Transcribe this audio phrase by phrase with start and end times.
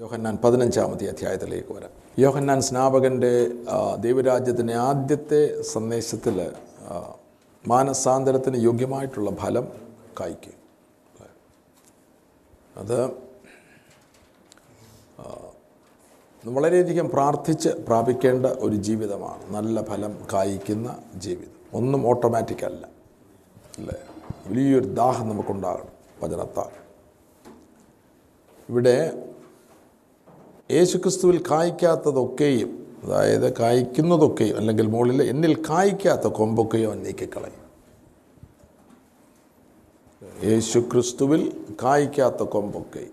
[0.00, 1.90] യോഹന്നാൻ പതിനഞ്ചാമത്തെ അധ്യായത്തിലേക്ക് വരാം.
[2.18, 3.46] യോഹന്നാൻ സ്നാപകന്റെ
[4.00, 6.52] ദൈവരാജ്യത്തിന്റെ ആദ്യത്തെ സന്ദേശത്തിൽ
[7.68, 9.68] മാനസാന്തരത്തിന് യോഗ്യമായിട്ടുള്ള ഫലം
[10.20, 10.52] കായ്ക്കും.
[12.76, 13.10] അത്
[16.44, 19.54] വളരെയധികം പ്രാർത്ഥിച്ച് പ്രാപിക്കേണ്ട ഒരു ജീവിതമാണ്.
[19.54, 21.76] നല്ല ഫലം കായ്ക്കുന്ന ജീവിതം.
[21.76, 22.88] ഒന്നും ഓട്ടോമാറ്റിക് അല്ല.
[23.78, 23.94] അല്ലേ?
[24.46, 25.88] വലിയൊരു ദാഹം നമുക്കുണ്ടാകണം.
[26.22, 26.80] വചനത്താൽ.
[28.68, 29.26] ഇവിടെ
[30.70, 37.70] യേശുക്രിസ്തുവിൽ കായ്ക്കാത്തതൊക്കെയും അതായത് കായ്ക്കുന്നതൊക്കെയും അല്ലെങ്കിൽ മുകളിൽ എന്നിൽ കായ്ക്കാത്ത കൊമ്പൊക്കെയോ നീക്കിക്കളയും.
[40.44, 43.06] യേശുക്രിസ്തുവിൽ കായ്ക്കാത്ത കൊമ്പൊക്കെ.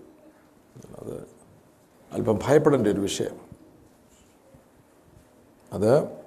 [0.98, 1.26] അത്
[2.12, 3.40] അല്പം ഭയപ്പെടേണ്ട ഒരു വിഷയം.
[5.72, 6.18] അത്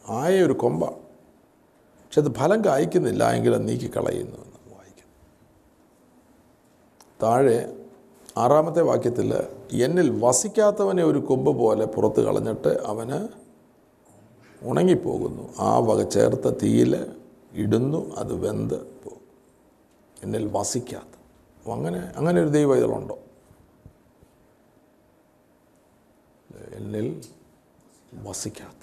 [0.09, 1.04] ആയ ഒരു കൊമ്പ.
[2.15, 5.07] പക്ഷെ അത് ഫലം കായ്ക്കുന്നില്ല എങ്കിൽ അത് നീക്കിക്കളയുന്നു എന്ന് വായിക്കും
[7.21, 7.55] താഴെ
[8.43, 9.31] ആറാമത്തെ വാക്യത്തിൽ
[9.85, 13.19] എന്നിൽ വസിക്കാത്തവനെ ഒരു കൊമ്പ് പോലെ പുറത്ത് കളഞ്ഞിട്ട് അവന്
[14.69, 15.43] ഉണങ്ങിപ്പോകുന്നു.
[15.59, 16.93] ആ വക ചേർത്ത തീയിൽ
[17.63, 19.27] ഇടുന്നു അത് വെന്ത് പോകും
[20.23, 21.13] എന്നിൽ വസിക്കാത്ത.
[21.65, 23.19] അങ്ങനെ അങ്ങനെ ഒരു ദൈവം ഇതിലുണ്ടോ
[26.79, 27.09] എന്നിൽ
[28.27, 28.81] വസിക്കാത്ത.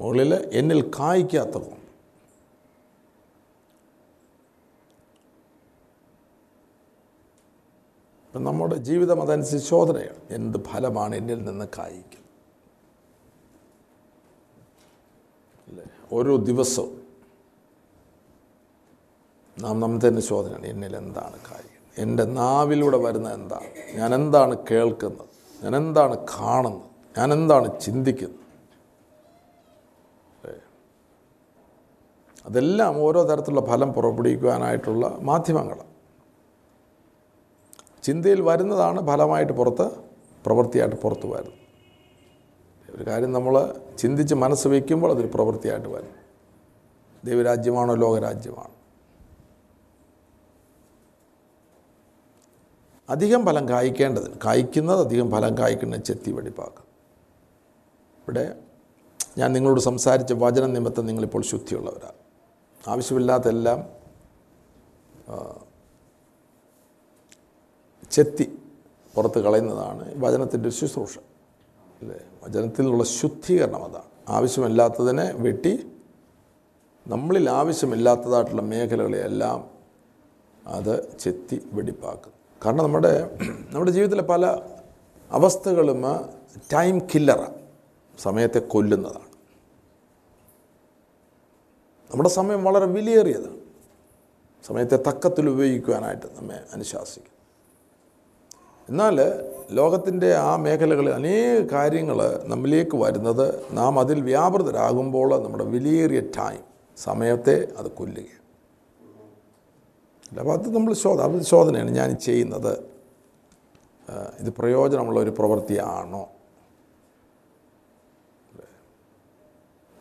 [0.00, 1.74] മുകളിൽ എന്നിൽ കായ്ക്കാത്ത കൊമ്പ്
[8.26, 10.20] ഇപ്പം നമ്മുടെ ജീവിതം അതനുസരിച്ച് ശോധനയാണ്.
[10.30, 12.26] എന്ത് ഫലമാണ് എന്നിൽ നിന്ന് കായ്ക്കുന്നത്
[15.68, 15.84] അല്ലേ?
[16.12, 17.08] ഓരോ ദിവസവും
[19.58, 20.66] നാം നമ്മൾ തന്നെ ശോധനയാണ്.
[20.66, 23.70] എന്നിൽ എന്താണ് കായ്ക്കുന്നത് എന്റെ നാവിലൂടെ വരുന്നത് എന്താണ്?
[23.94, 25.28] ഞാൻ എന്താണ് കേൾക്കുന്നത്?
[25.64, 26.90] ഞാൻ എന്താണ് കാണുന്നത്?
[27.18, 28.47] ഞാൻ എന്താണ് ചിന്തിക്കുന്നത്?
[32.48, 35.78] അതെല്ലാം ഓരോ തരത്തിലുള്ള ഫലം പുറപ്പെടുവിക്കുവാനായിട്ടുള്ള മാധ്യമങ്ങൾ.
[38.02, 39.86] ചിന്തയിൽ വരുന്നതാണ് ഫലമായിട്ട് പുറത്ത്
[40.46, 41.58] പ്രവൃത്തിയായിട്ട് പുറത്ത് വരുന്നത്.
[42.96, 46.14] ഒരു കാര്യം നമ്മൾ ചിന്തിച്ച് മനസ്സ് വയ്ക്കുമ്പോൾ അതൊരു പ്രവൃത്തിയായിട്ട് വരും.
[47.24, 48.74] ദൈവരാജ്യമാണോ ലോകരാജ്യമാണോ?
[53.10, 56.84] അധികം ഫലം കായ്ക്കേണ്ടതിന് കായ്ക്കുന്നത് അധികം ഫലം കായ്ക്കുന്ന ചെത്തി വെടിപ്പാക്കുക
[58.22, 58.56] ഇവിടെ
[59.38, 62.27] ഞാൻ നിങ്ങളോട് സംസാരിച്ച വചന നിമിത്തം നിങ്ങളിപ്പോൾ ശുദ്ധിയുള്ളവരാണ്
[62.86, 63.84] ആവശ്യമില്ലാത്തെല്ലാം
[68.10, 68.58] ചെത്തി
[69.14, 71.18] പുറത്ത് കളയുന്നതാണ് വചനത്തിന്റെ ശുശ്രൂഷ.
[72.02, 72.20] അല്ലേ?
[72.44, 74.02] വചനത്തിലുള്ള ശുദ്ധീകരണം അതാണ്.
[74.28, 75.92] ആവശ്യമില്ലാത്തതിനെ വെട്ടി
[77.08, 79.70] നമ്മളിൽ ആവശ്യമില്ലാത്തതായിട്ടുള്ള മേഖലകളെയെല്ലാം
[80.66, 82.32] അത് ചെത്തി വെടിപ്പാക്കും.
[82.66, 83.38] കാരണം നമ്മുടെ
[83.70, 84.46] നമ്മുടെ ജീവിതത്തിലെ പല
[85.30, 86.02] അവസ്ഥകളും
[86.72, 87.54] ടൈം കില്ലറാണ്.
[88.18, 89.27] സമയത്തെ കൊല്ലുന്നതാണ്.
[92.10, 93.58] നമ്മുടെ സമയം വളരെ വിലയേറിയതാണ്.
[94.66, 97.34] സമയത്തെ തക്കത്തിൽ ഉപയോഗിക്കുവാനായിട്ട് നമ്മെ അനുശാസിക്കും.
[98.88, 99.16] എന്നാൽ
[99.70, 106.62] ലോകത്തിന്റെ ആ മേഖലകളിൽ അനേക കാര്യങ്ങൾ നമ്മിലേക്ക് വരുന്നത് നാം അതിൽ വ്യാപൃതരാകുമ്പോൾ നമ്മുടെ വിലയേറിയ ടൈം
[106.96, 108.38] സമയത്തെ അത് കൊല്ലുക
[110.38, 112.78] അപ്പോൾ അത് നമ്മൾ ശോധ അത് ശോധനയാണ് ഞാൻ ചെയ്യുന്നത്.
[114.40, 116.28] ഇത് പ്രയോജനമുള്ള ഒരു പ്രവൃത്തിയാണോ?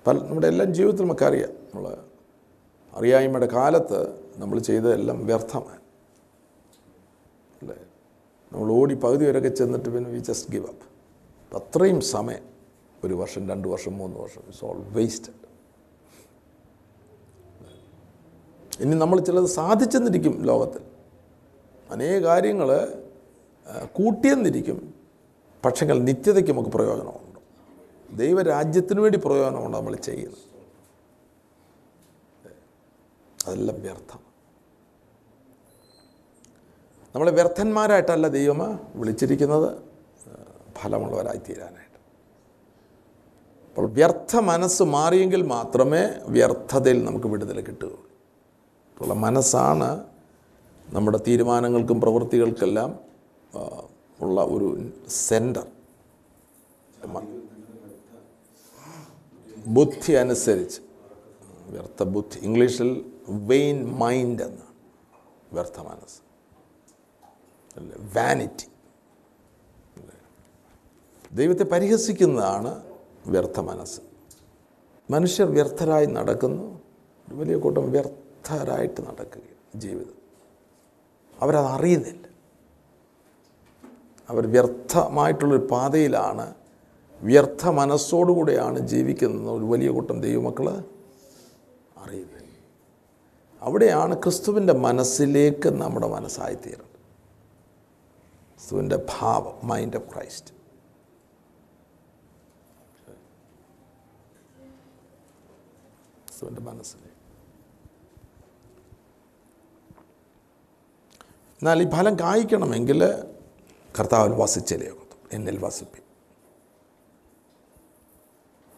[0.08, 1.67] പല നമ്മുടെ എല്ലാം ജീവിതത്തിൽ നമുക്കറിയാം.
[1.78, 1.98] നമ്മൾ
[2.94, 4.00] അറിയായ്മയുടെ കാലത്ത്
[4.38, 5.80] നമ്മൾ ചെയ്തതെല്ലാം വ്യർത്ഥമാണ്.
[7.62, 7.76] അല്ലേ?
[8.54, 10.86] നമ്മൾ ഓടി പകുതി വരെയൊക്കെ ചെന്നിട്ട് പിന്നെ വി ജസ്റ്റ് ഗിവ് അപ്പ്
[11.58, 12.44] അത്രയും സമയം
[13.04, 15.34] ഒരു വർഷം രണ്ട് വർഷം മൂന്ന് വർഷം ഇറ്റ്സ് ഓൾ വേസ്റ്റഡ്
[18.80, 20.82] ഇനി നമ്മൾ ചിലത് സാധിച്ചെന്നിരിക്കും ലോകത്തിൽ.
[21.92, 22.70] അനേക കാര്യങ്ങൾ
[23.94, 24.94] കൂട്ടിയെന്നിരിക്കും.
[25.66, 27.40] പക്ഷെങ്കിൽ നിത്യതയ്ക്ക് നമുക്ക് പ്രയോജനമുണ്ട്.
[28.18, 30.57] ദൈവരാജ്യത്തിന് വേണ്ടി പ്രയോജനമുണ്ട് നമ്മൾ ചെയ്യുന്നത്.
[33.48, 34.20] അതെല്ലാം വ്യർത്ഥം.
[37.16, 39.70] നമ്മളെ വ്യർത്ഥന്മാരായിട്ടല്ല ദൈവം വിളിച്ചിരിക്കുന്നത്.
[40.78, 42.00] ഫലമുള്ളവരായി തീരാനായിട്ട്.
[43.68, 48.04] അപ്പോൾ വ്യർത്ഥ മനസ്സ് മാറിയെങ്കിൽ മാത്രമേ വ്യർത്ഥതയിൽ നമുക്ക് വിടുതൽ കിട്ടുകയുള്ളൂ.
[49.02, 49.90] ഉള്ള മനസ്സാണ്
[50.90, 53.00] നമ്മുടെ തീരുമാനങ്ങൾക്കും പ്രവൃത്തികൾക്കെല്ലാം
[54.22, 54.68] ഉള്ള ഒരു
[55.10, 55.68] സെന്റർ
[59.68, 60.82] ബുദ്ധി അനുസരിച്ച്.
[61.68, 62.90] വ്യർത്ഥ ബുദ്ധി ഇംഗ്ലീഷിൽ
[63.30, 64.74] വെയിൻ മൈൻഡ് എന്നാണ്
[65.54, 66.20] വ്യർത്ഥ മനസ്സ്.
[67.78, 67.98] അല്ലേ?
[68.16, 68.68] വാനിറ്റി
[71.34, 72.84] ദൈവത്തെ പരിഹസിക്കുന്നതാണ്
[73.28, 74.02] വ്യർത്ഥ മനസ്സ്.
[75.12, 76.82] മനുഷ്യർ വ്യർത്ഥരായി നടക്കുന്നു.
[77.28, 80.18] ഒരു വലിയ കൂട്ടം വ്യർത്ഥരായിട്ട് നടക്കുകയാണ് ജീവിതം.
[81.42, 82.28] അവരതറിയുന്നില്ല
[84.30, 86.54] അവർ വ്യർത്ഥമായിട്ടുള്ളൊരു പാതയിലാണ്
[87.22, 90.70] വ്യർത്ഥ മനസ്സോടുകൂടെയാണ് ജീവിക്കുന്നത് ഒരു വലിയ കൂട്ടം ദൈവമക്കൾ
[91.98, 92.47] അറിയുന്നത്
[93.62, 96.94] അവിടെയാണ് ക്രിസ്തുവിന്റെ മനസ്സിലേക്ക് നമ്മുടെ മനസ്സായിത്തീരുന്നത്
[98.58, 100.52] ക്രിസ്തുവിന്റെ ഭാവം മൈൻഡ് ഓഫ് ക്രൈസ്റ്റ്
[106.28, 107.14] ക്രിസ്തുവിന്റെ മനസ്സിലേക്ക്.
[111.60, 113.00] എന്നാൽ ഈ ഫലം കായ്ക്കണമെങ്കിൽ
[114.00, 114.34] കർത്താവിൽ
[114.92, 116.02] ഒക്കത്തു എന്നിൽ വസിപ്പി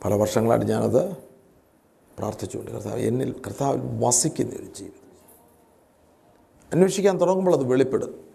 [0.04, 1.29] പല വർഷങ്ങളായിട്ട് ഞാനത്
[2.20, 5.00] പ്രാർത്ഥിച്ചുകൊണ്ട് കർത്താവ് എന്നിൽ കർത്താവിൽ വസിക്കുന്ന ഒരു ജീവിതം
[6.74, 8.30] അന്വേഷിക്കാൻ തുടങ്ങുമ്പോൾ അത് വെളിപ്പെടും.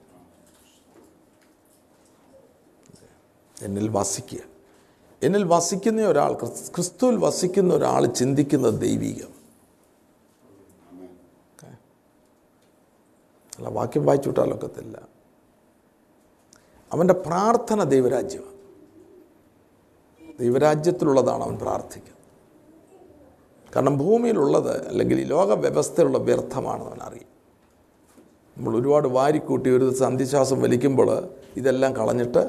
[3.62, 4.40] എന്നിൽ വസിക്കുക.
[5.22, 9.34] എന്നിൽ വസിക്കുന്ന ഒരാൾ ക്രിസ്- ക്രിസ്തുവിൽ വസിക്കുന്ന ഒരാൾ ചിന്തിക്കുന്നത് ദൈവികം.
[13.58, 15.08] അല്ല വാക്യം വായിച്ചു വിട്ടാലൊക്കത്തില്ല
[16.92, 18.54] അവന്റെ പ്രാർത്ഥന ദൈവരാജ്യമാണ്.
[20.38, 22.13] ദൈവരാജ്യത്തിലുള്ളതാണ് അവൻ പ്രാർത്ഥിക്കുന്നത്.
[23.76, 27.31] കാരണം ഭൂമിയിലുള്ളത് അല്ലെങ്കിൽ ഈ ലോക വ്യവസ്ഥയുള്ള വ്യർത്ഥമാണെന്ന് അവൻ അറിയും.
[28.56, 32.43] നമ്മൾ ഒരുപാട് വാരിക്കൂട്ടി ഒരു സന്ധിശ്വാസം വലിക്കുമ്പോൾ ഇതെല്ലാം കളഞ്ഞിട്ട്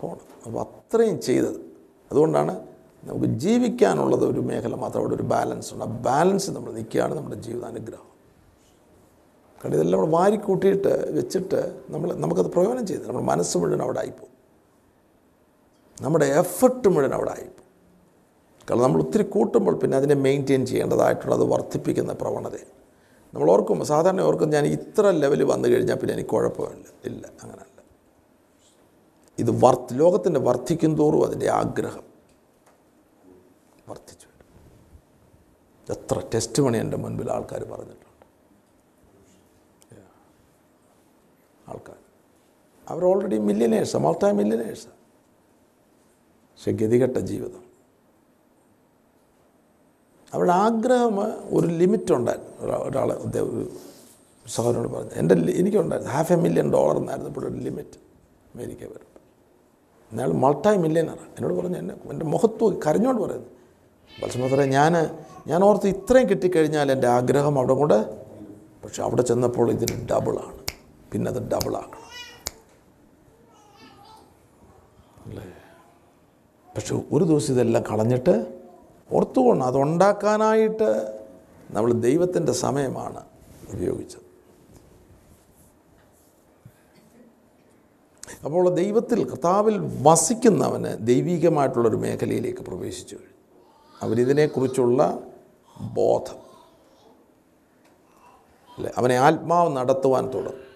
[0.00, 1.60] പോകണം അപ്പോൾ അത്രയും ചെയ്തത്.
[2.12, 2.66] അതുകൊണ്ടാണ്
[3.04, 5.84] നമുക്ക് ജീവിക്കാനുള്ളത് ഒരു മേഖല മാത്രം അവിടെ ഒരു ബാലൻസ് ഉണ്ട്.
[5.84, 8.08] ആ ബാലൻസ് നമ്മൾ നിൽക്കുകയാണ് നമ്മുടെ ജീവിതാനുഗ്രഹം.
[9.60, 13.06] കാരണം ഇതെല്ലാം നമ്മൾ വാരിക്കൂട്ടിയിട്ട് വെച്ചിട്ട് നമ്മൾ നമുക്കത് പ്രയോജനം ചെയ്ത്.
[13.06, 14.32] നമ്മുടെ മനസ്സ് മുഴുവൻ അവിടെ ആയിപ്പോവും
[16.02, 17.30] നമ്മുടെ എഫർട്ട് മുഴുവൻ അവിടെ
[18.68, 22.56] കാരണം നമ്മൾ ഒത്തിരി കൂട്ടുമ്പോൾ പിന്നെ അതിനെ മെയിന്റെയിൻ ചെയ്യേണ്ടതായിട്ടുള്ള അത് വർദ്ധിപ്പിക്കുന്ന പ്രവണത.
[23.34, 26.86] നമ്മൾ ഓർക്കും സാധാരണ ഓർക്കും ഞാൻ ഇത്ര ലെവൽ വന്നു കഴിഞ്ഞാൽ പിന്നെ എനിക്ക് കുഴപ്പമില്ല.
[27.04, 27.80] ഇല്ല അങ്ങനല്ല.
[29.38, 32.04] ഇത് വർത്ത് ലോകത്തിന്റെ വർദ്ധിക്കും തോറും അതിന്റെ ആഗ്രഹം
[33.88, 34.28] വർദ്ധിച്ചു.
[35.88, 38.02] എത്ര ടെസ്റ്റ് മണി എന്റെ മുൻപിൽ ആൾക്കാർ പറഞ്ഞിട്ടുണ്ട്.
[41.68, 41.98] ആൾക്കാർ.
[42.88, 44.98] അവർ ഓൾറെഡി മില്യനേഴ്സാണ് മൾട്ടാ മില്യനേഴ്സാണ്
[46.52, 47.65] പക്ഷെ ഗതികെട്ട ജീവിതം.
[50.32, 51.20] അവരുടെ ആഗ്രഹം
[51.56, 52.50] ഒരു ലിമിറ്റ് ഉണ്ടായിരുന്നു.
[52.60, 53.70] ഒരാ- ഒരാൾ ഒരു
[54.48, 56.12] സഹോദരനോട് പറഞ്ഞു എന്റെ എനിക്കുണ്ടായിരുന്നു.
[56.12, 57.98] ഹാഫ് എ മില്യൺ ഡോളർ എന്നായിരുന്നു ഒരു ലിമിറ്റ്
[58.54, 59.20] അമേരിക്ക വരുമ്പോൾ
[60.12, 63.46] എന്നാൽ മൾട്ടായി മില്യനറാണ് എന്നോട് പറഞ്ഞു എന്നെ എന്റെ മുഖത്ത് കരഞ്ഞോണ്ട് പറയുന്നു.
[64.22, 64.92] പക്ഷേ ഞാൻ
[65.46, 68.24] ഞാൻ ഓർത്ത് ഇത്രയും കിട്ടിക്കഴിഞ്ഞാൽ എന്റെ ആഗ്രഹം അവിടെ കൂടെ
[68.84, 70.58] പക്ഷെ അവിടെ ചെന്നപ്പോൾ ഇതിന് ഡബിളാണ്
[71.12, 72.02] പിന്നെ അത് ഡബിളാക്കണം
[75.26, 75.44] അല്ലേ?
[76.76, 78.55] പക്ഷെ ഒരു ദിവസം ഇതെല്ലാം കളഞ്ഞിട്ട്
[79.12, 81.20] ഓർത്തുകൊണ്ട് അതുണ്ടാക്കാനായിട്ട്
[81.70, 83.24] നമ്മൾ ദൈവത്തിന്റെ സമയമാണ്
[83.74, 84.26] ഉപയോഗിച്ചത്.
[88.44, 93.16] അപ്പോൾ ദൈവത്തിൽ കർത്താവിൽ വസിക്കുന്നവന് ദൈവികമായിട്ടുള്ളൊരു മേഖലയിലേക്ക് പ്രവേശിച്ചു
[94.02, 95.18] അവരിതിനെക്കുറിച്ചുള്ള
[95.94, 96.46] ബോധം.
[98.78, 98.92] അല്ലേ?
[98.98, 100.66] അവനെ ആത്മാവ് നടത്തുവാൻ തുടങ്ങും.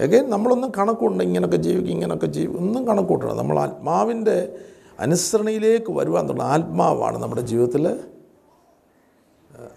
[0.00, 2.58] എഗൈൻ നമ്മളൊന്നും കണക്കൂട്ടുണ്ട് ഇങ്ങനെയൊക്കെ ജീവിക്കും ഇങ്ങനെയൊക്കെ ജീവിക്കും.
[2.58, 4.58] ഒന്നും കണക്കൂട്ടണം നമ്മൾ ആത്മാവിന്റെ
[5.00, 8.00] അനുസരണയിലേക്ക് വരുവാൻ എന്നുള്ള ആത്മാവാണ് നമ്മുടെ ജീവിതത്തിൽ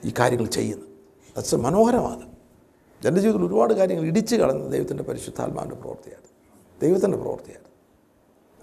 [0.06, 0.88] ഈ കാര്യങ്ങൾ ചെയ്യുന്നത്.
[1.38, 2.38] അത് മനോഹരമാണ്.
[3.08, 6.24] എന്റെ ജീവിതത്തിൽ ഒരുപാട് കാര്യങ്ങൾ ഇടിച്ചു കളഞ്ഞ ദൈവത്തിന്റെ പരിശുദ്ധാത്മാവിന്റെ പ്രവൃത്തിയാണ്
[6.82, 7.68] ദൈവത്തിന്റെ പ്രവൃത്തിയാണ്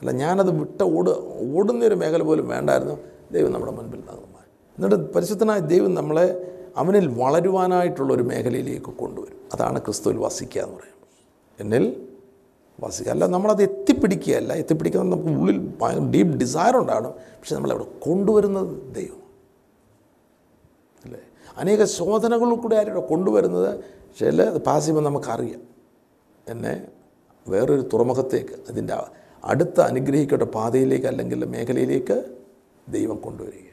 [0.01, 1.11] അല്ല ഞാനത് വിട്ട ഓട്
[1.57, 2.99] ഓടുന്നൊരു മേഖല പോലും വേണ്ടായിരുന്നു.
[3.33, 9.39] ദൈവം നമ്മുടെ മുൻപിൽ നൽകുമായി എന്നിട്ട് പരിശുദ്ധനായ ദൈവം നമ്മളെ അവനിൽ വളരുവാനായിട്ടുള്ള ഒരു മേഖലയിലേക്ക് കൊണ്ടുവരും.
[9.55, 11.09] അതാണ് ക്രിസ്തുവിൽ വസിക്കുക എന്ന് പറയുന്നത്.
[11.61, 12.04] എന്നിൽ
[12.81, 14.53] വസിക്കുക അല്ല നമ്മളത് എത്തിപ്പിടിക്കുകയല്ല.
[14.53, 15.59] എത്തിപ്പിടിക്കുന്നത് നമുക്ക് ഉള്ളിൽ
[16.11, 18.95] ഡീപ്പ് ഡിസയർ ഉണ്ടാകണം പക്ഷെ നമ്മളവിടെ കൊണ്ടുവരുന്നത്?
[18.95, 19.23] ദൈവം.
[21.05, 21.21] അല്ലേ?
[21.57, 23.79] അനേക ശോധനകളിൽ കൂടെ ആരും കൊണ്ടുവരുന്നത്.
[23.79, 25.63] പക്ഷേ പാസ് ചെയ്യുമ്പോൾ നമുക്കറിയാം.
[26.49, 26.89] എന്നെ
[27.49, 28.95] വേറൊരു തുറമുഖത്തേക്ക് അതിന്റെ
[29.45, 32.37] അടുത്ത അനുഗ്രഹിക്കപ്പെട്ട പാതയിലേക്ക് അല്ലെങ്കിൽ മേഖലയിലേക്ക്
[32.89, 33.65] ദൈവം കൊണ്ടുവരിക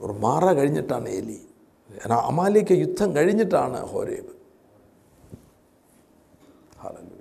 [0.00, 1.40] ഒരു മാറ കഴിഞ്ഞിട്ടാണ് എലി.
[2.12, 4.36] അമാലേക്ക് യുദ്ധം കഴിഞ്ഞിട്ടാണ് ഹോരേബ്.
[6.86, 7.18] ഹല്ലേലൂയ.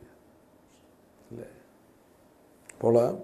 [1.32, 1.46] അല്ലേ?
[2.74, 3.18] അപ്പോൾ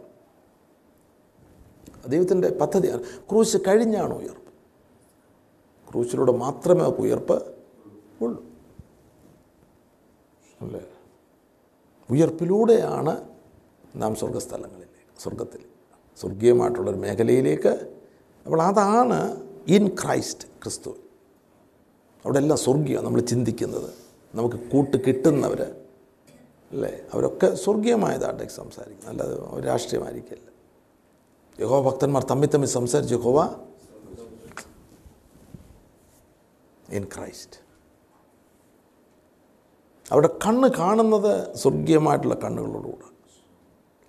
[2.08, 3.04] ദൈവത്തിന്റെ പദ്ധതിയാണ്.
[3.04, 4.52] ക്രൂശ് കഴിഞ്ഞാണ് ഉയർപ്പ്.
[5.92, 7.56] ക്രൂശിലൂടെ മാത്രമേ ഉയർപ്പ്
[8.22, 8.46] ഉള്ളൂ.
[10.62, 10.88] അല്ലേ?
[12.10, 13.30] ഉയർപ്പിലൂടെയാണ്
[13.96, 15.60] നാം സ്വർഗസ്ഥലങ്ങളിലേക്ക് സ്വർഗത്തിൽ
[16.18, 18.02] സ്വർഗീയമായിട്ടുള്ളൊരു മേഖലയിലേക്ക്.
[18.46, 20.90] അപ്പോൾ അതാണ് ഇൻ ക്രൈസ്റ്റ് ക്രിസ്തു.
[22.26, 23.94] അവിടെ എല്ലാം സ്വർഗീയം നമ്മൾ ചിന്തിക്കുന്നത്.
[24.36, 25.81] നമുക്ക് കൂട്ട് കിട്ടുന്നവർ
[26.72, 27.02] അല്ലേ?
[27.14, 30.48] അവരൊക്കെ സ്വർഗീയമായതാട്ടേക്ക് സംസാരിക്കും അല്ലാതെ രാഷ്ട്രീയമായിരിക്കില്ല.
[31.60, 33.40] യഹോവ ഭക്തന്മാർ തമ്മിൽ തമ്മിൽ സംസാരിച്ച് യഹോവ
[36.90, 37.58] ഇൻ ക്രൈസ്റ്റ്
[40.12, 43.08] അവരുടെ കണ്ണ് കാണുന്നത് സ്വർഗീയമായിട്ടുള്ള കണ്ണുകളോടുകൂടെ.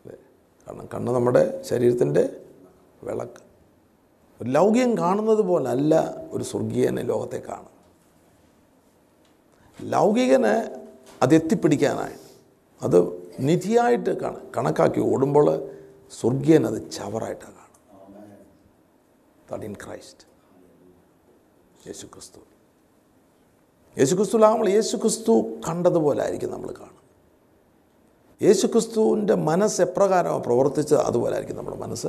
[0.00, 0.16] അല്ലേ?
[0.66, 2.40] കാരണം കണ്ണ് നമ്മുടെ ശരീരത്തിന്റെ
[3.02, 3.42] വിളക്ക്.
[4.40, 5.95] ഒരു ലൗകികം കാണുന്നത് പോലല്ല
[6.33, 7.69] ഒരു സ്വർഗീയനെ ലോകത്തെ കാണും
[9.81, 10.54] ലൗകികന്
[11.23, 12.16] അത് എത്തിപ്പിടിക്കാനായി
[12.82, 12.98] അത്
[13.40, 15.70] നിധിയായിട്ട് കണ കണക്കാക്കി ഓടുമ്പോൾ
[16.20, 18.38] സ്വർഗീയൻ അത് ചവറായിട്ടാണ് കാണുന്നത്
[19.50, 20.26] ദാറ്റ് ഇൻ ക്രൈസ്റ്റ്
[21.86, 22.38] യേശു ക്രിസ്തു
[23.98, 25.32] യേശു ക്രിസ്തുലാകുമ്പോൾ യേശു ക്രിസ്തു
[25.68, 27.02] കണ്ടതുപോലെ ആയിരിക്കും നമ്മൾ കാണുന്നത്
[28.42, 32.06] യേശു ക്രിസ്തുവിന്റെ മനസ്സ് എപ്രകാരമാണ് പ്രവർത്തിച്ചത് അതുപോലെ ആയിരിക്കും നമ്മുടെ മനസ്സ്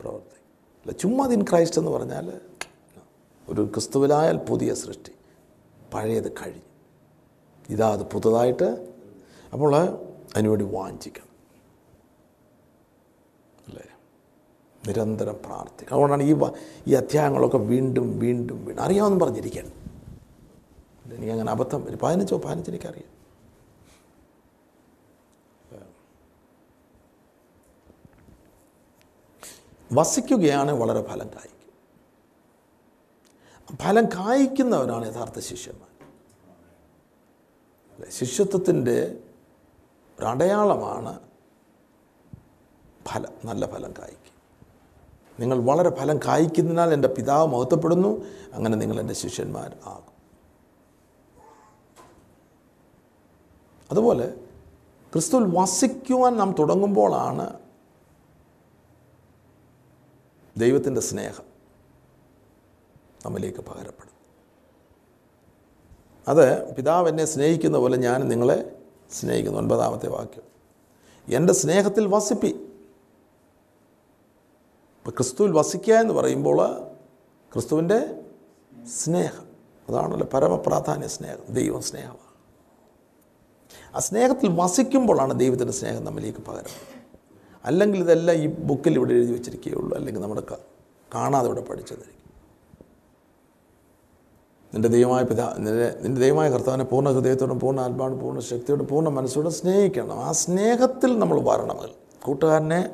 [0.00, 0.46] പ്രവർത്തിക്കും.
[0.82, 2.40] അല്ല ചുമ്മാ ഇൻ ക്രൈസ്റ്റ് എന്ന് പറഞ്ഞാൽ
[3.48, 5.12] ഒരു ക്രിസ്തുവിലായാൽ പുതിയ സൃഷ്ടി.
[5.94, 6.62] പഴയത് കഴിഞ്ഞു.
[7.70, 8.89] ഇതാ അത് പുതുതായിട്ട്
[9.52, 9.76] അപ്പോൾ
[10.34, 11.30] അതിനുവേണ്ടി വാഞ്ചിക്കണം.
[13.68, 13.88] അല്ലേ?
[14.86, 15.94] നിരന്തരം പ്രാർത്ഥിക്കണം.
[15.94, 16.32] അതുകൊണ്ടാണ് ഈ
[16.86, 19.80] ഈ അധ്യായങ്ങളൊക്കെ വീണ്ടും വീണ്ടും വീണ്ടും അറിയാമെന്ന് പറഞ്ഞിരിക്കണം
[21.14, 21.98] എനിക്കങ്ങനെ അബദ്ധം വരും.
[21.98, 23.20] പതിനഞ്ചോ പതിനഞ്ച് അറിയാം.
[29.92, 31.60] വസിക്കുകയാണ് വളരെ ഫലം കായ്ക്കും.
[33.76, 35.90] ഫലം കായ്ക്കുന്നവരാണ് യഥാർത്ഥ ശിഷ്യന്മാർ?
[38.10, 39.24] ശിഷ്യത്വത്തിന്റെ
[40.20, 41.20] ഒരു അടയാളമാണ്
[43.08, 44.34] ഫലം നല്ല ഫലം കായ്ക്കും.
[45.40, 50.06] നിങ്ങൾ വളരെ ഫലം കായ്ക്കുന്നതിനാൽ എന്റെ പിതാവ് മഹത്വപ്പെടുന്നു അങ്ങനെ നിങ്ങൾ എന്റെ ശിഷ്യന്മാർ ആകും.
[53.90, 54.26] അതുപോലെ
[55.12, 57.58] ക്രിസ്തുവിൽ വസിക്കുവാൻ നാം തുടങ്ങുമ്പോഴാണ്
[60.56, 61.44] ദൈവത്തിന്റെ സ്നേഹം
[63.26, 64.16] നമ്മിലേക്ക് പകരപ്പെടും
[66.28, 68.79] അത് പിതാവ് എന്നെ സ്നേഹിക്കുന്ന പോലെ ഞാൻ നിങ്ങളെ
[69.12, 69.58] സ്നേഹിക്കുന്നു.
[69.58, 70.42] ഒൻപതാമത്തെ വാക്യം.
[71.28, 72.46] എന്റെ സ്നേഹത്തിൽ വസിപ്പി.
[72.46, 76.86] ഇപ്പം ക്രിസ്തുവിൽ വസിക്കുക എന്ന് പറയുമ്പോൾ
[77.52, 78.22] ക്രിസ്തുവിന്റെ
[78.98, 79.44] സ്നേഹം.
[79.88, 81.54] അതാണല്ലോ പരമപ്രാധാന്യ സ്നേഹം.
[81.54, 82.30] ദൈവം സ്നേഹമാണ്.
[83.96, 87.00] ആ സ്നേഹത്തിൽ വസിക്കുമ്പോഴാണ് ദൈവത്തിന്റെ സ്നേഹം നമ്മിലേക്ക് പകരം
[87.64, 89.98] അല്ലെങ്കിൽ ഇതെല്ലാം ഈ ബുക്കിൽ ഇവിടെ എഴുതി വെച്ചിരിക്കുകയുള്ളൂ.
[89.98, 90.42] അല്ലെങ്കിൽ നമ്മുടെ
[91.14, 92.19] കാണാതെ ഇവിടെ പഠിച്ചതായിരിക്കും.
[94.74, 99.52] നിന്റെ ദൈവമായ പിതാ നിന്റെ നിന്റെ ദൈവമായ കർത്താവിനെ പൂർണ ഹൃദയത്തോടും പൂർണ ആത്മാവോടും പൂർണ ശക്തിയോടും പൂർണ മനസ്സോടും
[99.52, 100.24] സ്നേഹിക്കണം.
[100.24, 102.90] ആ സ്നേഹത്തിൽ നമ്മൾ വരണമെങ്കിൽ കൂട്ടുകാരനെ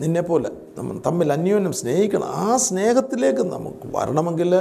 [0.00, 2.28] നിന്നെപ്പോലെ നമ്മൾ തമ്മിൽ അന്യോന്യം സ്നേഹിക്കണം.
[2.28, 4.54] ആ സ്നേഹത്തിലേക്ക് നമുക്ക് വരണമെങ്കിൽ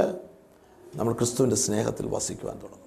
[0.95, 2.81] നമ്മൾ ക്രിസ്തുവിന്റെ സ്നേഹത്തിൽ വസിക്കുവാൻ തുടങ്ങും.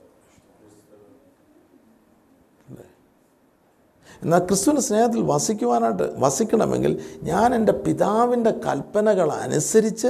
[4.22, 10.08] എന്നാൽ ക്രിസ്തുവിന്റെ സ്നേഹത്തിൽ വസിക്കുവാനായിട്ട് വസിക്കണമെങ്കിൽ ഞാൻ എന്റെ പിതാവിന്റെ കൽപ്പനകൾ അനുസരിച്ച്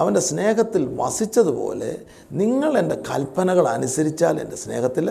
[0.00, 1.90] അവന്റെ സ്നേഹത്തിൽ വസിച്ചതുപോലെ
[2.40, 5.06] നിങ്ങൾ എന്റെ കൽപ്പനകൾ അനുസരിച്ചാൽ എന്റെ സ്നേഹത്തിൽ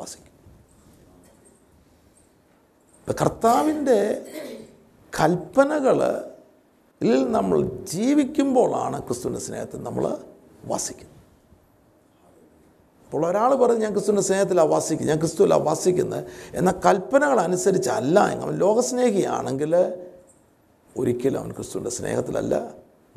[0.00, 0.34] വസിക്കും.
[3.00, 3.98] ഇപ്പം കർത്താവിന്റെ
[5.12, 6.02] കൽപ്പനകളിൽ
[7.36, 7.58] നമ്മൾ
[7.94, 10.04] ജീവിക്കുമ്പോഴാണ് ക്രിസ്തുവിന്റെ സ്നേഹത്തിൽ നമ്മൾ
[10.72, 11.16] വസിക്കുന്നത്.
[13.04, 16.24] അപ്പോൾ ഒരാൾ പറഞ്ഞ് ഞാൻ ക്രിസ്തുവിന്റെ സ്നേഹത്തിലാണ് വസിക്കുന്നത് ഞാൻ ക്രിസ്തുവിലാണ് വസിക്കുന്നത്
[16.58, 19.72] എന്ന കൽപ്പനകൾ അനുസരിച്ചല്ല അവൻ ലോകസ്നേഹിയാണെങ്കിൽ
[20.96, 22.54] ഒരിക്കലും അവൻ ക്രിസ്തുവിന്റെ സ്നേഹത്തിലല്ല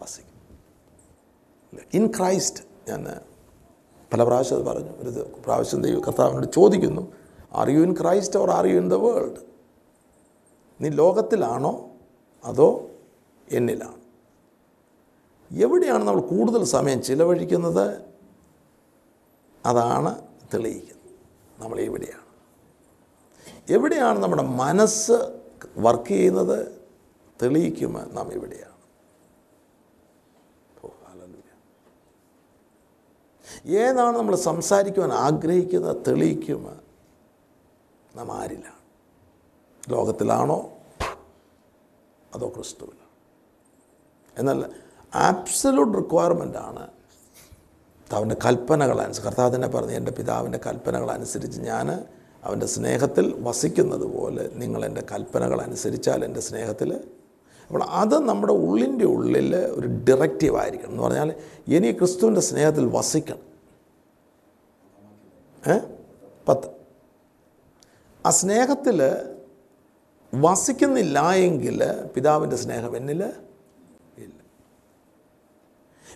[0.02, 0.33] വാസിക്കും.
[1.94, 3.06] ഇൻ ക്രൈസ്റ്റ് ഞാൻ
[4.14, 4.90] പല പ്രാവശ്യം അത് പറഞ്ഞു.
[4.90, 7.14] ഒരു പ്രാവശ്യം ദൈവ കർത്താവിനോട് ചോദിക്കുന്നു
[7.54, 9.40] are you in Christ or are you in the world
[10.82, 11.90] നീ ലോകത്തിലാണോ
[12.46, 12.90] അതോ
[13.52, 14.04] എന്നിലാണ്?
[15.52, 18.04] എവിടെയാണ് നമ്മൾ കൂടുതൽ സമയം ചിലവഴിക്കുന്നത്?
[19.66, 21.16] അതാണ് തെളിയിക്കുന്നത്.
[21.60, 22.24] നമ്മൾ എവിടെയാണ്?
[23.70, 25.42] എവിടെയാണ് നമ്മുടെ മനസ്സ്
[25.78, 26.82] വർക്ക് ചെയ്യുന്നത്?
[27.42, 28.74] തെളിയിക്കുമ്പോൾ നാം എവിടെയാണ്
[30.84, 31.50] ഓ, ഹല്ലേലൂയ.
[33.66, 36.80] ഏതാണ് നമ്മൾ സംസാരിക്കുവാൻ ആഗ്രഹിക്കുന്ന തെളിയിക്കും
[38.16, 38.80] നാം ആരിലാണ്?
[39.90, 40.72] ലോകത്തിലാണോ?
[42.36, 43.04] അതോ ക്രിസ്തുവിലാണ്?
[44.38, 44.66] എന്നാൽ
[45.16, 45.98] ആബ്സലൂട്ട്
[46.56, 46.90] ആണ്
[48.12, 52.06] അവന്റെ കൽപ്പനകൾ അനുസരിച്ച് കർത്താവ് തന്നെ പറഞ്ഞു എന്റെ പിതാവിന്റെ കൽപ്പനകൾ അനുസരിച്ച് ഞാൻ
[52.44, 57.04] അവന്റെ സ്നേഹത്തിൽ വസിക്കുന്നത് പോലെ നിങ്ങൾ എന്റെ കൽപ്പനകൾ അനുസരിച്ചാൽ എന്റെ സ്നേഹത്തിൽ
[57.74, 60.90] അപ്പോൾ അത് നമ്മുടെ ഉള്ളിന്റെ ഉള്ളിൽ ഒരു ഡിറക്റ്റീവ് ആയിരിക്കണം.
[60.90, 61.34] എന്ന് പറഞ്ഞാൽ
[61.68, 63.42] ഇനി ക്രിസ്തുവിന്റെ സ്നേഹത്തിൽ വസിക്കണം.
[65.68, 65.80] ഏ?
[66.48, 66.68] പത്ത്.
[68.26, 69.00] ആ സ്നേഹത്തിൽ
[70.34, 71.80] വസിക്കുന്നില്ല എങ്കിൽ
[72.16, 73.24] പിതാവിന്റെ സ്നേഹം എന്നിൽ
[74.18, 74.40] ഇല്ല.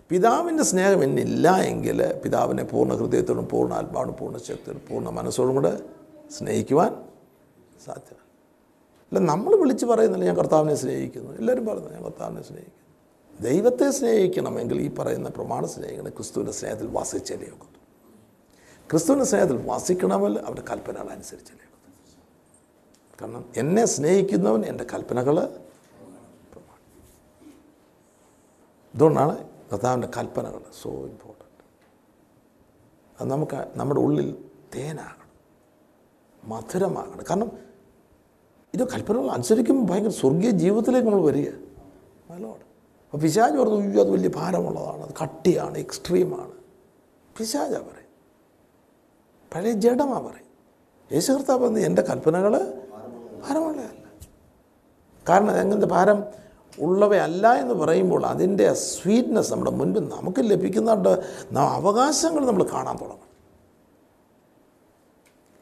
[0.10, 5.80] പിതാവിന്റെ സ്നേഹം എന്നില്ല എങ്കിൽ പിതാവിനെ പൂർണ ഹൃദയത്തോടും പൂർണ ആത്മാവോടും പൂർണ ശക്തിയോടും പൂർണ മനസ്സോടും കൂടെ
[6.38, 6.96] സ്നേഹിക്കുവാൻ
[7.86, 8.27] സാധ്യമല്ല
[9.12, 11.32] അല്ല നമ്മൾ വിളിച്ച് പറയുന്നില്ല ഞാൻ കർത്താവിനെ സ്നേഹിക്കുന്നു.
[11.40, 12.84] എല്ലാവരും പറയുന്നു ഞാൻ കർത്താവിനെ സ്നേഹിക്കുന്നു.
[13.42, 17.80] ദൈവത്തെ സ്നേഹിക്കണമെങ്കിൽ ഈ പറയുന്ന പ്രമാണ സ്നേഹിക്കണം ക്രിസ്തുവിന്റെ സ്നേഹത്തിൽ വസിച്ചല്ലേ ഒക്കത്തു
[18.90, 21.66] ക്രിസ്തുവിന്റെ സ്നേഹത്തിൽ വസിക്കണമെങ്കിൽ അവരുടെ കൽപ്പനകൾ അനുസരിച്ചല്ലേ
[23.22, 25.38] കാരണം എന്നെ സ്നേഹിക്കുന്നവൻ എന്റെ കൽപ്പനകൾ
[28.94, 29.34] ഇതുകൊണ്ടാണ്
[29.72, 31.64] കർത്താവിന്റെ കൽപ്പനകൾ സോ ഇമ്പോർട്ടന്റ്
[33.20, 34.30] അത് നമുക്ക് നമ്മുടെ ഉള്ളിൽ
[34.76, 35.30] തേനാകണം
[36.44, 37.26] മധുരമാകണം.
[37.30, 37.67] കാരണം
[38.74, 41.50] ഇത് കൽപ്പനകൾ അനുസരിക്കും ഭയങ്കര സ്വർഗീയ ജീവിതത്തിലേക്ക് നമ്മൾ വരിക.
[42.32, 42.66] നല്ലോണം
[43.06, 45.04] അപ്പോൾ പിശാജ് പറഞ്ഞു അയ്യോ അത് വലിയ ഭാരമുള്ളതാണ്.
[45.04, 46.52] അത് കട്ടിയാണ് എക്സ്ട്രീമാണ്
[47.38, 48.12] പിശാജാ പറയും.
[49.56, 50.48] പഴയ ജഡമാ പറയും.
[51.14, 52.54] യേശു കർത്താവ് പറഞ്ഞു എന്റെ കൽപ്പനകൾ
[53.48, 54.06] ഭാരമുള്ളതല്ല.
[55.30, 56.24] കാരണം എങ്ങനത്തെ ഭാരം
[56.80, 61.10] ഉള്ളവയല്ല എന്ന് പറയുമ്പോൾ അതിന്റെ സ്വീറ്റ്നെസ് നമ്മുടെ മുൻപിൽ നമുക്ക് ലഭിക്കുന്നുണ്ട്.
[61.60, 63.28] അവകാശങ്ങൾ നമ്മൾ കാണാൻ തുടങ്ങും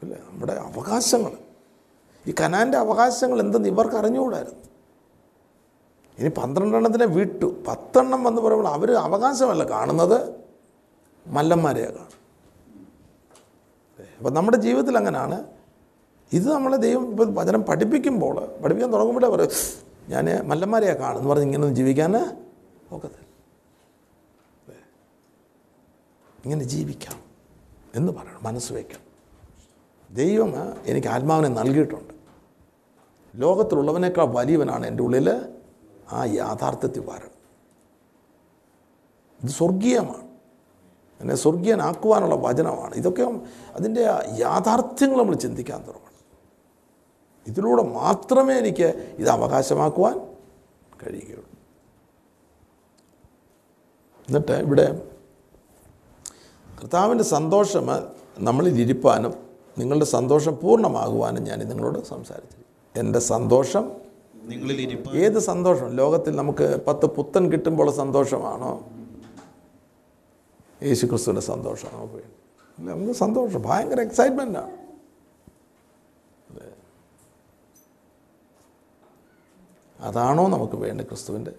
[0.02, 0.18] അല്ലേ?
[0.30, 1.32] നമ്മുടെ അവകാശങ്ങൾ.
[2.26, 4.60] ഈ കനാന്റെ അവകാശങ്ങൾ എന്തെന്ന് ഇവർക്ക് അറിഞ്ഞുകൂടായിരുന്നു.
[6.18, 7.64] ഇനി പന്ത്രണ്ടെണ്ണത്തിനെ വിട്ടു.
[7.68, 9.64] പത്തെണ്ണം വന്ന് പറയുമ്പോൾ അവർ അവകാശമല്ല.
[9.64, 10.18] കാണുന്നത്
[11.26, 12.16] മല്ലന്മാരെയാണ് കാണും
[14.18, 15.44] അപ്പം നമ്മുടെ ജീവിതത്തിൽ അങ്ങനെയാണ്
[16.32, 19.50] ഇത് നമ്മളെ ദൈവം ഇപ്പം വചനം പഠിപ്പിക്കുമ്പോൾ പഠിപ്പിക്കാൻ തുടങ്ങുമ്പോഴേ പറയും
[20.08, 22.16] ഞാൻ മല്ലന്മാരെയാണ് കാണുന്നു പറഞ്ഞ് ഇങ്ങനെ ജീവിക്കാൻ
[22.92, 23.22] ഒക്കത്തില്ല?
[26.44, 27.18] ഇങ്ങനെ ജീവിക്കാം
[27.94, 28.44] എന്ന് പറയണം.
[28.44, 29.04] മനസ്സ് വയ്ക്കണം.
[30.10, 30.52] ദൈവം
[30.86, 32.15] എനിക്ക് ആത്മാവിനെ നൽകിയിട്ടുണ്ട്.
[33.36, 35.28] ലോകത്തിലുള്ളവനേക്കാൾ വലിയവനാണ് എന്റെ ഉള്ളിൽ
[36.12, 37.36] ആ യാഥാർത്ഥ്യത്തിൽ വരണം
[39.42, 40.26] ഇത് സ്വർഗീയമാണ്.
[41.20, 42.94] എന്നെ സ്വർഗീയനാക്കുവാനുള്ള വചനമാണ്.
[42.94, 43.22] ഇതൊക്കെ
[43.74, 44.02] അതിന്റെ
[44.38, 46.06] യാഥാർത്ഥ്യങ്ങൾ നമ്മൾ ചിന്തിക്കാൻ തുടങ്ങണം.
[47.46, 50.20] ഇതിലൂടെ മാത്രമേ എനിക്ക് ഇത് അവകാശമാക്കുവാൻ
[51.06, 51.50] കഴിയുകയുള്ളൂ.
[54.28, 55.08] എന്നിട്ട് ഇവിടെ
[56.80, 57.86] കർത്താവിന്റെ സന്തോഷം
[58.38, 59.34] നമ്മളിൽ ഇരിപ്പാനും
[59.78, 62.65] നിങ്ങളുടെ സന്തോഷം പൂർണമാകുവാനും ഞാൻ നിങ്ങളോട് സംസാരിച്ചു
[62.96, 63.84] എന്റെ സന്തോഷം?
[65.14, 65.88] ഏത് സന്തോഷം?
[65.88, 68.72] ലോകത്തിൽ നമുക്ക് പത്ത് പുത്തൻ കിട്ടുമ്പോൾ സന്തോഷമാണോ?
[70.82, 72.32] യേശു ക്രിസ്തുവിന്റെ സന്തോഷം നമുക്ക് വേണ്ടി.
[72.78, 73.62] അല്ല നമുക്ക് സന്തോഷം.
[73.62, 74.72] ഭയങ്കര എക്സൈറ്റ്മെന്റാണ്
[80.00, 81.52] അതാണോ നമുക്ക് വേണ്ടത് ക്രിസ്തുവിന്റെ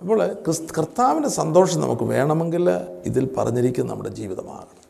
[0.00, 2.70] അപ്പോൾ ക്രിസ്തു കർത്താവിന്റെ സന്തോഷം നമുക്ക് വേണമെങ്കിൽ
[3.04, 4.80] ഇതിൽ പറഞ്ഞിരിക്കുന്ന നമ്മുടെ ജീവിതമാകണം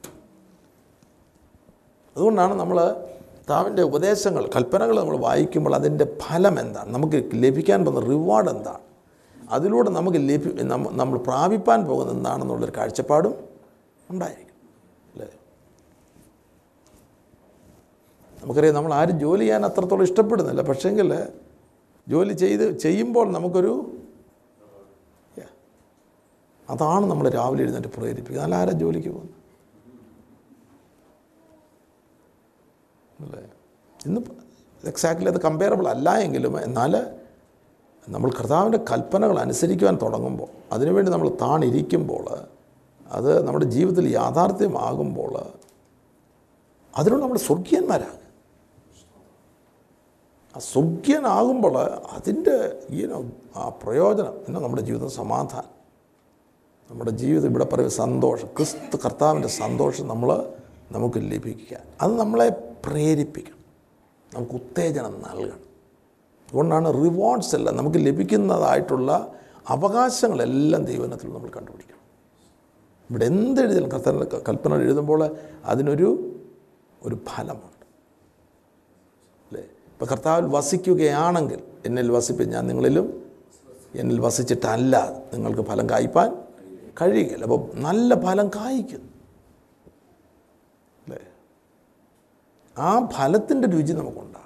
[2.17, 2.79] അതുകൊണ്ടാണ് നമ്മൾ
[3.45, 6.95] കർത്താവിന്റെ ഉപദേശങ്ങൾ കൽപ്പനകൾ നമ്മൾ വായിക്കുമ്പോൾ അതിന്റെ ഫലം എന്താണ്?
[6.95, 8.83] നമുക്ക് ലഭിക്കാൻ പോകുന്ന റിവാർഡ് എന്താണ്?
[9.51, 10.51] അതിലൂടെ നമുക്ക് ലഭി
[11.01, 13.35] നമ്മൾ പ്രാപിപ്പാൻ പോകുന്നത് എന്താണെന്നുള്ളൊരു കാഴ്ചപ്പാടും
[14.11, 14.57] ഉണ്ടായിരിക്കും.
[15.13, 15.29] അല്ലേ?
[18.43, 20.63] നമുക്കറിയാം നമ്മൾ ആരും ജോലി ചെയ്യാൻ അത്രത്തോളം ഇഷ്ടപ്പെടുന്നില്ല.
[20.63, 21.29] പക്ഷേങ്കിൽ
[22.09, 23.75] ജോലി ചെയ്ത് ചെയ്യുമ്പോൾ നമുക്കൊരു.
[26.71, 29.44] അതാണ് നമ്മൾ രാവിലെ എഴുന്നേറ്റ് പ്രേരിപ്പിക്കുന്നത് അല്ല ആരാ ജോലിക്ക് പോകുന്നത്?
[33.19, 33.43] അല്ലേ?
[34.01, 34.21] ഇന്ന്
[34.83, 36.95] എക്സാക്ട്ലി അത് കമ്പയറബിൾ അല്ല എങ്കിലും എന്നാൽ
[38.09, 42.25] നമ്മൾ കർത്താവിന്റെ കൽപ്പനകൾ അനുസരിക്കുവാൻ തുടങ്ങുമ്പോൾ അതിനുവേണ്ടി നമ്മൾ താണിരിക്കുമ്പോൾ
[43.07, 45.33] അത് നമ്മുടെ ജീവിതത്തിൽ യാഥാർത്ഥ്യമാകുമ്പോൾ
[46.95, 48.21] അതിനോട് നമ്മൾ സ്വർഗീയന്മാരാകും
[50.55, 51.77] ആ സ്വർഗീയനാകുമ്പോൾ
[52.13, 52.57] അതിന്റെ
[52.91, 53.19] ഈനോ
[53.57, 55.71] ആ പ്രയോജനം എന്നാ നമ്മുടെ ജീവിതം സമാധാനം.
[56.91, 60.31] നമ്മുടെ ജീവിതം ഇവിടെ പറയും സന്തോഷം ക്രിസ്തു കർത്താവിന്റെ സന്തോഷം നമ്മൾ
[60.93, 61.75] നമുക്ക് ലഭിക്കുക.
[62.01, 62.47] അത് നമ്മളെ
[62.85, 63.65] പ്രേരിപ്പിക്കണം.
[64.35, 65.65] നമുക്ക് ഉത്തേജനം നൽകണം.
[66.49, 69.33] അതുകൊണ്ടാണ് റിവാർഡ്സ് എല്ലാം നമുക്ക് ലഭിക്കുന്നതായിട്ടുള്ള
[69.69, 71.95] അവകാശങ്ങളെല്ലാം ദൈവനത്തിൽ നമ്മൾ കണ്ടുപിടിക്കണം.
[73.11, 76.41] ഇവിടെ എന്തെഴുതിയാലും കർത്തന കൽപ്പന എഴുതുമ്പോൾ അതിനൊരു
[77.03, 77.87] ഒരു ഫലമുണ്ട്.
[79.51, 79.61] അല്ലേ?
[79.61, 82.51] ഇപ്പം കർത്താവിൽ വസിക്കുകയാണെങ്കിൽ എന്നിൽ വസിപ്പിൻ.
[82.51, 83.23] ഞാൻ നിങ്ങളിലും
[83.95, 85.23] എന്നിൽ വസിച്ചിട്ടല്ല.
[85.35, 86.37] നിങ്ങൾക്ക് ഫലം കായ്പാൻ
[87.03, 87.45] കഴിയുകയില്ല.
[87.45, 89.14] അപ്പോൾ നല്ല ഫലം കായ്ക്കുന്നു.
[92.79, 94.45] ആ ഫലത്തിന്റെ രുചി നമുക്കുണ്ടാകും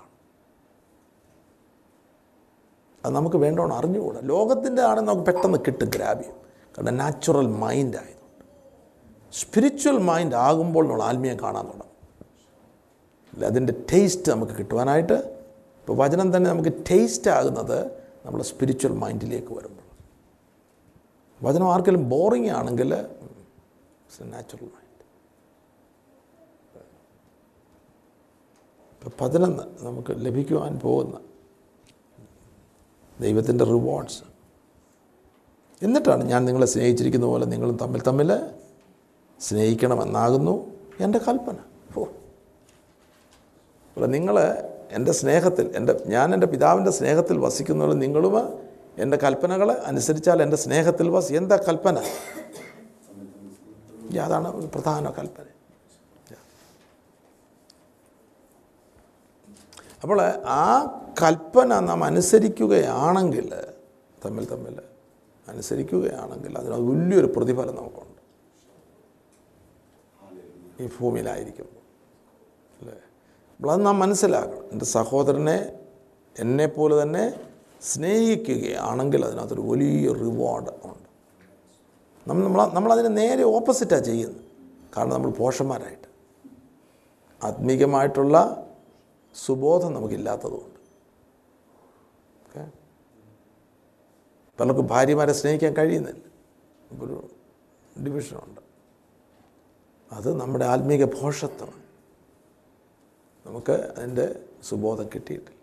[3.04, 4.20] അത് നമുക്ക് വേണ്ടവണ്ണം അറിഞ്ഞുകൂടാ.
[4.22, 6.32] ലോകത്തിന്റെ ആണ് നമുക്ക് പെട്ടെന്ന് കിട്ടും ഗ്രാബ്യം.
[6.78, 8.44] കാരണം നാച്ചുറൽ മൈൻഡ് ആയതുകൊണ്ട്.
[9.32, 11.88] സ്പിരിച്വൽ മൈൻഡ് ആകുമ്പോൾ നമ്മൾ ആത്മീയം കാണാൻ തുടങ്ങും.
[13.46, 17.86] അതിന്റെ ടേസ്റ്റ് നമുക്ക് കിട്ടുവാനായിട്ട് ഇപ്പോൾ വചനം തന്നെ നമുക്ക് ടേസ്റ്റ് ആകുന്നത്
[18.26, 19.86] നമ്മുടെ സ്പിരിച്വൽ മൈൻഡിലേക്ക് വരുമ്പോൾ.
[21.42, 22.94] വചനം ആർക്കെങ്കിലും ബോറിംഗ് ആണെങ്കിൽ
[24.22, 24.88] നാച്ചുറൽ മൈൻഡ്
[29.21, 31.16] പതിനൊന്ന് നമുക്ക് ലഭിക്കുവാൻ പോകുന്ന
[33.21, 34.23] ദൈവത്തിന്റെ റിവാർഡ്സ്
[35.83, 38.31] എന്നിട്ടാണ് ഞാൻ നിങ്ങളെ സ്നേഹിച്ചിരിക്കുന്ന പോലെ നിങ്ങളും തമ്മിൽ തമ്മിൽ
[39.40, 40.55] സ്നേഹിക്കണമെന്നാകുന്നു
[41.05, 41.59] എന്റെ കൽപ്പന.
[41.97, 42.05] ഓ
[43.97, 44.37] അപ്പോൾ നിങ്ങൾ
[44.97, 48.37] എന്റെ സ്നേഹത്തിൽ എന്റെ ഞാൻ എന്റെ പിതാവിന്റെ സ്നേഹത്തിൽ വസിക്കുന്നവർ നിങ്ങളും
[49.05, 51.99] എന്റെ കൽപ്പനകൾ അനുസരിച്ചാൽ എന്റെ സ്നേഹത്തിൽ വസ് എന്താ കൽപ്പന?
[54.27, 55.47] അതാണ് ഒരു പ്രധാന കൽപ്പന.
[60.02, 60.64] അപ്പോൾ ആ
[61.22, 63.54] കൽപ്പന നാം അനുസരിക്കുകയാണെങ്കിൽ
[64.24, 64.80] തമ്മിൽ തമ്മിൽ
[65.48, 68.18] അനുസരിക്കുകയാണെങ്കിൽ അതിന് വലിയൊരു പ്രതിഫലം നമുക്കുണ്ട്.
[70.82, 71.64] ഈ ഭൂമിയിലായിരിക്കും
[72.80, 72.94] അല്ലേ?
[73.56, 74.64] അപ്പോൾ അത് നാം മനസ്സിലാക്കണം.
[74.72, 75.78] എന്റെ സഹോദരനെ
[76.38, 77.40] എന്നെപ്പോലെ തന്നെ
[77.82, 81.08] സ്നേഹിക്കുകയാണെങ്കിൽ അതിനകത്തൊരു വലിയ റിവാർഡ് ഉണ്ട്.
[82.28, 84.40] നമ്മൾ നമ്മൾ നമ്മളതിന് നേരെ ഓപ്പോസിറ്റാണ് ചെയ്യുന്നത്.
[84.96, 86.08] കാരണം നമ്മൾ പോഷന്മാരായിട്ട്.
[87.46, 88.67] ആത്മീകമായിട്ടുള്ള
[89.34, 90.80] സുബോധം നമുക്കില്ലാത്തതുകൊണ്ട്.
[92.44, 92.72] ഓക്കെ?
[94.60, 96.24] പലർക്കും ഭാര്യമാരെ സ്നേഹിക്കാൻ കഴിയുന്നില്ല.
[97.04, 97.30] ഒരു
[98.04, 98.60] ഡിവിഷനുണ്ട്.
[100.12, 101.88] അത് നമ്മുടെ ആത്മീക ഭോഷത്വമാണ്.
[103.46, 105.58] നമുക്ക് അതിന്റെ സുബോധം കിട്ടിയിട്ടില്ല.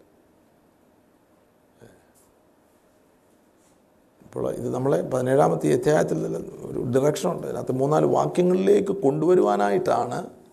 [4.22, 10.45] ഇപ്പോൾ ഇത് നമ്മളെ പതിനേഴാമത്തെ അധ്യായത്തിൽ ഒരു ഡിറക്ഷനുണ്ട് അതിനകത്ത് മൂന്നാൽ വാക്യങ്ങളിലേക്ക് കൊണ്ടുവരുവാനായിട്ടാണ്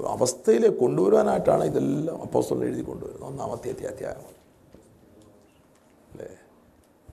[0.00, 3.30] ഒരു അവസ്ഥയിലേക്ക് കൊണ്ടുവരുവാനായിട്ടാണ് ഇതെല്ലാം അപ്പോസ്റ്റൽ എഴുതി കൊണ്ടുവരുന്നത്.
[3.30, 4.28] ഒന്നാമത്തെ അധ്യായം.
[6.12, 6.28] അല്ലേ?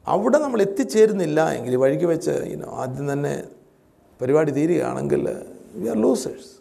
[0.07, 2.31] അവിടെ നമ്മൾ എത്തിച്ചേരുന്നില്ല എങ്കിൽ വഴിക്ക് വെച്ച്
[2.67, 3.43] ആദ്യം തന്നെ
[4.21, 5.23] പരിപാടി തീരുകയാണെങ്കിൽ
[5.73, 6.51] we are losers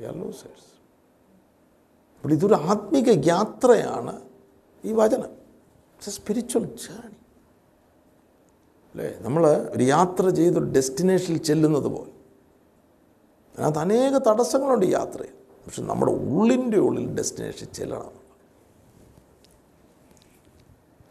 [0.00, 0.66] we are losers
[2.16, 4.14] അപ്പോൾ ഇതൊരു ആത്മീക യാത്രയാണ്
[4.84, 5.30] ഈ വചനം.
[5.94, 7.16] ഇറ്റ്സ് എ സ്പിരിച്വൽ ജേണി
[8.94, 9.18] അല്ലേ?
[9.20, 9.46] നമ്മൾ
[9.76, 12.17] ഒരു യാത്ര ചെയ്തൊരു ഡെസ്റ്റിനേഷനിൽ ചെല്ലുന്നത് പോലെ.
[13.58, 15.32] അതിനകത്ത് അനേക തടസ്സങ്ങളുണ്ട് ഈ യാത്രയിൽ.
[15.66, 18.12] പക്ഷെ നമ്മുടെ ഉള്ളിന്റെ ഉള്ളിൽ ഡെസ്റ്റിനേഷൻ ചെല്ലണം.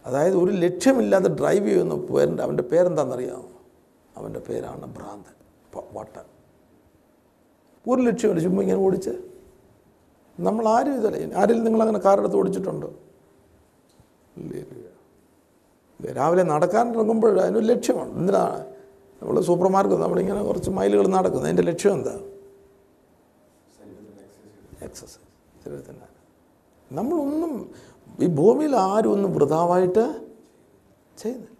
[0.05, 3.49] അതായത് ഒരു ലക്ഷ്യമില്ലാതെ ഡ്രൈവ് ചെയ്യുന്ന പേരന്റെ അവന്റെ പേരെന്താണെന്നറിയാമോ?
[4.17, 5.33] അവന്റെ പേരാണ് ഭ്രാന്തൻ
[5.97, 6.25] വട്ടൻ.
[7.91, 9.13] ഒരു ലക്ഷ്യമില്ല ചുമ്മാ ഇങ്ങനെ ഓടിച്ച്.
[10.39, 12.89] നമ്മൾ ആരും ഇതല്ല ആരെങ്കിലും നിങ്ങളങ്ങനെ കാറെടുത്ത് ഓടിച്ചിട്ടുണ്ടോ.
[16.17, 18.59] രാവിലെ നടക്കാൻ ഇറങ്ങുമ്പോൾ അതിനൊരു ലക്ഷ്യമാണ് എന്തിനാണ്
[19.21, 22.19] നമ്മൾ സൂപ്പർ മാർക്കറ്റ് നമ്മളിങ്ങനെ കുറച്ച് മൈലുകൾ നടക്കുന്നത് അതിന്റെ ലക്ഷ്യം എന്താ?
[24.81, 25.19] എക്സസൈസ്
[25.65, 26.05] ശരീരത്തിന്റെ
[26.91, 27.71] നമ്മളൊന്നും
[28.19, 30.29] ഈ ഭൂമിയിൽ ആരും ഒന്നും വൃതാവായിട്ട്
[31.17, 31.57] ചെയ്യുന്നില്ല.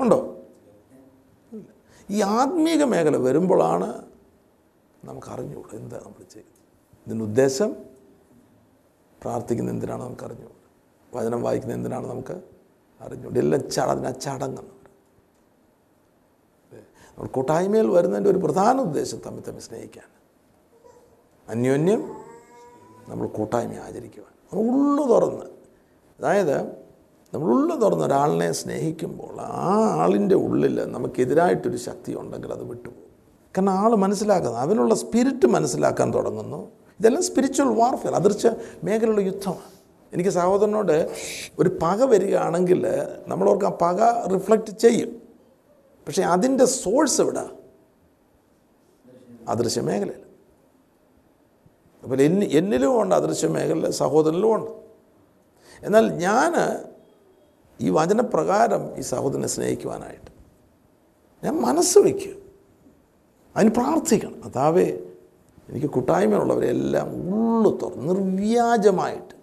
[0.00, 0.42] ഉണ്ടോ.
[2.10, 4.10] ഈ ആത്മീക മേഖല വരുമ്പോഴാണ്
[5.04, 6.62] നമുക്ക് അറിഞ്ഞുകൂടാ എന്താ നമ്മൾ ചെയ്യുന്നത്.
[7.06, 7.76] ഇതിന്റെ ഉദ്ദേശം
[9.22, 10.56] പ്രാർത്ഥിക്കുന്ന എന്തിനാണ് നമുക്ക് അറിഞ്ഞുകൂടാ
[11.20, 12.42] വചനം വായിക്കുന്ന എന്തിനാണ് നമുക്ക്
[13.00, 13.38] അറിഞ്ഞുകൂടാ?
[13.38, 14.76] എല്ലാം ചട അതിനാ ചടങ്ങെന്ന്?
[17.18, 20.15] നമ്മൾ കൂട്ടായ്മയിൽ വരുന്നതിന്റെ ഒരു പ്രധാന ഉദ്ദേശം തമ്മിൽ തമ്മിൽ സ്നേഹിക്കാൻ.
[21.48, 22.14] അന്യോന്യം
[23.08, 24.32] നമ്മൾ കൂട്ടായ്മ ആചരിക്കുവാൻ.
[24.52, 25.44] നമ്മൾ ഉള്ളു തുറന്ന്.
[26.18, 26.66] അതായത്
[27.34, 33.06] നമ്മൾ ഉള്ളു തുറന്ന് ഒരാളിനെ സ്നേഹിക്കുമ്പോൾ ആ ആളിന്റെ ഉള്ളിൽ നമുക്കെതിരായിട്ടൊരു ശക്തി ഉണ്ടെങ്കിൽ അത് വിട്ടുപോകും.
[33.56, 36.72] കാരണം ആൾ മനസ്സിലാക്കുന്നത് അവനുള്ള സ്പിരിറ്റ് മനസ്സിലാക്കാൻ തുടങ്ങുന്നു.
[37.00, 38.48] ഇതെല്ലാം സ്പിരിച്വൽ വാർഫെയർ അതിർച്ച
[38.84, 39.76] മേഖലയുള്ള യുദ്ധമാണ്.
[40.12, 41.10] എനിക്ക് സഹോദരനോട്
[41.58, 42.86] ഒരു പക വരികയാണെങ്കിൽ
[43.28, 45.22] നമ്മളോർക്ക് ആ പക റിഫ്ലക്റ്റ് ചെയ്യും.
[46.06, 47.48] പക്ഷേ അതിന്റെ സോഴ്സ് എവിടെ?
[49.48, 50.25] അദൃശ്യ മേഖലയിൽ
[52.06, 54.70] അപ്പോൾ എന്നി എന്നിലും ഉണ്ട് അദൃശ്യ മേഖല സഹോദരനിലും ഉണ്ട്.
[55.82, 56.52] എന്നാൽ ഞാൻ
[57.80, 60.30] ഈ വചനപ്രകാരം ഈ സഹോദരനെ സ്നേഹിക്കുവാനായിട്ട്
[61.44, 62.34] ഞാൻ മനസ്സ് വയ്ക്കുക.
[63.56, 64.44] അതിന് പ്രാർത്ഥിക്കണം.
[64.44, 64.98] അതാവേ
[65.68, 69.34] എനിക്ക് കൂട്ടായ്മയുള്ളവരെല്ലാം ഉള്ളു തുറന്ന് നിർവ്യാജമായിട്ട്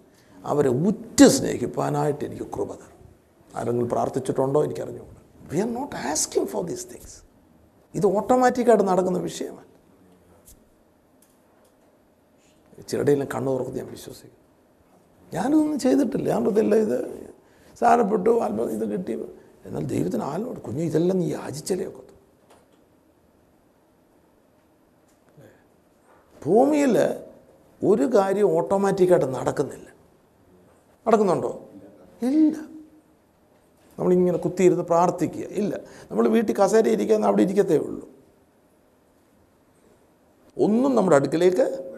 [0.44, 3.00] അവരെ ഉറ്റ സ്നേഹിപ്പാനായിട്ട് എനിക്ക് കൃപ തരണം
[3.56, 5.22] ആരെങ്കിലും പ്രാർത്ഥിച്ചിട്ടുണ്ടോ എനിക്കറിഞ്ഞുകൂടാ.
[5.52, 7.16] We are not asking for these things
[7.94, 9.73] ഇത് ഓട്ടോമാറ്റിക്കായിട്ട് നടക്കുന്ന വിഷയമാണ്
[12.82, 14.44] ചിലടെയെല്ലാം കണ്ണു തുറക്കുന്നത് ഞാൻ വിശ്വസിക്കും.
[15.34, 16.28] ഞാനിതൊന്നും ചെയ്തിട്ടില്ല.
[16.28, 17.26] ഞാൻ ഇതെല്ലാം ഇത്
[17.78, 19.12] സാധനപ്പെട്ടു ആത്മ ഇത് കിട്ടി.
[19.64, 22.04] എന്നാൽ ദൈവത്തിന് ആലോട് കുഞ്ഞു ഇതെല്ലാം നീ യാചിച്ചല്ലേ ഒക്കെ.
[26.44, 26.98] ഭൂമിയിൽ
[27.84, 29.88] ഒരു കാര്യം ഓട്ടോമാറ്റിക്കായിട്ട് നടക്കുന്നില്ല.
[31.08, 31.68] നടക്കുന്നുണ്ടോ?
[32.22, 32.56] ഇല്ല.
[33.98, 35.44] നമ്മളിങ്ങനെ കുത്തിയിരുന്ന് പ്രാർത്ഥിക്കുക.
[35.44, 35.80] ഇല്ല.
[36.10, 38.08] നമ്മൾ വീട്ടിൽ കസേര ഇരിക്കാൻ അവിടെ ഇരിക്കത്തേ ഉള്ളൂ.
[40.58, 41.93] ഒന്നും നമ്മുടെ അടുക്കിലേക്ക്.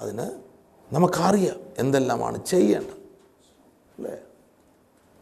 [0.00, 0.30] അതിന്
[0.94, 3.00] നമുക്കറിയാം എന്തെല്ലാമാണ് ചെയ്യേണ്ടത്.
[3.98, 4.18] അല്ലേ?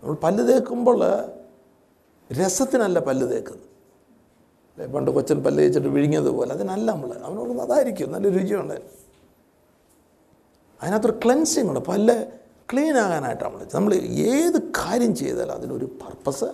[0.02, 1.24] നമ്മൾ പല്ല് തേക്കുമ്പോൾ
[2.32, 3.62] രസത്തിനല്ല പല്ല് തേക്കുന്നത്.
[4.72, 4.86] അല്ലേ?
[4.86, 7.12] പണ്ട് കൊച്ചൻ പല്ല് തേച്ചിട്ട് വിഴിഞ്ഞതുപോലെ അതിനല്ല നമ്മൾ.
[7.12, 8.74] അവനോട് അതായിരിക്കും നല്ല രുചിയുണ്ട്
[10.82, 11.80] അതിനകത്തൊരു ക്ലെൻസിങ് ഉണ്ട്.
[11.80, 12.26] പല്ല്
[12.72, 16.44] ക്ലീൻ ആകാനായിട്ടാണ് നമ്മൾ നമ്മൾ ഏത് കാര്യം ചെയ്താലും അതിനൊരു പർപ്പസ്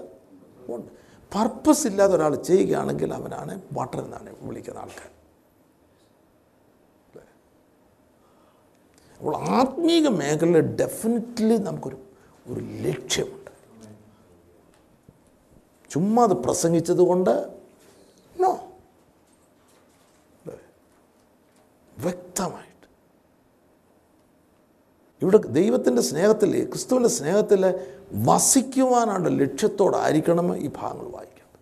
[0.69, 0.87] ഉണ്ട്.
[1.35, 5.24] പർപ്പസ് ഇല്ലാതെ ഒരാൾ ചെയ്യുകയാണെങ്കിൽ അവനാണ് വാട്ടർ എന്നാണ് വിളിക്കുന്ന ആൾക്കാർ.
[9.25, 11.99] അപ്പോൾ ആത്മീക മേഖലയിൽ ഡെഫിനറ്റ്ലി നമുക്കൊരു
[12.51, 13.51] ഒരു ലക്ഷ്യമുണ്ട്.
[15.93, 17.31] ചുമ്മാ അത് പ്രസംഗിച്ചത് കൊണ്ട്
[18.41, 18.51] നോ
[21.97, 22.87] വ്യക്തമായിട്ട്.
[25.23, 27.63] ഇവിടെ ദൈവത്തിന്റെ സ്നേഹത്തിൽ ക്രിസ്തുവിന്റെ സ്നേഹത്തിൽ
[28.29, 31.61] വസിക്കുവാനാണ് ലക്ഷ്യത്തോടായിരിക്കണം ഈ ഭാഗങ്ങൾ വായിക്കുന്നത്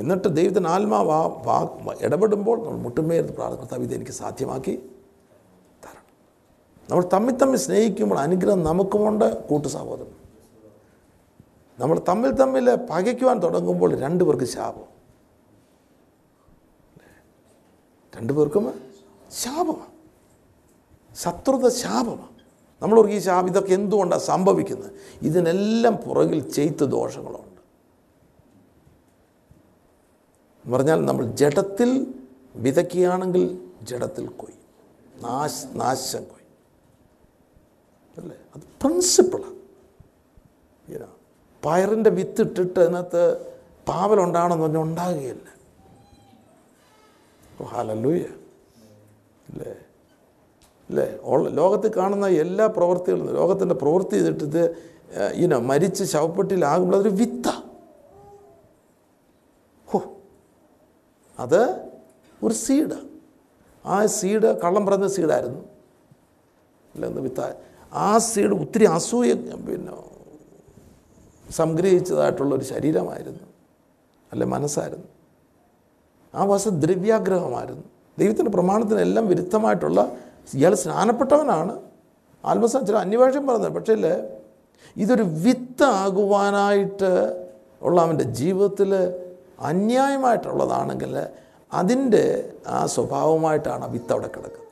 [0.00, 4.76] എന്നിട്ട് ദൈവത്തിന്റെ ആത്മാവ് ഇടപെടുമ്പോൾ നമ്മൾ മുട്ടുമേർന്ന് പ്രാർത്ഥന ഇത് എനിക്ക് സാധ്യമാക്കി.
[6.90, 10.06] നമ്മൾ തമ്മിൽ തമ്മിൽ സ്നേഹിക്കുമ്പോൾ അനുഗ്രഹം നമുക്കുമുണ്ട് കൂട്ടു സഹോദരൻ.
[11.78, 14.92] നമ്മൾ തമ്മിൽ തമ്മിൽ പകയ്ക്കുവാൻ തുടങ്ങുമ്പോൾ രണ്ടു പേർക്ക് ശാപം.
[18.16, 18.80] രണ്ടു പേർക്കും
[19.30, 19.92] ശാപമാണ്.
[21.16, 22.32] ശത്രുത ശാപമാണ്.
[22.82, 24.90] നമ്മളൊരു ഈ ശാപം ഇതൊക്കെ എന്തുകൊണ്ടാണ് സംഭവിക്കുന്നത്?
[25.22, 27.52] ഇതിനെല്ലാം പുറകിൽ ചെയ്ത്ത് ദോഷങ്ങളുണ്ട്.
[30.64, 32.14] എന്ന് പറഞ്ഞാൽ നമ്മൾ ജഡത്തിൽ
[32.56, 34.62] വിതയ്ക്കുകയാണെങ്കിൽ ജഡത്തിൽ കൊയ്യും.
[35.22, 36.41] നാശ നാശം കൊയ്യും.
[38.18, 38.36] അല്ലേ?
[38.56, 39.52] അത് പ്രിൻസിപ്പിളാണ്
[41.64, 43.52] പയറിന്റെ വിത്ത് ഇട്ടിട്ട് അതിനകത്ത്
[43.88, 45.48] പാവലുണ്ടാകണമെന്ന് പറഞ്ഞാൽ ഉണ്ടാകുകയില്ല.
[47.64, 48.20] ഹാലല്ലൂയ
[49.48, 49.76] അല്ലേ?
[50.90, 51.18] അല്ലേ?
[51.22, 54.92] ഉള്ള ലോകത്തിൽ കാണുന്ന എല്ലാ പ്രവൃത്തികളും ലോകത്തിന്റെ പ്രവൃത്തി ചെയ്തിട്ട് ഇത്
[55.34, 57.48] ഇനോ മരിച്ച് ശവപ്പെട്ടിലാകുമ്പോൾ അതൊരു വിത്ത.
[59.86, 60.02] ഹോ.
[61.38, 61.90] അത്
[62.42, 63.08] ഒരു സീഡ്
[63.86, 64.06] ആ.
[64.06, 65.60] സീഡ് കള്ളം പറഞ്ഞ സീഡായിരുന്നു
[66.94, 67.06] അല്ല?
[67.06, 67.40] എന്ന് വിത്ത.
[67.92, 70.12] ആ സീഡ് ഒത്തിരി അസൂയ പിന്നെ
[71.52, 73.44] സംഗ്രഹിച്ചതായിട്ടുള്ളൊരു ശരീരമായിരുന്നു.
[74.32, 75.04] അല്ലെ മനസ്സായിരുന്നു.
[76.34, 77.82] ആ വശ ദ്രവ്യാഗ്രഹമായിരുന്നു.
[78.18, 80.16] ദൈവത്തിന്റെ പ്രമാണത്തിനെല്ലാം വിരുദ്ധമായിട്ടുള്ള
[80.54, 81.80] ഇയാൾ സ്നാനപ്പെട്ടവനാണ്.
[82.44, 83.68] ആത്മസഞ്ചരം അന്വേഷണം പറഞ്ഞത്.
[83.68, 83.94] പക്ഷേ
[84.96, 87.46] ഇതൊരു വിത്താകുവാനായിട്ട്
[87.82, 88.94] ഉള്ള അവന്റെ ജീവിതത്തിൽ
[89.60, 91.26] അന്യായമായിട്ടുള്ളതാണെങ്കിൽ
[91.72, 94.68] അതിന്റെ ആ സ്വഭാവമായിട്ടാണ് ആ വിത്ത് അവിടെ കിടക്കുന്നത്.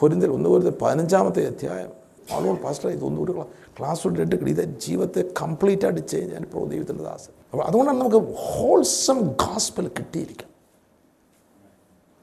[0.00, 3.46] കൊരിന്തൽ ഒന്ന് കൊരിന്തിൽ പതിനഞ്ചാമത്തെ അധ്യായം ആളുകൾ പാസ്റ്റർ ഇത് ഒരു ക്ലാ-
[3.78, 9.28] ക്ലാസ് എടുക്കണം ഇത് ജീവിതത്തെ കംപ്ലീറ്റ് ആയിട്ട് ചേഞ്ച് ഞാൻ പ്രോ ദൈവത്തിന്റെ ദാസ് അപ്പോൾ അതുകൊണ്ടാണ് നമുക്ക് ഹോൾസം
[9.28, 10.48] ഗാസ്പൽ കിട്ടിയിരിക്കുക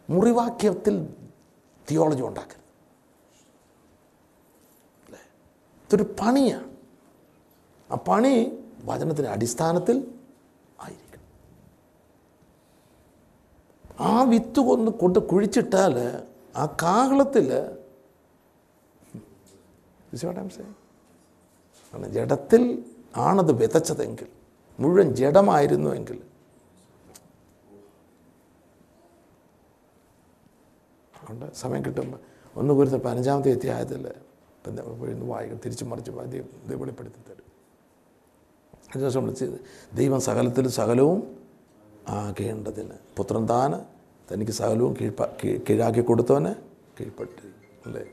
[0.09, 0.95] മുറിവാക്യത്തിൽ
[1.89, 2.57] തിയോളജി ഉണ്ടാക്കരുത്.
[5.05, 5.19] അല്ലേ?
[5.85, 6.69] ഇതൊരു പണിയാണ്.
[7.91, 9.97] ആ പണി വചനത്തിന്റെ അടിസ്ഥാനത്തിൽ
[10.81, 11.25] ആയിരിക്കണം.
[13.99, 15.95] ആ വിത്ത് കൊന്ന് കൊണ്ട് കുഴിച്ചിട്ടാൽ
[16.55, 17.49] ആ കാഹളത്തിൽ
[21.93, 24.27] കാരണം ജഡത്തിൽ ആണത് വിതച്ചതെങ്കിൽ
[24.79, 26.21] മുഴുവൻ ജഡമായിരുന്നുവെങ്കിൽ
[31.15, 32.19] അതുകൊണ്ട് സമയം കിട്ടുമ്പോൾ
[32.55, 34.07] ഒന്ന് കുരുത്ത പതിനഞ്ചാമത്തെ അധ്യായത്തിൽ
[34.67, 37.47] ഇന്ന് വായിക്കും തിരിച്ചു മറിച്ച് ദൈവം വെളിപ്പെടുത്തി തരും.
[38.89, 39.59] അതിനുശേഷം വിളിച്ചത്
[39.95, 41.37] ദൈവം സകലത്തിലും സകലവും
[42.07, 43.85] ആകേണ്ടതിന് പുത്രൻ താൻ
[44.31, 45.25] തനിക്ക് സകലവും കീഴ്പ
[45.69, 46.55] കീഴാക്കി കൊടുത്തവന്
[46.99, 47.41] കീഴ്പ്പെട്ട്.
[47.85, 48.03] അല്ലേ?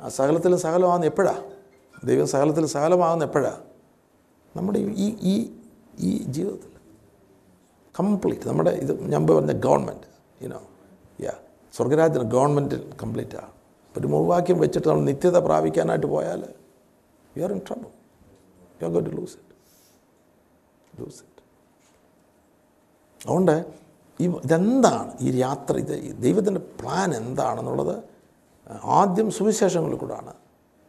[0.00, 1.44] ആ സകലത്തിലും സകലമാകുന്ന എപ്പോഴാണ്
[2.02, 3.62] ദൈവം സകലത്തിൽ സകലമാകുന്ന എപ്പോഴാണ്
[4.54, 5.34] നമ്മുടെ ഈ ഈ
[6.00, 6.72] ഈ ജീവിതത്തിൽ.
[7.94, 10.08] കംപ്ലീറ്റ് നമ്മുടെ ഇത് ഞാൻ പറഞ്ഞ ഗവൺമെന്റ്
[10.40, 10.60] യുനോ
[11.18, 11.32] യാ
[11.74, 13.50] സ്വർഗരാജ്യത്തിന് ഗവൺമെന്റ് കംപ്ലീറ്റാണ്
[13.94, 16.42] ഒരു മുഴുവാക്യം വെച്ചിട്ട് നമ്മൾ നിത്യത പ്രാപിക്കാനായിട്ട് പോയാൽ
[17.34, 17.90] you are in trouble
[18.78, 19.54] you are go to lose it
[20.92, 21.42] lose it
[23.20, 23.54] അതുകൊണ്ട്
[24.20, 25.10] ഈ ഇതെന്താണ്?
[25.20, 27.94] ഈ യാത്ര ഇത് ദൈവത്തിന്റെ പ്ലാൻ എന്താണെന്നുള്ളത്
[28.84, 30.32] ആദ്യം സുവിശേഷങ്ങളിൽ കൂടാണ്.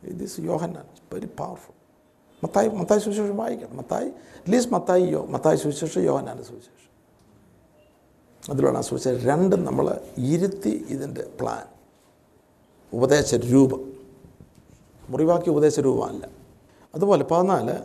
[0.04, 1.74] ഇത് is Yohannan very powerful
[2.44, 3.78] Mathai Mathai സുവിശേഷം വായിക്കണം.
[3.78, 6.80] മത്തായി അറ്റ്ലീസ്റ്റ് മത്തായി യോ മത്തായി സുവിശേഷം യോഹന്നാന്റെ സുവിശേഷം.
[8.52, 11.68] അതിലാണ് ആ സുവിശേഷം രണ്ടും നമ്മൾ ഇരുത്തി ഇതിന്റെ പ്ലാൻ
[12.94, 13.94] ഉപദേശ രൂപം.
[15.10, 16.30] മുറിവാക്കി ഉപദേശ രൂപമല്ല.
[16.96, 17.76] അതുപോലെ പതിനാല്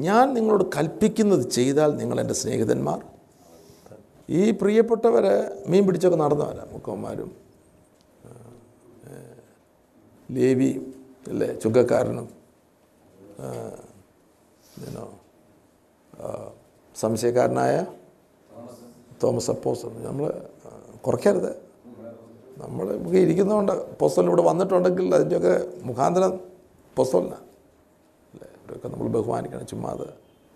[0.00, 3.04] ഞാൻ നിങ്ങളോട് കൽപ്പിക്കുന്നത് ചെയ്താൽ നിങ്ങൾ എന്റെ സ്നേഹിതന്മാർ.
[4.30, 7.49] ഈ പ്രിയപ്പെട്ടവരെ മീൻ പിടിച്ചൊക്കെ നടന്നവരാണ് മുക്കന്മാരും
[10.30, 10.94] ലേവി
[11.28, 11.54] അല്ലേ?
[11.54, 12.28] ചുങ്കക്കാരനും.
[14.84, 15.20] പിന്നോ
[16.96, 17.86] സംശയക്കാരനായ
[19.22, 19.86] തോമസ് അപ്പോസ്.
[19.86, 20.48] നമ്മൾ
[21.06, 21.50] കുറയ്ക്കരുത്.
[22.58, 26.40] നമ്മൾ ഇവിടെ ഇരിക്കുന്നതുകൊണ്ട് പൊസ്തൽ ഇവിടെ വന്നിട്ടുണ്ടെങ്കിൽ അതിന്റെയൊക്കെ മുഖാന്തരം
[26.96, 28.48] പൊസ്തലിന് അല്ലേ?
[28.64, 29.66] ഇവരൊക്കെ നമ്മൾ ബഹുമാനിക്കണം.
[29.66, 30.06] ചുമ്മാ അത്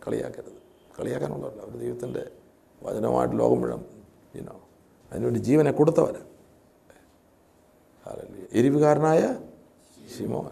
[0.06, 0.58] കളിയാക്കരുത്.
[1.00, 1.62] കളിയാക്കാനുള്ളതല്ല.
[1.62, 2.30] അവർ ദൈവത്തിന്റെ
[2.82, 3.84] വചനമായിട്ട് ലോകം മുഴുവൻ
[4.34, 4.60] ഇനോ
[5.12, 5.70] അതിനുവേണ്ടി ജീവനെ
[8.06, 8.46] ഹല്ലേലൂയ.
[8.52, 9.38] എരിവുകാരനായ
[10.19, 10.47] ശിമോൻ.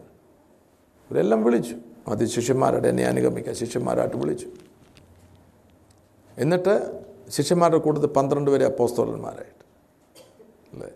[1.11, 1.77] ഇവരെല്ലാം വിളിച്ചു.
[2.09, 4.49] അത് ശിഷ്യന്മാരുടെ എന്നെ അനുഗമിക്കുക ശിഷ്യന്മാരായിട്ട് വിളിച്ചു.
[6.39, 9.65] എന്നിട്ട് ശിഷ്യന്മാരുടെ കൂട്ടത്തിൽ പന്ത്രണ്ട് പേരെ അപ്പോസ്തോലന്മാരായിട്ട്.
[10.73, 10.91] അല്ലേ?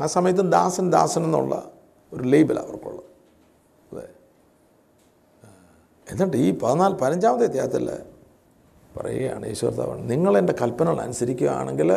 [0.00, 1.72] ആ സമയത്ത് ദാസൻ ദാസൻ എന്നുള്ള
[2.12, 3.04] ഒരു ലേബൽ അവർക്കുള്ളത്.
[3.92, 4.08] അല്ലേ?
[6.10, 7.98] എന്നിട്ട് ഈ പതിനാല് പതിനഞ്ചാമത്തെ അധ്യായത്തിൽ
[8.96, 11.92] പറയുകയാണ് ഈശ്വർത്താവാണ് നിങ്ങൾ എന്റെ കൽപ്പനകൾ അനുസരിക്കുകയാണെങ്കിൽ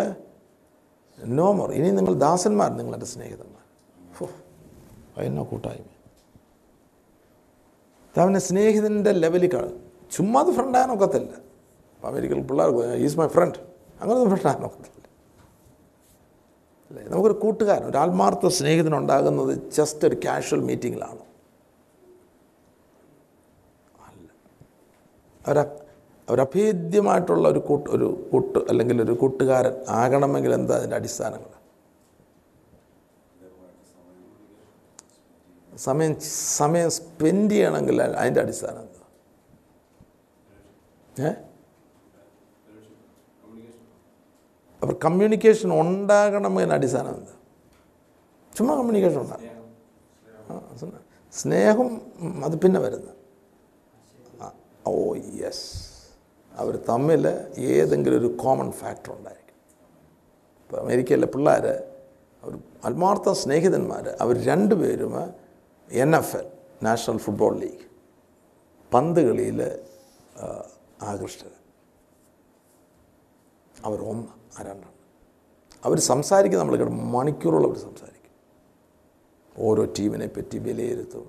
[1.25, 3.60] നോ മോർ ഇനി നിങ്ങൾ ദാസന്മാർ നിങ്ങളെന്റെ സ്നേഹിതന്മാർ.
[5.17, 5.87] അതിനോ കൂട്ടായ്മ.
[8.15, 9.75] അവന്റെ സ്നേഹിതന്റെ ലെവലിൽ കാണും.
[10.11, 11.33] ചുമ്മാ ഫ്രണ്ടാകാനൊക്കത്തില്ല
[12.03, 13.57] അമേരിക്കയിൽ പിള്ളേർക്ക് ഈസ് മൈ ഫ്രണ്ട്
[14.01, 15.07] അങ്ങനെയൊന്നും ഫ്രണ്ടാകാനൊക്കത്തില്ല
[16.91, 17.03] അല്ലേ?
[17.03, 21.25] നമുക്കൊരു കൂട്ടുകാരൻ ഒരു ആത്മാർത്ഥ സ്നേഹിതനുണ്ടാകുന്നത് ജസ്റ്റ് ഒരു കാഷ്വൽ മീറ്റിങ്ങിലാണോ
[24.07, 24.27] അല്ല.
[25.47, 25.57] അവർ
[26.29, 31.60] അവരഭേദ്യമായിട്ടുള്ള ഒരു കൂട്ട് ഒരു കൂട്ട് അല്ലെങ്കിൽ ഒരു കൂട്ടുകാരൻ ആകണമെങ്കിൽ എന്താ അതിന്റെ അടിസ്ഥാനങ്ങൾ
[35.77, 36.19] സമയം
[36.55, 38.97] സമയം സ്പെൻഡ് ചെയ്യണമെങ്കിൽ അതിന്റെ അടിസ്ഥാനം എന്താ?
[41.27, 41.31] ഏ?
[44.81, 47.31] അവർ കമ്മ്യൂണിക്കേഷൻ ഉണ്ടാകണം എന്ന അടിസ്ഥാനം എന്താ?
[48.57, 49.47] ചുമ്മാ കമ്മ്യൂണിക്കേഷൻ ഉണ്ടാകും
[51.33, 52.01] സ്നേഹം
[52.45, 53.15] അത് പിന്നെ വരുന്നത്.
[54.87, 55.91] ഓ യെസ്
[56.51, 59.55] അവർ തമ്മിൽ ഏതെങ്കിലും ഒരു കോമൺ ഫാക്ടർ ഉണ്ടായിരിക്കും.
[60.61, 61.67] ഇപ്പോൾ അമേരിക്കയിലെ പിള്ളേർ
[62.43, 65.13] അവർ ആത്മാർത്ഥ സ്നേഹിതന്മാർ അവർ രണ്ടുപേരും
[66.03, 66.47] N F L
[66.83, 67.83] national football league
[68.93, 69.59] പന്ത് കളിയിൽ
[71.01, 71.51] ആകൃഷ്ടർ
[73.85, 74.27] അവർ ഒന്ന്
[74.57, 74.97] ആ രണ്ടാണ്
[75.85, 78.17] അവർ സംസാരിക്കും നമ്മൾ ഇവിടെ മണിക്കൂറോളം അവർ സംസാരിക്കും.
[79.55, 81.25] ഓരോ ടീമിനെ പറ്റി വിലയിരുത്തും.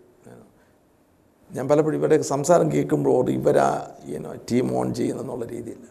[1.51, 5.87] ഞാൻ പലപ്പോഴും ഇവരുടെയൊക്കെ സംസാരം കേൾക്കുമ്പോൾ ഇവരാ ഈനോ ടീം ഓൺ ചെയ്യുന്നെന്നുള്ള രീതിയില്ല.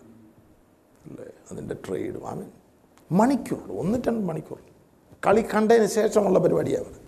[1.05, 1.27] അല്ലേ?
[1.51, 2.51] അതിന്റെ ട്രേഡും ഐ മീൻ
[3.19, 4.60] മണിക്കൂർ ഒന്നിട്ട് രണ്ട് മണിക്കൂർ
[5.27, 7.00] കളി കണ്ടതിന് ശേഷമുള്ള പരിപാടിയാണ്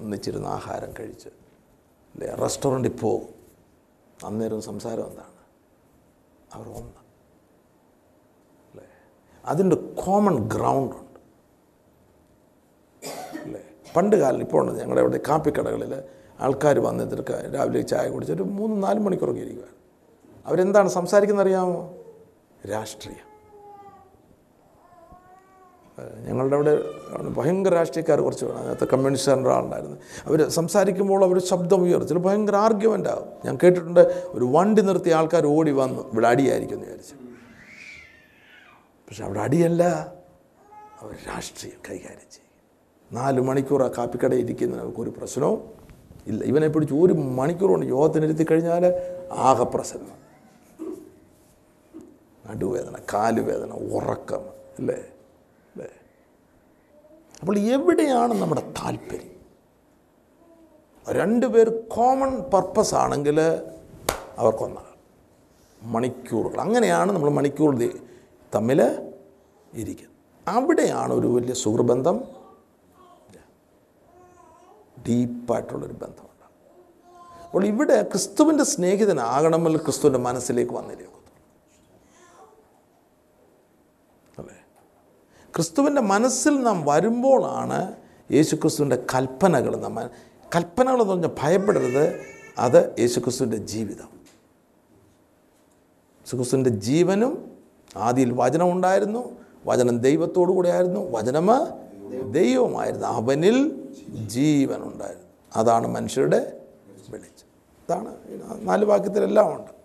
[0.00, 1.28] ഒന്നിച്ചിരുന്ന് ആഹാരം കഴിച്ച്.
[2.14, 3.28] അല്ലേ റെസ്റ്റോറന്റിൽ പോകും.
[4.24, 5.40] അന്നേരം സംസാരം എന്താണ്?
[6.52, 7.00] അവർ ഒന്ന്.
[8.72, 8.84] അല്ലേ?
[9.44, 11.20] അതിന്റെ കോമൺ ഗ്രൗണ്ട് ഉണ്ട്.
[13.38, 13.60] അല്ലേ?
[13.96, 14.80] പണ്ട് കാലം ഇപ്പോൾ ഉണ്ട്.
[14.80, 16.02] ഞങ്ങളുടെ ഇവിടെ കാപ്പിക്കടകളിൽ
[16.40, 19.74] ആൾക്കാർ വന്നിട്ട് രാവിലെ ചായ കുടിച്ചിട്ട് മൂന്ന് നാല് മണിക്കൂറൊക്കെ ഇരിക്കുകയാണ്
[20.46, 21.94] അവരെന്താണ് സംസാരിക്കുന്നത് അറിയാമോ?
[22.70, 23.29] രാഷ്ട്രീയം.
[26.26, 26.78] ഞങ്ങളുടെ അവിടെ
[27.28, 28.58] ഭയങ്കര രാഷ്ട്രീയക്കാർ കുറച്ച് വേണം.
[28.58, 33.28] അതിനകത്ത് കമ്മ്യൂണിസ്റ്റുകാരുടെ ആളുണ്ടായിരുന്നു അവർ സംസാരിക്കുമ്പോൾ അവർ ശബ്ദം ഉയർന്നു ചില ഭയങ്കര ആർഗ്യുമെന്റ് ആകും.
[33.44, 36.12] ഞാൻ കേട്ടിട്ടുണ്ട് ഒരു വണ്ടി നിർത്തിയ ആൾക്കാർ ഓടി വന്നു.
[36.12, 37.14] ഇവിടെ അടിയായിരിക്കും എന്ന് വിചാരിച്ചു.
[39.08, 39.82] പക്ഷെ അവിടെ അടിയല്ല.
[41.00, 42.50] അവർ രാഷ്ട്രീയം കൈകാര്യം ചെയ്യും.
[43.12, 45.60] നാല് മണിക്കൂർ ആ കാപ്പിക്കടയിൽ ഇരിക്കുന്നവർക്ക് ഒരു പ്രശ്നവും
[46.26, 46.44] ഇല്ല.
[46.44, 48.94] ഇവനെ പിടിച്ച് ഒരു മണിക്കൂർ കൊണ്ട് യോഗത്തിനിരുത്തി കഴിഞ്ഞാൽ
[49.32, 50.20] ആകെ പ്രശ്നം.
[52.50, 54.40] നടുവേദന കാലുവേദന ഉറക്കം
[54.78, 55.04] അല്ലേ?
[57.40, 59.36] അപ്പോൾ എവിടെയാണ് നമ്മുടെ താല്പര്യം?
[61.08, 63.40] രണ്ടുപേർ കോമൺ പർപ്പസ് ആണെങ്കിൽ
[64.38, 64.90] അവർക്കൊന്നാണ്.
[65.82, 66.60] മണിക്കൂറുകൾ.
[66.60, 67.92] അങ്ങനെയാണ് നമ്മൾ മണിക്കൂർ
[68.54, 68.80] തമ്മിൽ
[69.74, 70.16] ഇരിക്കുന്നത്.
[70.48, 72.16] അവിടെയാണ് ഒരു വലിയ സുഹൃബന്ധം.
[75.08, 76.46] ഡീപ്പായിട്ടുള്ളൊരു ബന്ധമുണ്ട്
[77.44, 81.19] അപ്പോൾ ഇവിടെ ക്രിസ്തുവിന്റെ സ്നേഹിതനാകണമെങ്കിൽ ക്രിസ്തുവിന്റെ മനസ്സിലേക്ക് വന്നിരിക്കും
[85.56, 87.96] ക്രിസ്തുവിന്റെ മനസ്സിൽ നാം വരുമ്പോഴാണ്
[88.32, 90.10] യേശുക്രിസ്തുവിന്റെ കൽപ്പനകൾ നമ്മൾ
[90.56, 92.20] കൽപ്പനകൾ എന്ന് പറഞ്ഞാൽ ഭയപ്പെടരുത്.
[92.58, 94.08] അത് യേശുക്രിസ്തുവിന്റെ ജീവിതം.
[96.20, 97.50] യേശുക്രിസ്തുവിന്റെ ജീവനും
[97.96, 99.36] ആദിയിൽ വചനം ഉണ്ടായിരുന്നു.
[99.66, 101.50] വചനം ദൈവത്തോടു കൂടെ വചനം
[102.30, 103.88] ദൈവമായിരുന്നു അവനിൽ
[104.26, 106.60] ജീവനുണ്ടായിരുന്നു അതാണ് മനുഷ്യരുടെ
[107.10, 107.48] വെളിച്ചം.
[107.88, 108.16] അതാണ്
[108.68, 109.79] നാല് വാക്യത്തിലെല്ലാം ഉണ്ട്.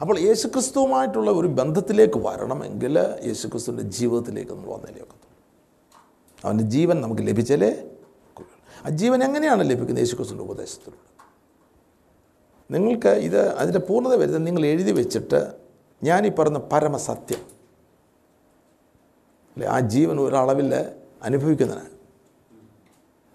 [0.00, 5.36] അപ്പോൾ യേശുക്രിസ്തുവുമായിട്ടുള്ള ഒരു ബന്ധത്തിലേക്ക് വരണമെങ്കിൽ യേശുക്രിസ്തുവിന്റെ ജീവിതത്തിലേക്ക് നമ്മൾ വന്നേലേ ഒക്കത്തുള്ളൂ.
[6.44, 7.90] അവന്റെ ജീവൻ നമുക്ക് ലഭിച്ചാലേ
[8.84, 10.04] ആ ജീവൻ എങ്ങനെയാണ് ലഭിക്കുന്നത്?
[10.04, 11.06] യേശുക്രിസ്തുവിന്റെ ഉപദേശത്തിലൂടെ.
[12.70, 15.54] നിങ്ങൾക്ക് ഇത് അതിന്റെ പൂർണത വരുന്നത് നിങ്ങൾ എഴുതി വെച്ചിട്ട്
[16.02, 17.38] ഞാനീ പറഞ്ഞ പരമസത്യം.
[19.56, 19.68] അല്ലെ?
[19.68, 20.74] ആ ജീവൻ ഒരളവിൽ
[21.22, 21.90] അനുഭവിക്കുന്നതിനാണ്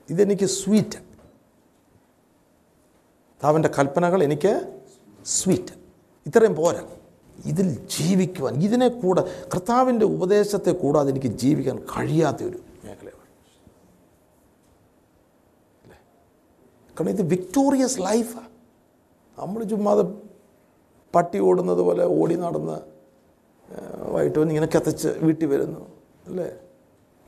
[0.10, 0.98] ഇതെനിക്ക് സ്വീറ്റ്.
[3.44, 4.80] അവന്റെ കൽപ്പനകൾ എനിക്ക്
[5.26, 5.81] സ്വീറ്റ്.
[6.28, 6.84] ഇത്രയും പോരാ.
[7.46, 9.22] ഇതിൽ ജീവിക്കുവാൻ ഇതിനെ കൂടെ
[9.54, 13.24] കർത്താവിന്റെ ഉപദേശത്തെ കൂടാതെ എനിക്ക് ജീവിക്കാൻ കഴിയാത്ത ഒരു മേഖലയാണ്.
[15.84, 15.98] അല്ലേ?
[16.98, 18.50] കാരണം ഇത് വിക്ടോറിയസ് ലൈഫാണ്
[19.40, 20.04] നമ്മൾ ചുമ്മാതെ
[21.16, 22.78] പട്ടി ഓടുന്നത് പോലെ ഓടി നടന്ന്
[24.12, 25.82] വൈകിട്ട് വന്ന് ഇങ്ങനെ കത്തിച്ച് വീട്ടിൽ വരുന്നു.
[26.28, 26.48] അല്ലേ?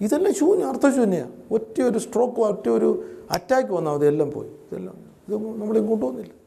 [0.01, 2.89] ഇതെല്ലാം ശൂന്യം അർത്ഥശൂന്യമാണ് ഒറ്റ ഒരു സ്ട്രോക്ക് ഒറ്റ ഒരു
[3.32, 4.47] അറ്റാക്ക് വന്നാൽ മതി എല്ലാം പോയി.
[4.47, 4.95] ഇതെല്ലാം
[5.27, 6.42] ഇത് നമ്മളിങ്ങോട്ട് കൊണ്ടുപോകുന്നില്ല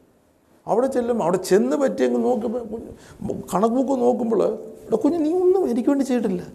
[0.67, 5.89] അവിടെ ചെല്ലും അവിടെ ചെന്ന് പറ്റിയെങ്കിൽ നോക്കുമ്പോൾ കുഞ്ഞ് കണക്ക് ബുക്ക് നോക്കുമ്പോൾ ഇവിടെ കുഞ്ഞ് നീ ഒന്നും എനിക്ക്
[5.89, 6.47] വേണ്ടി ചെയ്തിട്ടില്ല.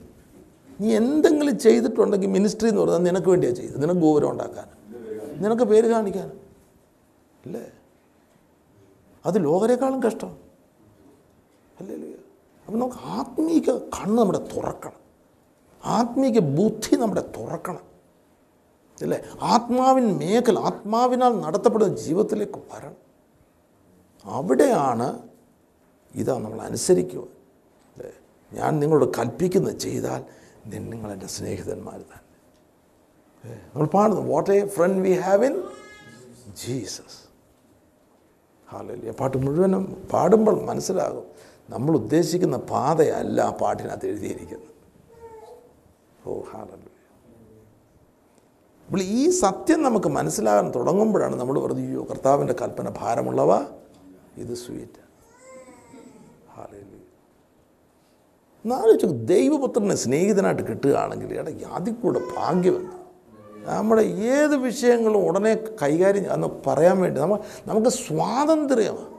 [0.80, 3.82] നീ എന്തെങ്കിലും ചെയ്തിട്ടുണ്ടെങ്കിൽ മിനിസ്ട്രി എന്ന് പറഞ്ഞാൽ നിനക്ക് വേണ്ടിയാണ് ചെയ്തത്.
[3.82, 4.68] നിനക്ക് ഗൗരവം ഉണ്ടാക്കാൻ.
[5.42, 6.28] നിനക്ക് പേര് കാണിക്കാൻ.
[7.46, 7.66] അല്ലേ?
[9.26, 10.36] അത് ലോകരെക്കാളും കഷ്ടം.
[11.80, 11.94] അല്ലേ
[12.66, 15.02] അപ്പം നമുക്ക് ആത്മീക കണ്ണ് നമ്മുടെ തുറക്കണം.
[15.84, 17.92] ആത്മീക ബുദ്ധി നമ്മുടെ തുറക്കണം.
[19.02, 19.22] അല്ലേ?
[19.42, 23.11] ആത്മാവിൻ മേഖല ആത്മാവിനാൽ നടത്തപ്പെടുന്ന ജീവിതത്തിലേക്ക് വരണം.
[24.24, 25.08] അവിടെയാണ്
[26.14, 27.24] ഇതാ നമ്മൾ അനുസരിക്കുക.
[27.92, 28.10] അല്ലേ?
[28.52, 30.22] ഞാൻ നിങ്ങളോട് കൽപ്പിക്കുന്നത് ചെയ്താൽ
[30.90, 32.18] നിങ്ങളെന്റെ സ്നേഹിതന്മാർ തന്നെ.
[33.72, 35.56] നമ്മൾ പാടുന്നു what a friend we have in
[36.62, 37.18] Jesus
[38.68, 39.82] ഹാലല്ലേ പാട്ട് മുഴുവനും
[40.12, 41.26] പാടുമ്പോൾ മനസ്സിലാകും
[41.68, 44.72] നമ്മൾ ഉദ്ദേശിക്കുന്ന പാതയല്ല ആ പാട്ടിനകത്ത് എഴുതിയിരിക്കുന്നത്.
[46.26, 46.90] ഓ ഹാലല്ലേ
[48.88, 53.52] അപ്പോൾ ഈ സത്യം നമുക്ക് മനസ്സിലാകാൻ തുടങ്ങുമ്പോഴാണ് നമ്മൾ പറഞ്ഞു കർത്താവിന്റെ കൽപ്പന ഭാരമുള്ളവ
[54.36, 55.02] ഇത് സ്വീറ്റ്.
[58.64, 62.92] എന്നാലോചിച്ചു ദൈവപുത്രനെ സ്നേഹിതനായിട്ട് കിട്ടുകയാണെങ്കിൽ എടാ അതിൽ കൂടെ ഭാഗ്യമെന്ന്
[63.64, 69.18] നമ്മുടെ ഏത് വിഷയങ്ങളും ഉടനെ കൈകാര്യം അന്ന് പറയാൻ വേണ്ടി നമ്മൾ നമുക്ക് സ്വാതന്ത്ര്യമാണ്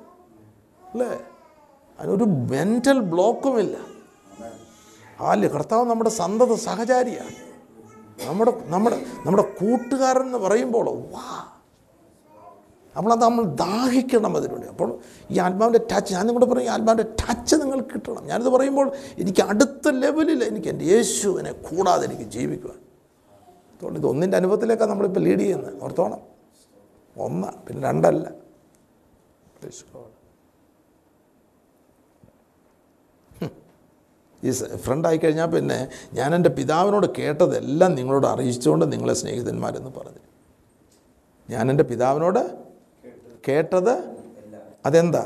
[0.94, 1.20] അല്ലേ?
[2.00, 3.78] അതിനൊരു മെന്റൽ ബ്ലോക്കുമില്ല
[5.20, 7.36] അല്ലേ കർത്താവ് നമ്മുടെ സന്തത സഹചാരിയാണ്.
[8.28, 11.53] നമ്മുടെ നമ്മുടെ നമ്മുടെ കൂട്ടുകാരൻ എന്ന് പറയുമ്പോൾ വാ
[12.96, 15.00] നമ്മളത് നമ്മൾ ദാഹിക്കണം അതിനുവേണ്ടി അപ്പോൾ
[15.32, 18.26] ഈ ആത്മാവിന്റെ ടച്ച് ഞാൻ നിങ്ങളോട് പറയും ഈ ആത്മാവിന്റെ ടച്ച് നിങ്ങൾക്ക് കിട്ടണം.
[18.26, 22.80] ഞാനിത് പറയുമ്പോൾ എനിക്ക് അടുത്ത ലെവലിൽ എനിക്ക് എന്റെ യേശുവിനെ കൂടാതെ എനിക്ക് ജീവിക്കുവാൻ.
[23.76, 25.84] അതുകൊണ്ട് ഇത് ഒന്നിന്റെ അനുഭവത്തിലേക്കാണ് നമ്മളിപ്പോൾ ലീഡ് ചെയ്യുന്നത്.
[25.84, 26.22] ഓർത്തോണം?
[27.18, 28.26] ഒന്ന് പിന്നെ രണ്ടല്ല.
[34.44, 40.24] ഈ ഫ്രണ്ട് ആയിക്കഴിഞ്ഞാൽ പിന്നെ ഞാൻ എന്റെ പിതാവിനോട് കേട്ടതെല്ലാം നിങ്ങളോട് അറിയിച്ചുകൊണ്ട് നിങ്ങളെ സ്നേഹിതന്മാരെന്ന് പറഞ്ഞു.
[41.50, 42.63] ഞാൻ എന്റെ പിതാവിനോട്
[43.48, 43.94] കേട്ടത്
[44.86, 45.24] അതെന്താ?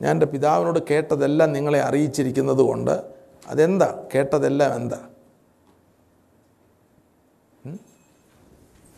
[0.00, 2.94] ഞാൻ എന്റെ പിതാവിനോട് കേട്ടതെല്ലാം നിങ്ങളെ അറിയിച്ചിരിക്കുന്നത് കൊണ്ട്
[3.52, 3.88] അതെന്താ?
[4.14, 5.00] കേട്ടതെല്ലാം എന്താ?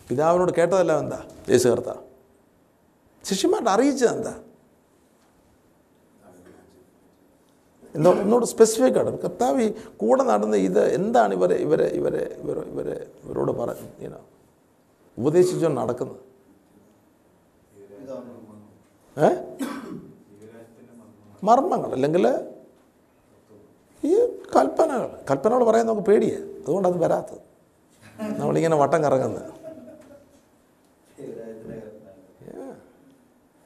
[0.09, 1.20] പിതാവിനോട് കേട്ടതെല്ലാം എന്താ?
[1.53, 1.93] യേശു കർത്ത.
[3.24, 4.34] ശിഷ്യന്മാരുടെ അറിയിച്ചത് എന്താ?
[7.97, 9.11] എന്തോ ഒന്നുകൂടെ സ്പെസിഫിക് ആണ്.
[9.24, 9.68] കർത്താവ് ഈ
[10.03, 13.70] കൂടെ നടന്ന് ഇത് എന്താണ് ഇവരെ ഇവരെ ഇവരെ ഇവരെ ഇവരെ ഇവരോട് പറ
[15.18, 16.20] ഉപദേശിച്ചോണ്ട് നടക്കുന്നത്?
[21.45, 22.29] മർമ്മങ്ങൾ അല്ലെങ്കിൽ
[24.05, 24.14] ഈ
[24.57, 25.19] കൽപ്പനകൾ.
[25.31, 26.37] കൽപ്പനകൾ പറയാൻ നമുക്ക് പേടിയേ.
[26.37, 27.39] അതുകൊണ്ട് അത് വരാത്തത്.
[28.41, 29.53] നമ്മളിങ്ങനെ വട്ടം കറങ്ങുന്നത്.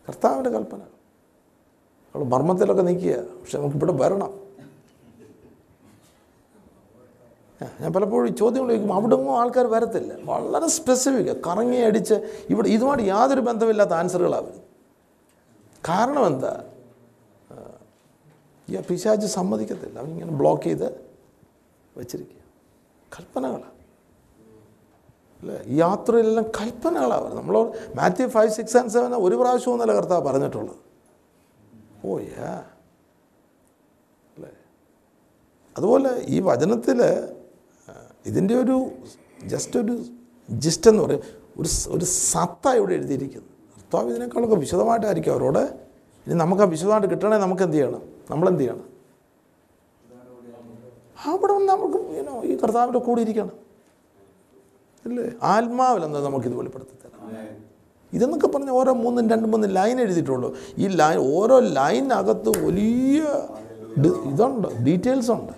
[0.09, 0.79] കർത്താവിന്റെ കൽപ്പന.
[0.79, 3.41] നമ്മൾ മർമ്മത്തിലൊക്കെ നിൽക്കുക.
[3.41, 4.41] പക്ഷെ നമുക്ക് ഇവിടെ വരണം.
[7.81, 10.19] ഞാൻ പലപ്പോഴും ഈ ചോദ്യങ്ങൾ ചോദിക്കും അവിടെ ഒന്നും ആൾക്കാർ വരത്തില്ല.
[10.25, 12.15] വളരെ സ്പെസിഫിക് കറങ്ങി അടിച്ച്
[12.51, 14.70] ഇവിടെ ഇതുമായിട്ട് യാതൊരു ബന്ധമില്ലാത്ത ആൻസറുകളാണ് വരുന്നത്.
[15.89, 16.53] കാരണം എന്താ
[18.69, 19.97] ഈ പിശാജ് സമ്മതിക്കത്തില്ല.
[19.99, 20.89] അവനിങ്ങനെ ബ്ലോക്ക് ചെയ്ത്
[21.97, 22.43] വെച്ചിരിക്കുക
[23.17, 23.79] കൽപ്പനകളാണ്
[25.41, 25.57] അല്ലേ?
[25.67, 27.29] ഈ യാത്രയിലെല്ലാം കൽപ്പനകളാണ്.
[27.39, 27.55] നമ്മൾ
[27.99, 30.81] Matthew five six and seven ഒരു പ്രാവശ്യം ഒന്നല്ല കർത്താവ് പറഞ്ഞിട്ടുള്ളത്?
[32.05, 32.53] ഓ യാ.
[34.37, 34.53] അല്ലേ?
[35.77, 37.01] അതുപോലെ ഈ വചനത്തിൽ
[38.27, 38.77] ഇതിന്റെ ഒരു
[39.47, 39.95] ജസ്റ്റ് ഒരു
[40.65, 41.25] ജിസ്റ്റ് എന്ന് പറയും.
[41.61, 43.50] ഒരു ഒരു സത്ത ഇവിടെ എഴുതിയിരിക്കുന്നു.
[43.93, 45.63] കർത്താവ് ഇതിനേക്കാളൊക്കെ വിശദമായിട്ടായിരിക്കും അവരോട്.
[46.27, 48.03] ഇനി നമുക്ക് ആ വിശദമായിട്ട് കിട്ടണേ നമുക്ക് എന്ത് ചെയ്യണം?
[48.31, 48.85] നമ്മളെന്ത് ചെയ്യണം?
[51.31, 53.57] അവിടെ നമുക്ക് ഇനോ ഈ കർത്താവിന്റെ കൂടെ ഇരിക്കണം.
[55.07, 55.25] അല്ലേ?
[55.43, 57.59] ആത്മാവിലെന്താ നമുക്കിത് വെളിപ്പെടുത്തി തരാം
[58.13, 60.55] ഇതെന്നൊക്കെ പറഞ്ഞ് ഓരോ മൂന്നും രണ്ട് മൂന്ന് ലൈൻ എഴുതിയിട്ടുള്ളൂ.
[60.79, 63.23] ഈ ലൈൻ ഓരോ ലൈനകത്ത് വലിയ
[64.33, 65.53] ഇതുണ്ട് ഡീറ്റെയിൽസ് ഉണ്ട്.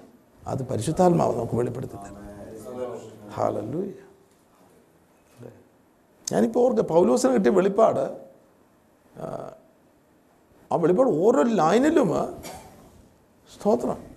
[0.47, 2.19] അത് പരിശുദ്ധാത്മാവ് നമുക്ക് വെളിപ്പെടുത്തി തരാം.
[3.37, 3.93] ഹാലല്ലൂയ
[6.33, 8.22] ഞാനിപ്പോൾ ഓർക്കുക പൗലോസിന് കിട്ടിയ വെളിപ്പാട്
[9.21, 12.09] ആ, വെളിപ്പാട് ഓരോ ലൈനിലും
[13.55, 14.13] സ്തോത്രം.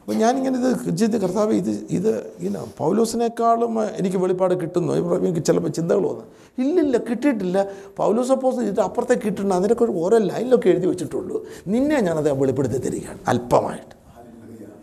[0.00, 4.92] അപ്പം ഞാനിങ്ങനെ ഇത് ചെയ്ത് കർത്താവ് ഇത് ഇത് ഇങ്ങനെ പൗലോസിനേക്കാളും എനിക്ക് വെളിപ്പാട് കിട്ടുന്നു.
[4.92, 6.24] എനിക്ക് ചിലപ്പോൾ ചിന്തകൾ വന്നു.
[6.58, 7.66] ഇല്ലില്ല കിട്ടിയിട്ടില്ല.
[7.96, 11.46] പൗലോസ് അപ്പോസ് ഇതിന്റെ അപ്പുറത്തേക്ക് കിട്ടുന്നു അതിനൊക്കെ ഓരോ ലൈനിലൊക്കെ എഴുതി വെച്ചിട്ടുള്ളൂ.
[11.66, 13.94] നിന്നെ ഞാനത് വെളിപ്പെടുത്തി തരികയാണ് അല്പമായിട്ട്.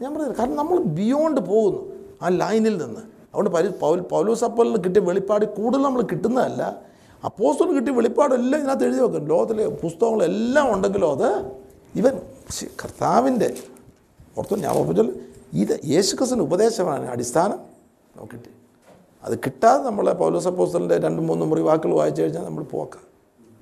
[0.01, 1.82] ഞാൻ പറഞ്ഞത് കാരണം നമ്മൾ ബിയോണ്ട് പോകുന്നു
[2.22, 3.01] ആ ലൈനിൽ നിന്ന്.
[3.34, 6.82] അതുകൊണ്ട് പൗലോസ് അപ്പോലിന് കിട്ടിയ വെളിപ്പാട് കൂടുതൽ നമ്മൾ കിട്ടുന്നതല്ല.
[7.26, 9.28] അപ്പോസ്റ്റലിന് കിട്ടിയ വെളിപ്പാടെല്ലാം ഇതിനകത്ത് എഴുതി വെക്കും.
[9.28, 11.52] ലോകത്തിലെ പുസ്തകങ്ങളെല്ലാം ഉണ്ടെങ്കിലും അത്
[11.96, 12.22] ഇവൻ
[12.84, 13.58] കർത്താവിന്റെ
[14.38, 15.14] ഓർത്തു ഞാൻ ഓർപ്പിച്ചാൽ
[15.54, 17.08] ഇത് യേശുക്രിസ്തുവിന്റെ ഉപദേശമാണ്.
[17.08, 17.60] അടിസ്ഥാനം
[18.18, 18.50] നോക്കിയിട്ട്.
[19.24, 23.04] അത് കിട്ടാതെ നമ്മളെ പൗലോസ് അപ്പോസ്റ്റലിന്റെ രണ്ട് മൂന്ന് മുറി വാക്കുകൾ വായിച്ചു കഴിഞ്ഞാൽ നമ്മൾ പോക്കാം.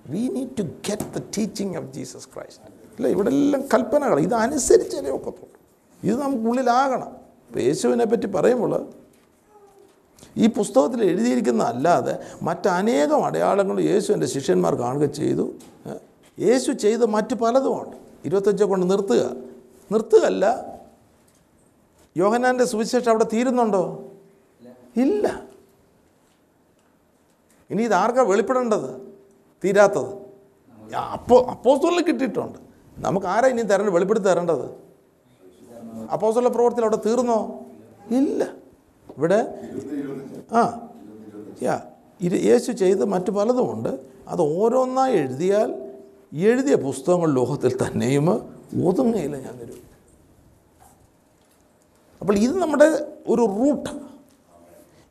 [0.08, 3.08] We need to get the teaching of Jesus Christ അല്ല?
[3.08, 5.49] ഇവിടെ എല്ലാം കൽപ്പനകൾ ഇതനുസരിച്ചേ ഒക്കത്തുള്ളൂ.
[6.03, 7.12] ഇത് നമുക്കുള്ളിലാകണം
[7.47, 8.88] ഇപ്പോൾ യേശുവിനെ പറ്റി പറയുമ്പോൾ
[10.38, 15.51] ഈ പുസ്തകത്തിൽ എഴുതിയിരിക്കുന്ന അല്ലാതെ മറ്റനേകം അടയാളങ്ങൾ യേശു എന്റെ ശിഷ്യന്മാർ കാണുക ചെയ്തു.
[16.39, 17.97] യേശു ചെയ്ത മറ്റ് പലതുമുണ്ട്.
[18.25, 19.35] ഇരുപത്തഞ്ചെ കൊണ്ട് നിർത്തുക.
[19.91, 20.77] നിർത്തുകയല്ല.
[22.17, 24.11] യോഹനാന്റെ സുവിശേഷം അവിടെ തീരുന്നുണ്ടോ?
[24.97, 25.41] ഇല്ല.
[27.69, 29.01] ഇനി ഇത് ആർക്കാ വെളിപ്പെടേണ്ടത്?
[29.63, 30.27] തീരാത്തത്.
[30.95, 32.59] അപ്പോ അപ്പോസ്തലിൽ കിട്ടിയിട്ടുണ്ട്.
[32.97, 33.93] നമുക്ക് ആരാ ഇനി തരേണ്ടത്?
[33.93, 34.88] വെളിപ്പെടുത്തി തരേണ്ടത്?
[36.11, 37.59] അപ്പോസ്തല പ്രവർത്തനം അവിടെ തീർന്നോ?
[38.11, 38.66] ഇല്ല.
[39.18, 39.39] ഇവിടെ?
[40.51, 40.61] ആ
[41.61, 41.76] യാ
[42.49, 43.91] യേശു ചെയ്ത് മറ്റു പലതുമുണ്ട്
[44.28, 45.70] അത് ഓരോന്നായി എഴുതിയാൽ
[46.49, 48.28] എഴുതിയ പുസ്തകങ്ങൾ ലോകത്തിൽ തന്നെയും
[48.86, 49.84] ഒതുങ്ങയില്ല ഞാൻ തരും
[52.22, 52.88] അപ്പോൾ ഇത് നമ്മുടെ
[53.28, 53.89] ഒരു റൂട്ട്.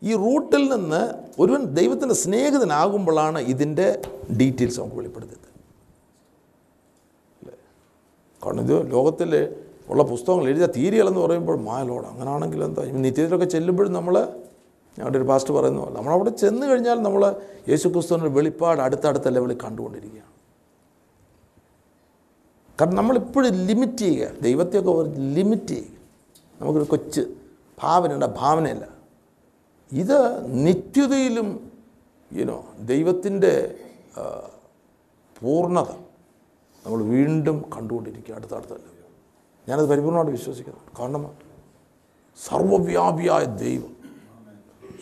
[0.03, 1.03] ഈ റൂട്ടിൽ നിന്ന്
[1.39, 3.87] ഒരുവൻ ദൈവത്തിന്റെ സ്നേഹിതനാകുമ്പോഴാണ് ഇതിന്റെ
[4.41, 5.43] ഡീറ്റെയിൽസ് നമുക്ക് വെളിപ്പെടുത്തിയത്?
[8.43, 9.31] കാരണം ഇത് ലോകത്തിൽ
[9.91, 12.82] ഉള്ള പുസ്തകങ്ങൾ എഴുതിയ തീരികളെന്ന് പറയുമ്പോൾ മാലോട് അങ്ങനാണെങ്കിൽ എന്താ?
[13.05, 14.14] നിത്യത്തിലൊക്കെ ചെല്ലുമ്പോഴും നമ്മൾ
[14.99, 17.22] ഞങ്ങളുടെ ഒരു പാസ്റ്റ് പറയുന്നു നമ്മളവിടെ ചെന്ന് കഴിഞ്ഞാൽ നമ്മൾ
[17.70, 20.32] യേശു ക്രിസ്തുവിന്റെ വെളിപ്പാട് അടുത്തടുത്ത ലെവലിൽ കണ്ടുകൊണ്ടിരിക്കുകയാണ്.
[22.80, 24.93] കാരണം നമ്മളിപ്പോഴും ലിമിറ്റ് ചെയ്യുക ദൈവത്തെയൊക്കെ
[25.37, 25.95] ലിമിറ്റ് ചെയ്യുക.
[26.61, 27.22] നമുക്കൊരു കൊച്ച്
[27.82, 28.84] ഭാവനയുണ്ട് ഭാവനയല്ല.
[29.93, 30.18] ഇത്
[30.66, 31.49] നിത്യതയിലും
[32.30, 32.59] യുനോ
[32.93, 33.53] ദൈവത്തിന്റെ
[35.41, 35.91] പൂർണത
[36.84, 38.87] നമ്മൾ വീണ്ടും കണ്ടുകൊണ്ടിരിക്കുക അടുത്തടുത്തല്ല
[39.69, 40.81] ഞാനത് പരിപൂർണമായിട്ട് വിശ്വസിക്കുന്നു.
[40.99, 41.39] കാരണം
[42.47, 43.97] സർവവ്യാപിയായ ദൈവം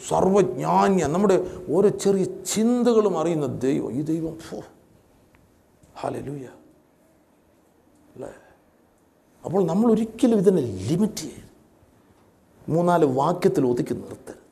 [0.09, 1.37] സർവജ്ഞാന്യ നമ്മുടെ
[1.69, 3.93] ഓരോ ചെറിയ ചിന്തകളും അറിയുന്ന ദൈവം.
[3.93, 4.39] ഈ ദൈവം
[6.01, 6.47] ഹാലലൂയ
[8.15, 8.29] അല്ലേ?
[9.45, 11.51] അപ്പോൾ നമ്മൾ ഒരിക്കലും ഇതിനെ ലിമിറ്റ് ചെയ്യരുത്.
[12.69, 14.43] മൂന്നാൽ വാക്യത്തിൽ ഒതുക്കി നിർത്തരുത്.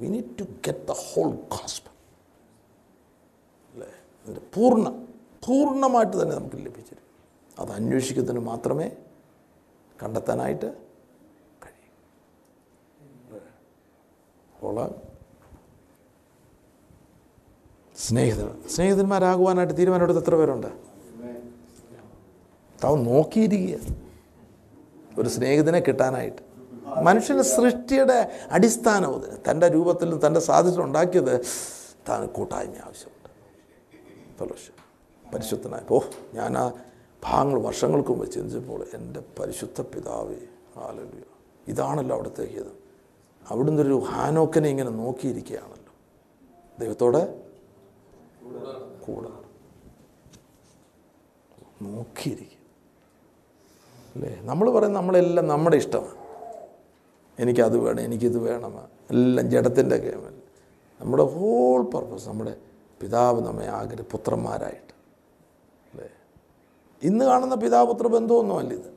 [0.00, 1.94] We need to get the whole gospel
[3.74, 3.88] അല്ലേ?
[4.54, 5.06] പൂർണ
[5.46, 7.02] പൂർണമായിട്ട് തന്നെ നമുക്ക് ലഭിച്ചിരിക്കും
[7.58, 8.90] അത് അന്വേഷിക്കുന്നതിന് മാത്രമേ
[10.02, 10.66] കണ്ടെത്താനായിട്ട്
[11.66, 11.92] കഴിയും.
[14.54, 14.94] അപ്പോൾ
[17.96, 20.66] സ്നേഹിതൻ സ്നേഹിതന്മാരാകുവാനായിട്ട് തീരുമാനമെടുത്ത് എത്ര പേരുണ്ട്?
[22.84, 23.78] താവ് നോക്കിയിരിക്കുക.
[25.18, 26.42] ഒരു സ്നേഹിതനെ കിട്ടാനായിട്ട്.
[27.02, 29.36] മനുഷ്യന്റെ സൃഷ്ടിയുടെ അടിസ്ഥാനം അതിന്.
[29.50, 31.44] തന്റെ രൂപത്തിലും തന്റെ സാധ്യത ഉണ്ടാക്കിയത്
[32.08, 33.28] താൻ കൂട്ടായ്മ ആവശ്യമുണ്ട്.
[34.38, 34.82] ഫെലോഷിപ്പ്.
[35.32, 36.00] പരിശുദ്ധനായി ഓ
[36.34, 36.72] ഞാൻ ആ
[37.24, 40.36] ഭാഗങ്ങൾ വർഷങ്ങൾക്ക് മുമ്പ് ചിന്തിച്ചപ്പോൾ എന്റെ പരിശുദ്ധ പിതാവേ
[40.76, 41.28] ആലല്ലോ
[41.68, 42.82] ഇതാണല്ലോ അവിടുത്തെ ഹിതം.
[43.50, 45.94] അവിടുന്ന് ഒരു ഹാനോക്കനെ ഇങ്ങനെ നോക്കിയിരിക്കുകയാണല്ലോ.
[46.78, 47.42] ദൈവത്തോടെ?
[49.06, 49.42] കൂടാണ്.
[51.82, 52.62] നോക്കിയിരിക്കുക.
[54.14, 54.40] അല്ലേ?
[54.42, 56.22] നമ്മൾ പറയുന്നത് നമ്മളെല്ലാം നമ്മുടെ ഇഷ്ടമാണ്.
[57.38, 58.88] എനിക്കത് വേണം എനിക്കിത് വേണം.
[59.10, 60.42] എല്ലാം ജഡത്തിന്റെ ഗെയിമല്ല.
[61.00, 62.56] നമ്മുടെ ഹോൾ പർപ്പസ് നമ്മുടെ
[63.00, 64.91] പിതാവ് നമ്മെ ആഗ്രഹ പുത്രന്മാരായിട്ട്.
[67.02, 68.88] ഇന്ന് കാണുന്ന പിതാപുത്ര ബന്ധമൊന്നുമല്ല ഇത്.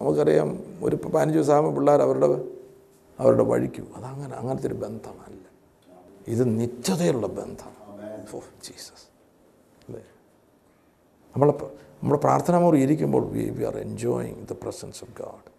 [0.00, 2.26] നമുക്കറിയാം ഒരു പതിനഞ്ച് ദിവസമാകുമ്പോൾ പിള്ളേർ അവരുടെ
[3.20, 5.50] അവരുടെ വഴിക്കും അതങ്ങനെ അങ്ങനത്തെ ഒരു ബന്ധമല്ല.
[6.28, 9.06] ഇത് നിത്യതയുള്ള ബന്ധമാണ് ഓ ജീസസ്.
[9.88, 10.02] അല്ലേ?
[11.34, 11.52] നമ്മളെ
[12.02, 15.50] നമ്മുടെ പ്രാർത്ഥനാ മുറി ഇരിക്കുമ്പോൾ we we are enjoying the presence of God.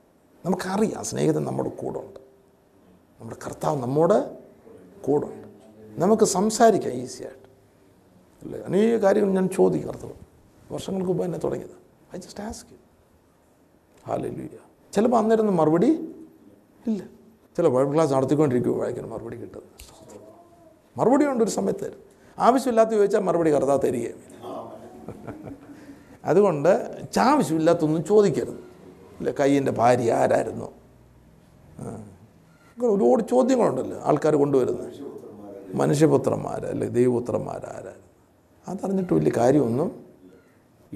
[0.46, 2.20] നമുക്കറിയാം സ്നേഹിതൻ നമ്മുടെ കൂടെ ഉണ്ട്
[3.22, 4.38] നമ്മുടെ കർത്താവ് നമ്മുടെ
[5.02, 5.48] കൂടെ ഉണ്ട്
[6.02, 7.48] നമുക്ക് സംസാരിക്കാം ഈസിയായിട്ട്.
[8.46, 8.60] അല്ലേ?
[8.60, 10.31] അനേക കാര്യങ്ങൾ ഞാൻ ചോദിക്കും കർത്താവ്.
[10.74, 11.78] വർഷങ്ങൾക്ക് മുമ്പ് തന്നെ തുടങ്ങിയത്.
[12.16, 12.80] ഐ ജസ്റ്റ് ആസ്ക് യു
[14.08, 14.58] ഹാലൂയ
[14.94, 15.90] ചിലപ്പോൾ അന്നേരം മറുപടി
[16.92, 17.02] ഇല്ല.
[17.58, 19.70] ചില ബൈബിൾ ക്ലാസ് നടത്തിക്കൊണ്ടിരിക്കുമ്പോൾ വായിക്കാൻ മറുപടി കിട്ടുന്നത്
[20.98, 21.90] മറുപടി ഉണ്ട് ഒരു സമയത്ത്.
[22.38, 24.20] ആവശ്യമില്ലാത്ത ചോദിച്ചാൽ മറുപടി കർത്താവ് തരികയും
[26.32, 26.70] അതുകൊണ്ട്
[27.32, 28.62] ആവശ്യമില്ലാത്തൊന്നും ചോദിക്കരുത്.
[29.20, 30.68] ഇല്ല കയ്യന്റെ ഭാര്യ ആരായിരുന്നു?
[32.78, 34.94] ഒരുപാട് ചോദ്യങ്ങളുണ്ടല്ലോ ആൾക്കാർ കൊണ്ടുവരുന്നത്.
[35.82, 38.10] മനുഷ്യപുത്രന്മാർ അല്ലെ ദൈവപുത്രന്മാരാരായിരുന്നു
[38.70, 39.90] അതറിഞ്ഞിട്ട് വലിയ കാര്യമൊന്നും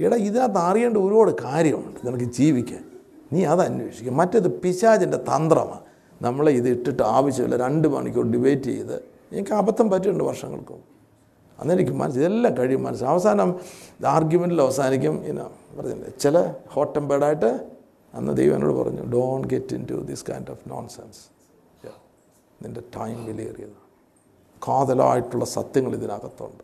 [0.03, 2.83] എടാ ഇതിനകത്ത് അറിയേണ്ട ഒരുപാട് കാര്യമുണ്ട് നിനക്ക് ജീവിക്കാൻ.
[3.33, 5.83] നീ അത് അന്വേഷിക്കുക മറ്റേത് പിശാചിന്റെ തന്ത്രമാണ്
[6.21, 7.55] നമ്മളെ ഇത് ഇട്ടിട്ട് ആവശ്യമില്ല.
[7.65, 8.95] രണ്ട് മണിക്കൂർ ഡിബേറ്റ് ചെയ്ത്
[9.31, 10.75] എനിക്ക് അബദ്ധം പറ്റിയിട്ടുണ്ട് വർഷങ്ങൾക്ക്.
[11.59, 13.03] അന്ന് എനിക്ക് മനസ്സ് ഇതെല്ലാം കഴിയും മനസ്സ്.
[13.03, 13.49] അവസാനം
[14.05, 15.15] ആർഗ്യുമെന്റിൽ അവസാനിക്കും.
[15.27, 15.45] ഇങ്ങനെ
[15.77, 16.09] പറഞ്ഞില്ലേ?
[16.23, 17.51] ചില ഹോട്ട് ടെമ്പേർഡായിട്ട്
[18.13, 21.23] അന്ന് ദൈവം എന്നോട് പറഞ്ഞു don't get into this kind of nonsense
[22.63, 23.79] നിന്റെ ടൈം വിലയേറിയത്
[24.67, 26.63] കാതലായിട്ടുള്ള സത്യങ്ങൾ ഇതിനകത്തുണ്ട്.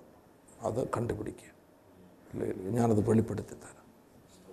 [0.67, 1.50] അത് കണ്ടുപിടിക്കുക
[2.33, 2.71] അല്ലേ?
[2.71, 3.87] ഞാനത് വെളിപ്പെടുത്തി തരാം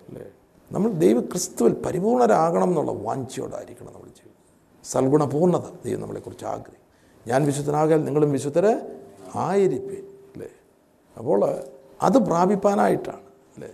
[0.09, 0.31] അല്ലേ?
[0.71, 6.79] നമ്മൾ ദൈവ ക്രിസ്തുവിൽ പരിപൂർണരാകണം എന്നുള്ള വാഞ്ചയോടായിരിക്കണം നമ്മൾ ജീവിതം സൽഗുണപൂർണത ദൈവം നമ്മളെക്കുറിച്ച് ആഗ്രഹിക്കും.
[7.27, 8.99] ഞാൻ വിശുദ്ധനാകാൻ നിങ്ങളും വിശുദ്ധരെ
[9.35, 9.95] ആയിരിപ്പേ.
[10.33, 10.49] അല്ലേ?
[11.17, 11.61] അപ്പോൾ
[12.01, 13.21] അത് പ്രാപിപ്പാനായിട്ടാണ്.
[13.55, 13.71] അല്ലേ?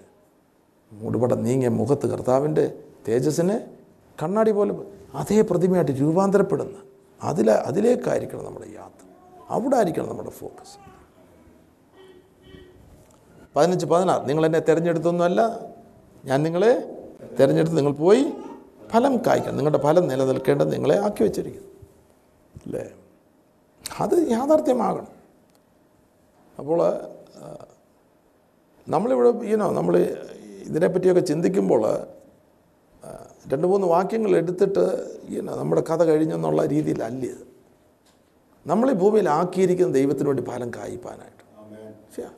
[0.92, 3.68] മൂടുപടം നീങ്ങിയ മുഖത്ത് കർത്താവിന്റെ തേജസ്സിനെ
[4.24, 4.76] കണ്ണാടി പോലെ
[5.14, 6.78] അതേ പ്രതിമയായിട്ട് രൂപാന്തരപ്പെടുന്ന
[7.24, 9.06] അതിൽ അതിലേക്കായിരിക്കണം നമ്മുടെ യാത്ര.
[9.50, 10.95] അവിടെ ആയിരിക്കണം നമ്മുടെ ഫോക്കസ്.
[13.56, 14.30] പതിനഞ്ച് പതിനാറ്.
[14.30, 15.60] നിങ്ങൾ എന്നെ തിരഞ്ഞെടുത്തൊന്നുമല്ല.
[16.26, 16.72] ഞാൻ നിങ്ങളെ
[17.40, 18.24] തിരഞ്ഞെടുത്ത് നിങ്ങൾ പോയി
[18.92, 19.56] ഫലം കായ്ക്കണം.
[19.56, 21.68] നിങ്ങളുടെ ഫലം നിലനിൽക്കേണ്ടത് നിങ്ങളെ ആക്കി വെച്ചിരിക്കുന്നു.
[22.66, 22.92] അല്ലേ?
[24.00, 25.08] അത് യാഥാർത്ഥ്യമാകണം.
[26.60, 26.80] അപ്പോൾ
[28.90, 29.98] നമ്മളിവിടെ ഈനോ നമ്മൾ
[30.64, 32.08] ഇതിനെപ്പറ്റിയൊക്കെ ചിന്തിക്കുമ്പോൾ
[33.54, 34.86] രണ്ട് മൂന്ന് വാക്യങ്ങൾ എടുത്തിട്ട്
[35.30, 37.48] ഈനോ നമ്മുടെ കഥ കഴിഞ്ഞെന്നുള്ള രീതിയിലല്ല ഇത്.
[38.68, 41.44] നമ്മൾ ഈ ഭൂമിയിൽ ആക്കിയിരിക്കുന്ന ദൈവത്തിന് വേണ്ടി ഫലം കായ്പാനായിട്ട്.
[42.16, 42.32] ശരിയാ?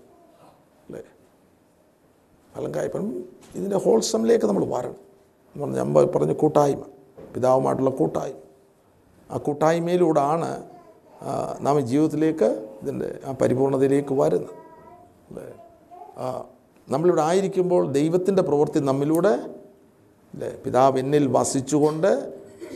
[2.58, 3.24] ഫലം കായ്പാൻ
[3.56, 4.64] ഇതിന്റെ ഹോൾസമിലേക്ക് നമ്മൾ
[5.56, 6.84] എന്ന് പറഞ്ഞാൽ ഞാൻ പറഞ്ഞ കൂട്ടായ്മ
[7.36, 8.40] പിതാവുമായിട്ടുള്ള കൂട്ടായ്മ.
[9.32, 10.50] ആ കൂട്ടായ്മയിലൂടാണ്
[11.60, 12.50] നാം ജീവിതത്തിലേക്ക്
[12.82, 14.54] ഇതിന്റെ ആ പരിപൂർണതയിലേക്ക് വരുന്നത്.
[15.30, 15.46] അല്ലേ?
[16.90, 19.34] നമ്മളിവിടെ ആയിരിക്കുമ്പോൾ ദൈവത്തിന്റെ പ്രവൃത്തി നമ്മിലൂടെ
[20.34, 20.50] അല്ലേ?
[20.66, 22.12] പിതാവ് എന്നിൽ വസിച്ചുകൊണ്ട്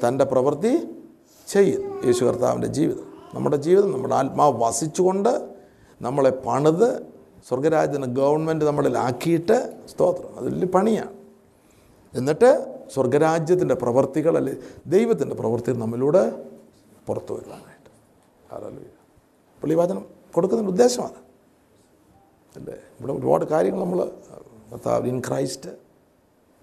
[0.08, 0.74] തന്റെ പ്രവൃത്തി
[1.48, 3.08] ചെയ്യും യേശു കർത്താവിന്റെ ജീവിതം.
[3.34, 5.34] നമ്മുടെ ജീവിതം നമ്മുടെ ആത്മാവ് വസിച്ചുകൊണ്ട്
[6.02, 6.90] നമ്മളെ പണിത്
[7.48, 10.38] സ്വർഗരാജ്യത്തിന് ഗവൺമെന്റ് നമ്മളിലാക്കിയിട്ട് സ്തോത്രം.
[10.38, 11.14] അത് വലിയ പണിയാണ്.
[12.14, 14.54] എന്നിട്ട് സ്വർഗരാജ്യത്തിന്റെ പ്രവർത്തികൾ അല്ലെ
[14.88, 16.52] ദൈവത്തിന്റെ പ്രവർത്തികൾ നമ്മളിലൂടെ
[17.08, 17.89] പുറത്തു വരുവാനായിട്ട്.
[18.54, 18.86] ഹല്ലേലൂയ.
[19.56, 19.76] അപ്പോൾ ഈ
[20.34, 21.16] കൊടുക്കുന്നതിന്റെ ഉദ്ദേശമാണ്.
[22.56, 22.74] അല്ലേ?
[22.74, 24.12] ഇവിടെ ഒരുപാട് കാര്യങ്ങൾ നമ്മൾ
[24.72, 25.70] കർത്താവ് ഇൻ ക്രൈസ്റ്റ്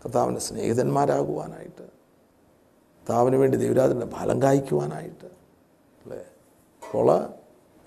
[0.05, 5.24] കർത്താവിന്റെ സ്നേഹിതന്മാരാകുവാനായിട്ട് കർത്താവിന് വേണ്ടി ദൈവരാജന്റെ ഫലം കായ്ക്കുവാനായിട്ട്
[6.05, 6.24] അല്ലേ?
[6.87, 7.38] അപ്പോൾ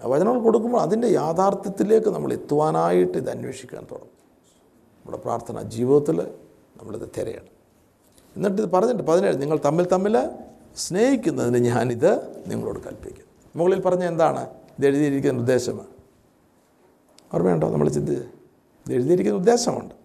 [0.08, 4.18] വചനങ്ങൾ കൊടുക്കുമ്പോൾ അതിന്റെ യാഥാർത്ഥ്യത്തിലേക്ക് നമ്മൾ എത്തുവാനായിട്ട് ഇത് അന്വേഷിക്കാൻ തുടങ്ങും.
[4.99, 6.18] നമ്മുടെ പ്രാർത്ഥന ജീവിതത്തിൽ
[6.78, 7.52] നമ്മളിത് തിരയണം.
[8.36, 10.30] എന്നിട്ട് ഇത് പറഞ്ഞിട്ട് പതിനേഴ് നിങ്ങൾ തമ്മിൽ തമ്മിൽ
[10.76, 12.12] സ്നേഹിക്കുന്നതിന് ഞാനിത്
[12.49, 14.49] നിങ്ങളോട് കൽപ്പിക്കുന്നു മുകളിൽ പറഞ്ഞ എന്താണ്?
[14.78, 15.88] ഇത് എഴുതിയിരിക്കുന്ന ഉദ്ദേശമാണ്
[17.34, 17.70] ഓർമ്മയുണ്ടോ?
[17.70, 19.95] നമ്മൾ ചിന്തി ഇത് എഴുതിയിരിക്കുന്ന ഉദ്ദേശമുണ്ട്.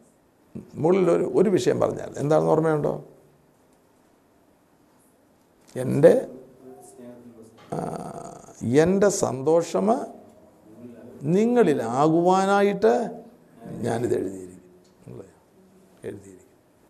[0.75, 3.05] മുകളിൽ ഒരു ഒരു വിഷയം പറഞ്ഞാൽ എന്താണെന്ന് ഓർമ്മയുണ്ടോ?
[5.77, 6.29] എന്റെ
[8.63, 10.01] എന്റെ സന്തോഷം
[11.23, 13.23] നിങ്ങളിലാകുവാനായിട്ട്
[13.81, 15.25] ഞാനിത് എഴുതിയിരിക്കും?
[16.05, 16.47] എഴുതിയിരിക്കും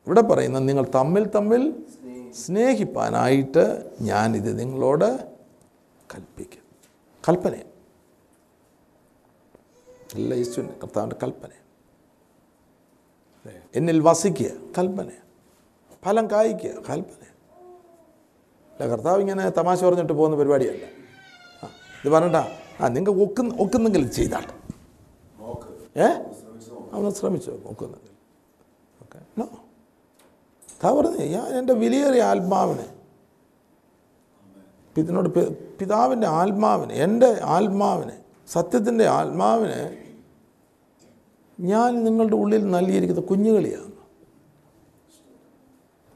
[0.07, 1.85] ഇവിടെ പറയുന്നത് നിങ്ങൾ തമ്മിൽ തമ്മിൽ
[2.33, 5.29] സ്നേഹിപ്പാനായിട്ട് ഞാനിത് നിങ്ങളോട്
[6.15, 6.63] കൽപ്പിക്കും.
[7.29, 7.55] കൽപ്പന.
[10.15, 11.49] എല്ലാ യേശുവിന്റെ കർത്താവിന്റെ കൽപ്പന.
[13.75, 15.11] എന്നിൽ വസിക്കുക കൽപ്പന.
[16.05, 17.27] ഫലം കായ്ക്കുക കൽപ്പന.
[18.71, 20.96] അല്ല കർത്താവ് ഇങ്ങനെ തമാശ പറഞ്ഞിട്ട് പോകുന്ന പരിപാടിയല്ല.
[22.07, 22.49] ഇത് പറഞ്ഞിട്ടാ
[22.81, 24.49] ആ നിങ്ങൾക്ക് ഒക്കുന്ന ഒക്കുന്നെങ്കിൽ ചെയ്താട്ട്.
[25.99, 26.05] ഏ?
[26.93, 28.11] അവനെ ശ്രമിച്ചു ഒക്കുന്നെങ്കിൽ
[29.03, 29.19] ഓക്കെ.
[29.39, 29.49] നോ.
[30.85, 32.95] താ പറഞ്ഞു ഞാൻ എന്റെ വിലയേറിയ ആത്മാവിനെ
[34.97, 35.29] ഇതിനോട്
[35.79, 40.13] പിതാവിന്റെ ആത്മാവിനെ എന്റെ ആത്മാവിനെ സത്യത്തിന്റെ ആത്മാവിനെ
[41.61, 43.93] ഞാൻ നിങ്ങളുടെ ഉള്ളിൽ നൽകിയിരിക്കുന്ന കുഞ്ഞുകളിയാണ്.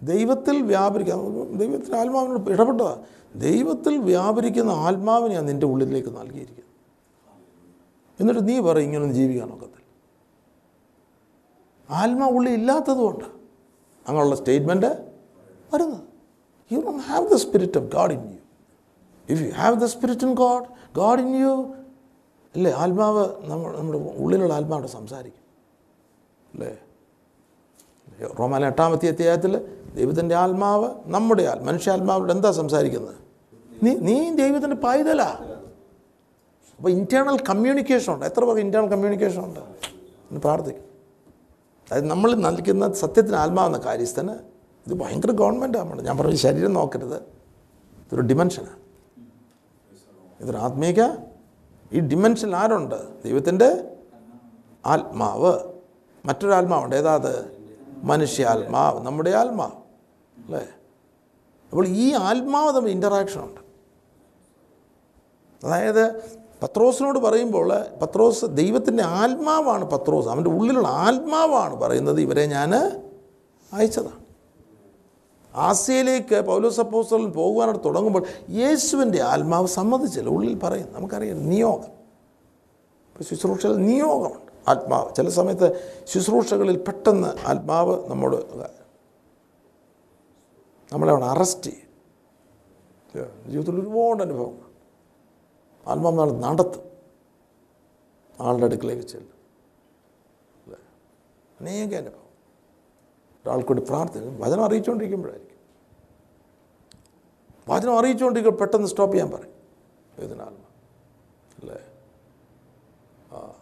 [0.02, 1.14] ദൈവത്തിൽ വ്യാപരിക്കുക
[1.56, 3.02] ദൈവത്തിന്റെ ആത്മാവിനോട് ഇടപെട്ടതാ.
[3.34, 6.66] ദൈവത്തിൽ വ്യാപരിക്കുന്ന ആത്മാവിനെയാണ് നിന്റെ ഉള്ളിലേക്ക് നൽകിയിരിക്കുന്നത്
[8.20, 9.76] എന്നിട്ട് നീ പറയും ഇങ്ങനൊന്നും ജീവിക്കാൻ ഒക്കത്തില്ല.
[11.90, 13.24] ആത്മാ ഉള്ളിൽ ഇല്ലാത്തതുകൊണ്ട്
[14.08, 14.86] അങ്ങനെയുള്ള സ്റ്റേറ്റ്മെന്റ്
[15.74, 16.02] വരുന്നത്.
[16.72, 18.38] You don't have the spirit of God in you
[19.28, 20.64] if you have the spirit in God
[20.96, 21.74] God in you
[22.56, 22.70] അല്ലേ?
[22.70, 25.44] ആത്മാവ് നമ്മൾ നമ്മുടെ ഉള്ളിലുള്ള ആത്മാവിടെ സംസാരിക്കും.
[26.54, 26.78] അല്ലേ?
[28.38, 33.14] റോമാല എട്ടാമത്തെ അധ്യായത്തിൽ ദൈവത്തിന്റെ ആത്മാവ് നമ്മുടെ ആത്മ മനുഷ്യാത്മാവോട് എന്താ സംസാരിക്കുന്നത്?
[33.82, 35.22] നീ നീ ദൈവത്തിന്റെ പൈതല.
[36.76, 38.26] അപ്പോൾ ഇന്റേർണൽ കമ്മ്യൂണിക്കേഷൻ ഉണ്ട്.
[38.26, 39.60] എത്ര പേർക്ക് ഇന്റേർണൽ കമ്മ്യൂണിക്കേഷൻ ഉണ്ട്?
[39.60, 40.82] എന്ന് പ്രാർത്ഥിക്കും.
[41.90, 44.30] അതായത് നമ്മൾ നൽകുന്ന സത്യത്തിന് ആത്മാവെന്ന കാര്യസ്ഥന്
[44.86, 47.16] ഇത് ഭയങ്കര ഗവൺമെന്റാണ് ഞാൻ പറഞ്ഞ ശരീരം നോക്കരുത്.
[47.16, 48.80] ഇതൊരു ഡിമെൻഷനാണ്
[50.40, 51.04] ഇതൊരു ആത്മീക
[51.92, 53.22] ഈ ഡിമെൻഷൻ ആരുണ്ട്?
[53.24, 53.96] ദൈവത്തിന്റെ
[54.86, 55.58] ആത്മാവ്.
[56.24, 56.96] മറ്റൊരാത്മാവുണ്ട്.
[56.96, 57.58] ഏതാത്
[57.96, 59.06] മനുഷ്യാത്മാവ്.
[59.06, 59.79] നമ്മുടെ ആത്മാവ്.
[60.54, 60.68] അല്ലേ?
[61.70, 63.60] അപ്പോൾ ഈ ആത്മാവ് തമ്മിൽ ഇന്ററാക്ഷൻ ഉണ്ട്.
[65.66, 66.20] അതായത്
[66.62, 70.28] പത്രോസിനോട് പറയുമ്പോൾ പത്രോസ് ദൈവത്തിന്റെ ആത്മാവാണ് പത്രോസ്.
[70.28, 72.20] അവന്റെ ഉള്ളിലുള്ള ആത്മാവാണ് പറയുന്നത്.
[72.20, 72.74] ഇവരെ ഞാൻ
[73.72, 74.20] അയച്ചതാണ്.
[75.54, 80.28] ആസിയയിലേക്ക് പൗലോസ് അപ്പോസ്റ്റലിൽ പോകുവാനായിട്ട് തുടങ്ങുമ്പോൾ യേശുവിന്റെ ആത്മാവ് സമ്മതിച്ചില്ല?
[80.28, 81.92] ഉള്ളിൽ പറയും നമുക്കറിയാം നിയോഗം.
[83.08, 84.70] ഇപ്പോൾ ശുശ്രൂഷയിൽ നിയോഗമുണ്ട്.
[84.70, 85.14] ആത്മാവ്.
[85.14, 88.36] ചില സമയത്ത് ശുശ്രൂഷകളിൽ പെട്ടെന്ന് ആത്മാവ് നമ്മോട്
[90.92, 91.90] നമ്മളെ അവിടെ അറസ്റ്റ് ചെയ്യും.
[93.50, 94.70] ജീവിതത്തിൽ ഒരുപാട് അനുഭവങ്ങൾ.
[95.86, 96.90] ആത്മാവ് നാളെ നടത്തും.
[98.40, 99.34] ആളുടെ അടുക്കളയിൽ ചെല്ലും.
[100.64, 100.78] അല്ലേ?
[101.60, 102.30] അനേക അനുഭവം
[103.44, 105.56] ഒരാൾക്കൂടി പ്രാർത്ഥന വചനം അറിയിച്ചുകൊണ്ടിരിക്കുമ്പോഴായിരിക്കും.
[107.68, 109.54] വചനം അറിയിച്ചുകൊണ്ടിരിക്കുമ്പോൾ പെട്ടെന്ന് സ്റ്റോപ്പ് ചെയ്യാൻ പറയും.
[110.18, 110.64] ഇതിനാത്മ
[111.60, 111.78] അല്ലേ?
[113.32, 113.54] ആ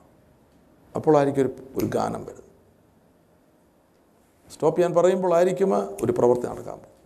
[0.96, 2.44] അപ്പോഴായിരിക്കും ഒരു ഒരു ഗാനം വരുന്നത്.
[4.50, 6.97] സ്റ്റോപ്പ് ചെയ്യാൻ പറയുമ്പോഴായിരിക്കും ഒരു പ്രവൃത്തി നടക്കാൻ പോകും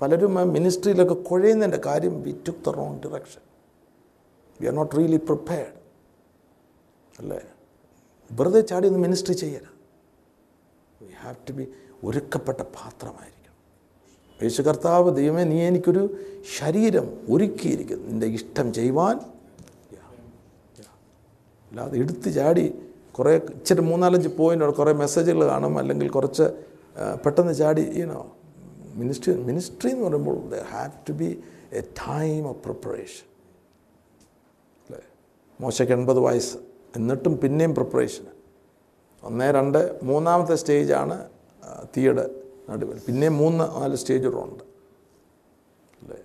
[0.00, 3.42] അല്ലേ ആ മിനിസ്ട്രിയിലൊക്കെ കുഴയുന്നതിന്റെ കാര്യം we took the wrong direction
[4.60, 5.74] we are not really prepared
[7.20, 7.40] അല്ലേ?
[8.30, 9.72] വെറുതെ ചാടി ഒന്ന് മിനിസ്ട്രി ചെയ്യരുത്
[11.02, 11.64] വി ഹാവ് ടു ബി
[12.04, 13.56] ഒരുക്കപ്പെട്ട പാത്രമായിരിക്കണം.
[14.42, 16.02] യേശു കർത്താവ് ദൈവമേ നീ എനിക്കൊരു
[16.58, 18.06] ശരീരം ഒരുക്കിയിരിക്കുന്നു.
[18.10, 19.16] നിന്റെ ഇഷ്ടം ചെയ്യുവാൻ.
[21.70, 22.66] അല്ലാതെ എടുത്ത് ചാടി
[23.16, 25.78] കുറേ ഇച്ചിരി മൂന്നാലഞ്ച് പോയിന്റ് കുറേ മെസ്സേജുകൾ കാണും.
[25.78, 26.46] അല്ലെങ്കിൽ കുറച്ച്
[27.24, 28.20] പെട്ടെന്ന് ചാടി ഈനോ
[29.00, 31.28] മിനിസ്ട്രി മിനിസ്ട്രി എന്ന് പറയുമ്പോൾ they have to be
[31.80, 33.26] a time of preparation
[34.84, 35.02] അല്ലേ?
[35.60, 36.56] മോശയ്ക്ക് എൺപത് വയസ്സ്.
[36.96, 38.26] എന്നിട്ടും പിന്നെയും പ്രിപ്പറേഷൻ
[39.22, 39.80] ഒന്ന് രണ്ട്
[40.10, 41.16] മൂന്നാമത്തെ സ്റ്റേജാണ്
[41.96, 42.24] തീയുടെ
[42.70, 42.98] നടുവിൽ.
[43.06, 44.64] പിന്നെയും മൂന്ന് നാല് സ്റ്റേജുകളുണ്ട്
[46.00, 46.20] അല്ലേ?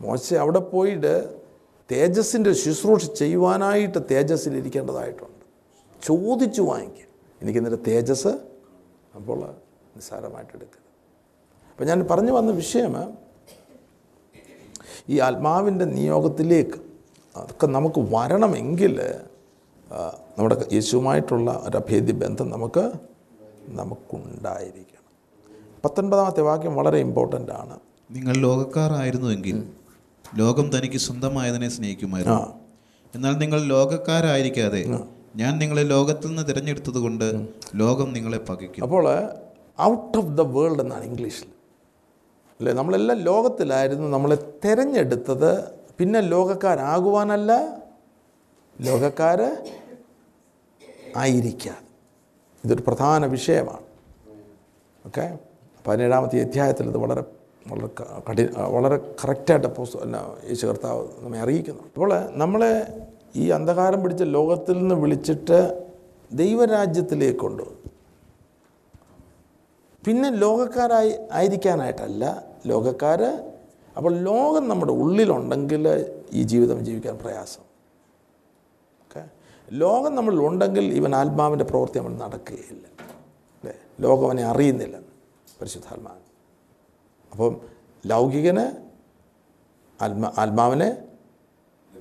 [0.00, 1.14] മോശ അവിടെ പോയിട്ട്
[1.90, 5.40] തേജസ്സിന്റെ ശുശ്രൂഷ ചെയ്യുവാനായിട്ട് തേജസ്സിൽ ഇരിക്കേണ്ടതായിട്ടുണ്ട്.
[6.02, 7.06] ചോദിച്ചു വാങ്ങിക്കുക
[7.40, 8.32] എനിക്കിന്നിട്ട് തേജസ്
[9.18, 9.38] അപ്പോൾ
[9.96, 10.89] നിസ്സാരമായിട്ട് എടുക്കരുത്
[11.80, 12.94] അപ്പം ഞാൻ പറഞ്ഞു വന്ന വിഷയം
[15.08, 16.78] ഈ ആത്മാവിന്റെ നിയോഗത്തിലേക്ക്
[17.36, 18.94] അതൊക്കെ നമുക്ക് വരണമെങ്കിൽ
[20.38, 22.82] നമ്മുടെ യേശുവുമായിട്ടുള്ള ഒരു അഭേദ്യ ബന്ധം നമുക്ക്
[23.78, 25.06] നമുക്കുണ്ടായിരിക്കണം.
[25.84, 27.76] പത്തൊൻപതാമത്തെ വാക്യം വളരെ ഇമ്പോർട്ടന്റ് ആണ്.
[28.16, 29.56] നിങ്ങൾ ലോകക്കാരായിരുന്നുവെങ്കിൽ
[30.40, 32.48] ലോകം തനിക്ക് സ്വന്തമായതിനെ സ്നേഹിക്കുമായിരുന്നു.
[33.14, 34.82] എന്നാൽ നിങ്ങൾ ലോകക്കാരായിരിക്കാതെ
[35.42, 37.26] ഞാൻ നിങ്ങളെ ലോകത്തിൽ നിന്ന് തിരഞ്ഞെടുത്തത് കൊണ്ട്
[37.74, 38.84] ലോകം നിങ്ങളെ പകയ്ക്കും.
[38.88, 39.06] അപ്പോൾ
[39.78, 41.48] ഔട്ട് ഓഫ് ദ വേൾഡ് എന്നാണ് ഇംഗ്ലീഷിൽ.
[42.60, 42.72] അല്ലേ?
[42.72, 45.72] നമ്മളെല്ലാം ലോകത്തിലായിരുന്നു നമ്മളെ തിരഞ്ഞെടുത്തത്.
[45.98, 47.80] പിന്നെ ലോകക്കാരാകുവാനല്ല
[48.80, 49.40] ലോകക്കാർ
[51.16, 51.76] ആയിരിക്കാൻ
[52.64, 53.86] ഇതൊരു പ്രധാന വിഷയമാണ്.
[55.06, 55.38] ഓക്കെ?
[55.86, 57.22] പതിനേഴാമത്തെ അധ്യായത്തിൽ ഇത് വളരെ
[57.66, 57.88] വളരെ
[58.28, 59.68] കഠിന വളരെ കറക്റ്റായിട്ട്
[60.02, 61.82] അല്ല യേശു കർത്താവ് നമ്മെ അറിയിക്കുന്നു.
[61.82, 62.72] അപ്പോൾ നമ്മളെ
[63.36, 65.58] ഈ അന്ധകാരം പിടിച്ച ലോകത്തിൽ നിന്ന് വിളിച്ചിട്ട്
[66.32, 67.76] ദൈവരാജ്യത്തിലേക്ക് കൊണ്ടുപോകും
[70.04, 73.22] പിന്നെ ലോകക്കാരായി ആയിരിക്കാനായിട്ടല്ല ലോകക്കാർ
[73.96, 77.62] അപ്പോൾ ലോകം നമ്മുടെ ഉള്ളിലുണ്ടെങ്കിൽ ഈ ജീവിതം ജീവിക്കാൻ പ്രയാസം.
[79.00, 79.28] ഓക്കെ?
[79.72, 82.86] ലോകം നമ്മൾ ഉണ്ടെങ്കിൽ ഇവൻ ആത്മാവിന്റെ പ്രവൃത്തി നമ്മൾ നടക്കുകയില്ല.
[83.02, 83.72] അല്ലേ?
[84.00, 84.98] ലോകം അവനെ അറിയുന്നില്ല
[85.60, 86.18] പരിശുദ്ധാത്മാവ്.
[87.32, 87.60] അപ്പം
[88.06, 88.90] ലൗകികന്
[90.02, 90.98] ആത്മാ ആത്മാവിനെ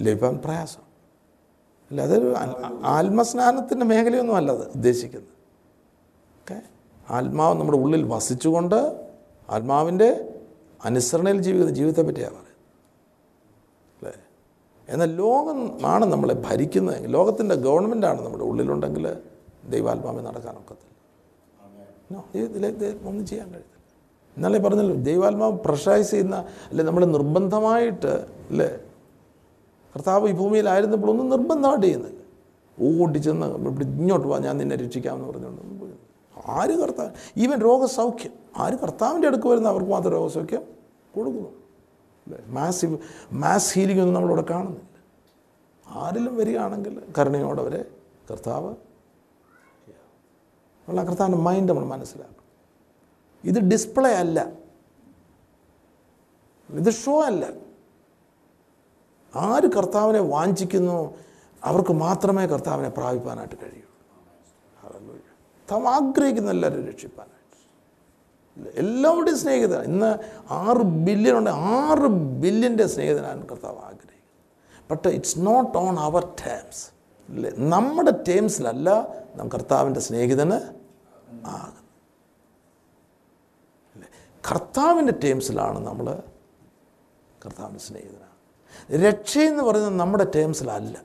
[0.02, 0.82] ലഭിക്കാൻ പ്രയാസം.
[1.92, 2.36] അല്ല അതൊരു
[2.84, 5.30] ആത്മസ്നാനത്തിന്റെ മേഖലയൊന്നും അല്ല അത് ഉദ്ദേശിക്കുന്നത്.
[6.40, 6.62] ഓക്കെ?
[7.10, 9.10] ആത്മാവ് നമ്മുടെ ഉള്ളിൽ വസിച്ചുകൊണ്ട്
[9.50, 10.29] ആത്മാവിന്റെ
[10.86, 12.54] അനുസരണയിൽ ജീവിക്കുന്ന ജീവിതത്തെ പറ്റിയാണ് പറയുന്നത്.
[13.98, 14.14] അല്ലേ?
[14.90, 19.18] എന്നാൽ ലോകം ആണ് നമ്മളെ ഭരിക്കുന്നതെങ്കിൽ ലോകത്തിന്റെ ഗവൺമെന്റാണ് നമ്മുടെ ഉള്ളിലുണ്ടെങ്കിൽ
[19.70, 20.90] ദൈവാത്മാവിൽ നടക്കാനൊക്കത്തില്ല
[23.08, 23.80] ഒന്നും ചെയ്യാൻ കഴിയത്തില്ല.
[24.38, 26.36] എന്നാലേ പറഞ്ഞല്ലോ ദൈവാത്മാവ് പ്രഷറൈസ് ചെയ്യുന്ന
[26.70, 28.80] അല്ലെ നമ്മൾ നിർബന്ധമായിട്ട് അല്ലേ?
[29.96, 32.20] കർത്താവ് ഈ ഭൂമിയിലായിരുന്നപ്പോൾ ഒന്നും നിർബന്ധമായിട്ട് ചെയ്യുന്നില്ല.
[33.04, 35.86] ഓടിച്ചെന്ന് ഇവിടെ ഇങ്ങോട്ട് വാ ഞാൻ നിന്നെ രക്ഷിക്കാമെന്ന് പറഞ്ഞുകൊണ്ട്.
[36.48, 37.10] ആര് കർത്താവ്?
[37.38, 38.39] ഈവൻ രോഗസൗഖ്യം.
[38.58, 40.64] ആര് കർത്താവിന്റെ അടുക്ക് വരുന്ന അവർക്ക് മാത്രം രോഗസൗഖ്യം
[41.16, 41.50] കൊടുക്കുന്നു.
[42.48, 42.98] മാസീവ്
[43.32, 44.90] മാസ് ഹീലിംഗ് ഒന്നും നമ്മളിവിടെ കാണുന്നില്ല.
[45.88, 47.86] ആരിലും വരികയാണെങ്കിൽ കരുണയോടെ അവരെ
[48.32, 48.76] കർത്താവ്
[50.90, 52.44] ഉള്ള കർത്താവിന്റെ മൈൻഡ് നമ്മൾ മനസ്സിലാക്കും
[53.44, 54.54] ഇത് ഡിസ്പ്ലേ അല്ല.
[56.70, 57.50] ഇത് ഷോ അല്ല.
[59.36, 61.16] ആര് കർത്താവിനെ വാഞ്ചിക്കുന്നു?
[61.64, 63.84] അവർക്ക് മാത്രമേ കർത്താവിനെ പ്രാപിപ്പാനായിട്ട് കഴിയൂ.
[64.82, 65.20] ഹല്ലേലൂയ.
[65.72, 67.29] താൻ ആഗ്രഹിക്കുന്ന എല്ലാവരും രക്ഷിപ്പാനായിട്ട്
[68.68, 70.18] എല്ലാവരുടെയും സ്നേഹിത ഇന്ന്
[70.50, 71.50] ആറ് ബില്യൺ ഉണ്ട്.
[71.50, 72.08] ആറ്
[72.42, 74.90] ബില്യന്റെ സ്നേഹിതനാണ് കർത്താവ് ആഗ്രഹിക്കുന്നത്.
[74.92, 76.92] But it's not on our terms
[77.30, 78.90] അല്ലേ നമ്മുടെ ടേംസിലല്ല
[79.36, 80.54] നാം കർത്താവിന്റെ സ്നേഹിതന്
[81.48, 81.84] ആകുന്നത്.
[83.96, 84.10] അല്ലേ?
[84.52, 86.22] കർത്താവിന്റെ ടേംസിലാണ് നമ്മൾ
[87.46, 88.30] കർത്താവിന്റെ സ്നേഹിതനാണ്.
[89.04, 90.98] രക്ഷയെന്ന് പറയുന്നത് നമ്മുടെ ടേംസിലല്ല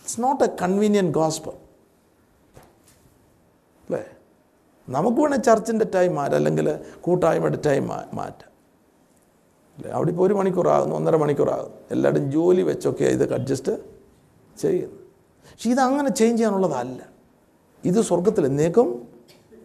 [0.00, 1.50] it's not a convenient gospel
[3.88, 4.04] അല്ലേ
[4.88, 8.50] നമുക്ക് വേണേൽ ചർച്ചിന്റെ ടൈം മാറ്റാം അല്ലെങ്കിൽ കൂട്ടായ്മയുടെ ടൈം മാറ്റാം.
[9.76, 9.90] അല്ലേ?
[9.90, 11.76] അവിടെ ഇപ്പോൾ ഒരു മണിക്കൂറാകുന്നു ഒന്നര മണിക്കൂറാകുന്നു.
[11.90, 13.72] എല്ലാവരും ജോലി വെച്ചൊക്കെ ഇതൊക്കെ അഡ്ജസ്റ്റ്
[14.60, 14.96] ചെയ്യുന്നു.
[15.52, 17.06] പക്ഷെ അങ്ങനെ ചേഞ്ച് ചെയ്യാനുള്ളതല്ല.
[17.84, 19.08] ഇത് സ്വർഗത്തിൽ എന്നേക്കും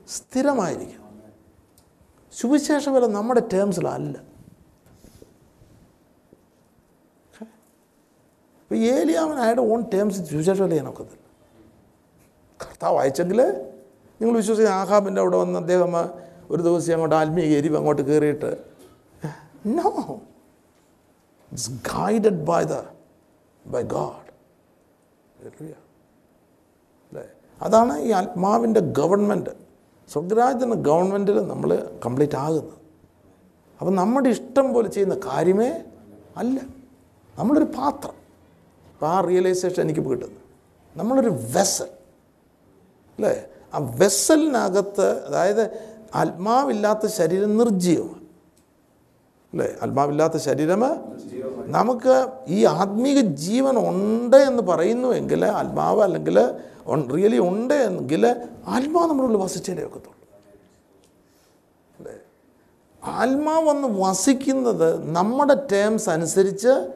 [0.09, 1.03] സ്ഥിരമായിരിക്കും.
[2.39, 4.17] സുവിശേഷ വില നമ്മുടെ ടേംസിലല്ല
[8.61, 11.23] ഇപ്പോൾ ഏലിയാവൻ അയാളുടെ ഓൺ ടേംസ് സുവിശേഷ വില ചെയ്യാനൊക്കത്തില്ല
[12.65, 13.72] കർത്താവ് അയച്ചെങ്കിൽ
[14.21, 15.95] നിങ്ങൾ വിശ്വസിക്കുന്ന ആഹാബിന്റെ അവിടെ വന്ന് അദ്ദേഹം
[16.49, 18.57] ഒരു ദിവസം അങ്ങോട്ട് ആത്മീയ എരിവ് അങ്ങോട്ട് കയറിയിട്ട്
[19.65, 20.21] no
[21.51, 22.73] it's guided by the
[23.65, 24.23] by God
[27.11, 27.23] അല്ലേ?
[27.61, 29.49] അതാണ് ഈ ആത്മാവിന്റെ ഗവൺമെന്റ്.
[30.09, 32.73] സ്വർഗരാജ്യത്തിന്റെ ഗവൺമെന്റിൽ നമ്മൾ കംപ്ലീറ്റ് ആകുന്നത്.
[33.79, 35.83] അപ്പം നമ്മുടെ ഇഷ്ടം പോലെ ചെയ്യുന്ന കാര്യമേ
[36.37, 36.59] അല്ല.
[37.39, 38.15] നമ്മളൊരു പാത്രം.
[38.93, 40.39] അപ്പോൾ ആ റിയലൈസേഷൻ എനിക്ക് കിട്ടുന്നു.
[40.95, 41.89] നമ്മളൊരു വെസൽ
[43.17, 43.47] അല്ലേ?
[43.73, 48.23] ആ വെസലിനകത്ത് അതായത് ആത്മാവില്ലാത്ത ശരീരം നിർജീവമാണ്
[49.53, 49.75] അല്ലേ?
[49.81, 50.79] ആത്മാവില്ലാത്ത ശരീരം
[51.65, 56.39] നമുക്ക് ഈ ആത്മീക ജീവൻ ഉണ്ട് എന്ന് പറയുന്നുവെങ്കിൽ ആത്മാവ് അല്ലെങ്കിൽ
[57.15, 58.27] റിയലി ഉണ്ട് എങ്കിൽ
[58.67, 60.15] ആത്മാവ് നമ്മുടെ വസിച്ചേ ഒക്കത്തുള്ളൂ.
[61.99, 62.13] അല്ലേ?
[63.03, 66.91] ആത്മാവ് വന്ന് വസിക്കുന്നത് നമ്മുടെ ടേംസ് അനുസരിച്ച്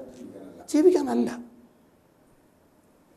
[0.70, 1.30] ജീവിക്കാനല്ല.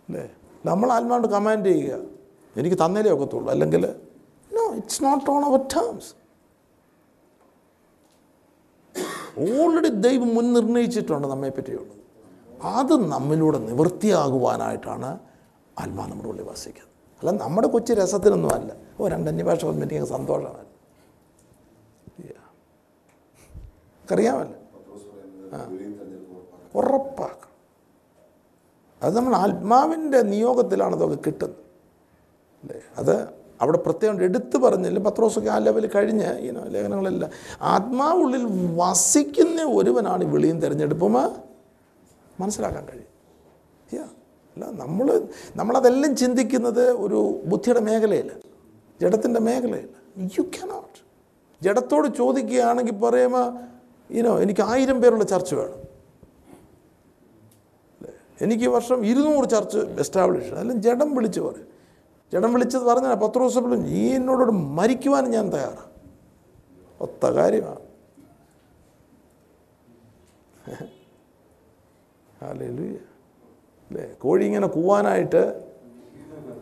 [0.09, 0.31] അല്ലേ?
[0.65, 2.10] നമ്മൾ ആത്മാവിനോട് കമാൻഡ് ചെയ്യുക.
[2.57, 3.51] എനിക്ക് തന്നേലേ ഒക്കത്തുള്ളൂ.
[3.51, 3.95] അല്ലെങ്കിൽ
[4.53, 6.15] no it's not on our terms
[9.39, 10.53] already ദൈവം മുൻ
[11.29, 12.01] നമ്മെ പറ്റിയുള്ളത്
[12.63, 15.19] അത് നമ്മിലൂടെ നിവൃത്തിയാകുവാനായിട്ടാണ്
[15.79, 16.91] ആത്മാ നമ്മുടെ ഉള്ളിൽ വസിക്കുന്നത്.
[17.21, 18.73] അല്ല നമ്മുടെ കൊച്ചു രസത്തിനൊന്നും അല്ല.
[19.01, 20.71] ഓ രണ്ട് അന്യഭാഷ വന്നിട്ട് സന്തോഷമാണ്.
[24.13, 24.57] അറിയാമല്ലോ?
[26.75, 27.57] ഉറപ്പാക്കണം.
[29.03, 31.70] അത് നമ്മൾ ആത്മാവിന്റെ നിയോഗത്തിലാണ് അതൊക്കെ കിട്ടുന്നത്.
[32.99, 33.29] അത്
[33.61, 37.31] അവിടെ പ്രത്യേകം എടുത്തു പറഞ്ഞില്ല പത്രോസൊക്കെ ആ ലെവലിൽ കഴിഞ്ഞ് ഈ ലേഖനങ്ങളെല്ലാം.
[37.63, 38.45] ആത്മാവുള്ളിൽ
[38.77, 41.17] വസിക്കുന്ന ഒരുവനാണ് വിളിയും തിരഞ്ഞെടുപ്പും.
[42.41, 43.11] മനസ്സിലാക്കാൻ കഴിയും.
[43.95, 44.03] യാ
[44.57, 48.31] അല്ല നമ്മൾ നമ്മളതെല്ലാം ചിന്തിക്കുന്നത് ഒരു ബുദ്ധിയുടെ മേഖലയിൽ
[49.01, 49.89] ജഡത്തിന്റെ മേഖലയിൽ
[50.39, 50.99] യു കനോട്ട്
[51.65, 53.47] ജഡത്തോട് ചോദിക്കുകയാണെങ്കിൽ പറയുമ്പോൾ
[54.11, 55.81] ഇനോ എനിക്ക് ആയിരം പേരുള്ള ചർച്ച വേണം?
[58.43, 61.67] എനിക്ക് വർഷം ഇരുന്നൂറ് ചർച്ച് എസ്റ്റാബ്ലിഷ് അതെല്ലാം ജഡം വിളിച്ച് പറയും.
[62.33, 63.12] ജഡം വിളിച്ചത് പറഞ്ഞാൽ
[63.45, 65.87] ദിവസം പോലും നീ എന്നോടോട് മരിക്കുവാൻ ഞാൻ തയ്യാറാണ്
[67.07, 67.83] ഒത്ത കാര്യമാണ്.
[72.51, 74.05] അല്ലേ?
[74.22, 75.43] കോഴി ഇങ്ങനെ കൂവാനായിട്ട്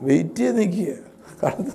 [0.06, 0.94] വെയിറ്റ് ചെയ്ത് നിൽക്കുക
[1.42, 1.74] കടന്ന്.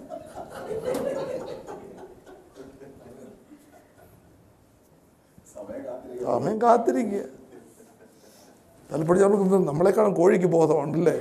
[6.26, 7.24] സമയം കാത്തിരിക്കുക.
[8.92, 11.16] തലപ്പടി നമുക്ക് നമ്മളെക്കാളും കോഴിക്ക് ബോധമുണ്ടല്ലേ?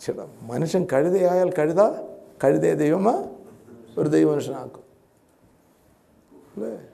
[0.00, 1.90] ചേട്ടാ മനുഷ്യൻ കഴുതയായാൽ കഴുത
[2.44, 3.36] കഴുതയെ ദൈവമ
[3.98, 4.82] ഒരു ദൈവമനുഷ്യനാക്കും.
[6.56, 6.86] അല്ലേ?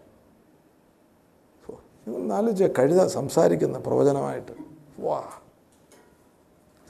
[2.34, 4.52] ആലോചിച്ച കഴുത സംസാരിക്കുന്ന പ്രവചനമായിട്ട്.
[4.98, 5.30] വാ.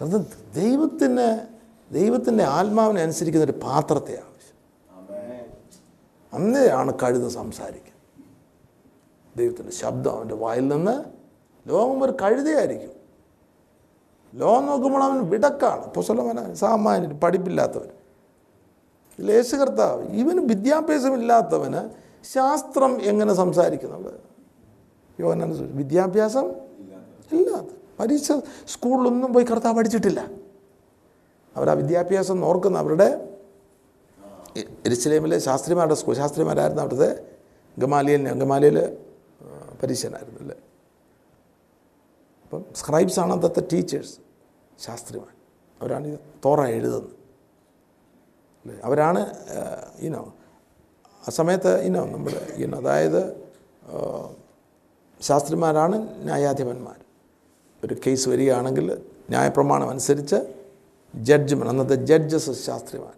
[0.01, 1.47] അത് ദൈവത്തിന്
[1.95, 4.57] ദൈവത്തിന്റെ ആത്മാവിനെ അനുസരിക്കുന്ന ഒരു പാത്രത്തെ ആവശ്യം.
[6.33, 8.23] അന്നേയാണ് കഴുത സംസാരിക്കുക
[9.37, 11.05] ദൈവത്തിന്റെ ശബ്ദം അവന്റെ വായിൽ നിന്ന്
[11.69, 12.96] ലോകം ഒരു കഴുതയായിരിക്കും.
[14.35, 15.93] ലോകം നോക്കുമ്പോൾ അവൻ വിടക്കാണ്.
[15.93, 17.89] പുസലമന സാമാന്യൻ പഠിപ്പില്ലാത്തവൻ.
[19.21, 21.91] ലേശ കർത്താവ് ഇവന് വിദ്യാഭ്യാസമില്ലാത്തവന്
[22.33, 24.09] ശാസ്ത്രം എങ്ങനെ സംസാരിക്കുന്നുണ്ട്?
[25.21, 26.53] യോന വിദ്യാഭ്യാസം
[27.33, 27.67] ഇല്ലാത്ത.
[28.01, 28.33] പരീക്ഷ
[28.69, 30.31] സ്കൂളിലൊന്നും പോയി കർത്താവ് പഠിച്ചിട്ടില്ല.
[31.57, 33.39] അവർ ആ വിദ്യാഭ്യാസം ഓർക്കുന്ന അവരുടെ
[34.87, 37.27] എരിശിലേമിലെ ശാസ്ത്രിമാരുടെ സ്കൂൾ ശാസ്ത്രിമാരായിരുന്നു അവിടുത്തെ
[37.79, 38.97] ഗമാലിയലിന് ഗമാലിയൽ
[39.83, 40.57] പരീക്ഷനായിരുന്നു അല്ലേ
[42.47, 44.17] അപ്പം സ്ക്രൈബ്സ് ആണ് അന്നത്തെ ടീച്ചേഴ്സ്
[44.79, 45.29] ശാസ്ത്രിമാർ.
[45.83, 47.11] അവരാണ് തോറ എഴുതുന്നത്.
[48.85, 49.23] അവരാണ്
[49.99, 50.35] ഇനോ
[51.29, 53.21] ആ സമയത്ത് ഇനോ നമ്മൾ ഇനോ അതായത്
[55.21, 56.99] ശാസ്ത്രിമാരാണ് ന്യായാധിപന്മാർ.
[57.85, 60.39] ഒരു കേസ് വരികയാണെങ്കിൽ ന്യായപ്രമാണം അനുസരിച്ച്
[61.15, 63.17] ജഡ്ജ്മെന്റ് അന്നത്തെ ജഡ്ജസ് ശാസ്ത്രിമാർ.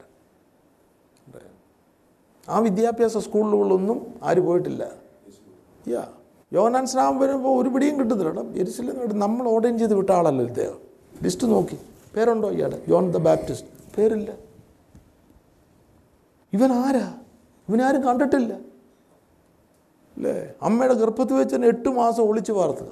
[2.48, 4.90] ആ വിദ്യാഭ്യാസ സ്കൂളുകളിലൊന്നും ആര് പോയിട്ടില്ല?
[5.88, 6.12] യാ
[6.52, 10.78] യോനാൻ സ്നാമം വരുമ്പോൾ ഒരു പിടിയും കിട്ടുന്നില്ല എരിശില്ല നമ്മൾ ഓർഡർ ചെയ്ത് വിട്ട ആളല്ലോ ഇദ്ദേഹം.
[11.22, 11.78] ലിസ്റ്റ് നോക്കി.
[12.16, 13.68] പേരുണ്ടോ ഇയാൾ യോൺ ദ ബാപ്റ്റിസ്റ്റ്.
[13.98, 14.30] പേരില്ല.
[16.52, 17.14] ഇവൻ ആരാ?
[17.68, 18.52] ഇവനാരും കണ്ടിട്ടില്ല.
[20.16, 22.84] അല്ലേ അമ്മയുടെ ഗർഭത്തിൽ വെച്ച് തന്നെ എട്ട് മാസം ഒളിച്ചു വാർത്തു.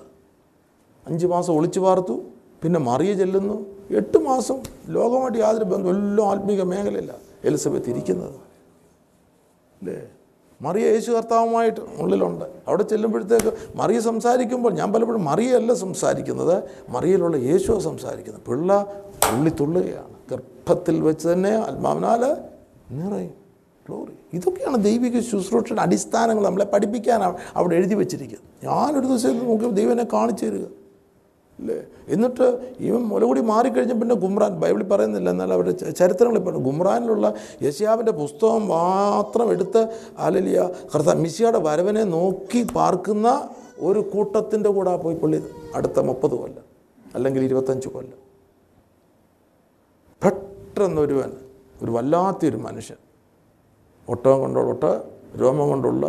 [1.07, 2.23] അഞ്ച് മാസം ഒളിച്ചു വാർത്തു.
[2.63, 3.67] പിന്നെ മറിയ ചെല്ലുന്നു.
[3.91, 7.15] എട്ട് മാസം ലോകമായിട്ട് യാതൊരു ബന്ധം എല്ലാം ആത്മീക മേഖലയില്ല.
[7.45, 8.35] എലിസബത്ത് ഇരിക്കുന്നത്.
[9.81, 10.09] അല്ലേ
[10.63, 12.45] മറിയ യേശു കർത്താവുമായിട്ട് ഉള്ളിലുണ്ട്.
[12.69, 18.43] അവിടെ ചെല്ലുമ്പോഴത്തേക്ക് മറിയ സംസാരിക്കുമ്പോൾ ഞാൻ പലപ്പോഴും മറിയല്ല സംസാരിക്കുന്നത് മറിയയിലുള്ള യേശുവാണ് സംസാരിക്കുന്നത്.
[18.43, 18.87] പിള്ള
[19.25, 20.15] തുള്ളി തുള്ളുകയാണ്.
[20.31, 22.23] ഗർഭത്തിൽ വെച്ച് തന്നെ ആത്മാവിനാൽ
[22.91, 23.35] നിറയും.
[23.87, 28.67] ഗ്ലോറി ഇതൊക്കെയാണ് ദൈവിക ശുശ്രൂഷയുടെ അടിസ്ഥാനങ്ങൾ നമ്മളെ പഠിപ്പിക്കാനാണ് അവിടെ എഴുതി വെച്ചിരിക്കുന്നത്.
[28.67, 30.65] ഞാനൊരു ദിവസം നോക്കി ദൈവനെ കാണിച്ചു തരിക.
[31.59, 31.77] അല്ലേ
[32.15, 32.47] എന്നിട്ട്
[32.87, 37.27] ഇവൻ മുലകുടി മാറിക്കഴിഞ്ഞ പിന്നെ ഗുമ്രാൻ ബൈബിളിൽ പറയുന്നില്ല എന്നാൽ അവരുടെ ചരിത്രങ്ങളിൽ പറഞ്ഞു ഗുമ്രാനിലുള്ള
[37.67, 39.83] യശ്യാവിന്റെ പുസ്തകം മാത്രം എടുത്ത്
[40.27, 40.59] അലലിയ
[40.93, 43.29] കർത്ത മിശിയുടെ വരവനെ നോക്കി പാർക്കുന്ന
[43.89, 45.39] ഒരു കൂട്ടത്തിന്റെ കൂടെ പോയി പുള്ളി
[45.79, 46.65] അടുത്ത മുപ്പത് കൊല്ലം
[47.15, 48.21] അല്ലെങ്കിൽ ഇരുപത്തഞ്ച് കൊല്ലം.
[50.23, 51.33] പെട്ടെന്നൊരുവൻ
[51.83, 52.99] ഒരു വല്ലാത്തൊരു മനുഷ്യൻ
[54.09, 54.85] ഒട്ടകം കൊണ്ടുള്ള ഒട്ട
[55.41, 56.05] രോമം കൊണ്ടുള്ള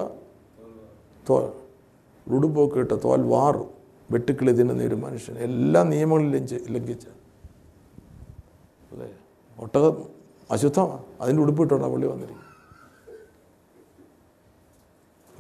[1.25, 1.45] തോൽ
[2.27, 3.69] ഉടുപ്പൊക്കെ ഇട്ട് തോൽ വാറും.
[4.11, 5.37] വെട്ടുക്കിളി തിന്നുന്ന ഒരു മനുഷ്യൻ.
[5.37, 7.07] എല്ലാ നിയമങ്ങളും ലംഘി ലംഘിച്ച്.
[8.91, 9.17] അല്ലേ?
[9.59, 10.09] ഒട്ടകം
[10.51, 12.47] അശുദ്ധമാണ് അതിന്റെ ഉടുപ്പിട്ടുണ്ടാണ് പുള്ളി വന്നിരിക്കുന്നത്.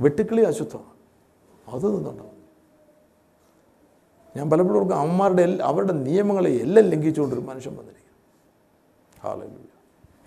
[0.01, 0.97] വെട്ടുക്കിളി അശുദ്ധമാണ്
[1.67, 2.37] അത് നിന്നുണ്ടാവും
[4.37, 7.97] ഞാൻ പലപ്പോഴും ഓർക്കും അമ്മമാരുടെ അവരുടെ നിയമങ്ങളെ എല്ലാം ലംഘിച്ചുകൊണ്ടൊരു മനുഷ്യൻ വന്നിരിക്കുന്നു.
[9.19, 9.47] ഹാലൂയ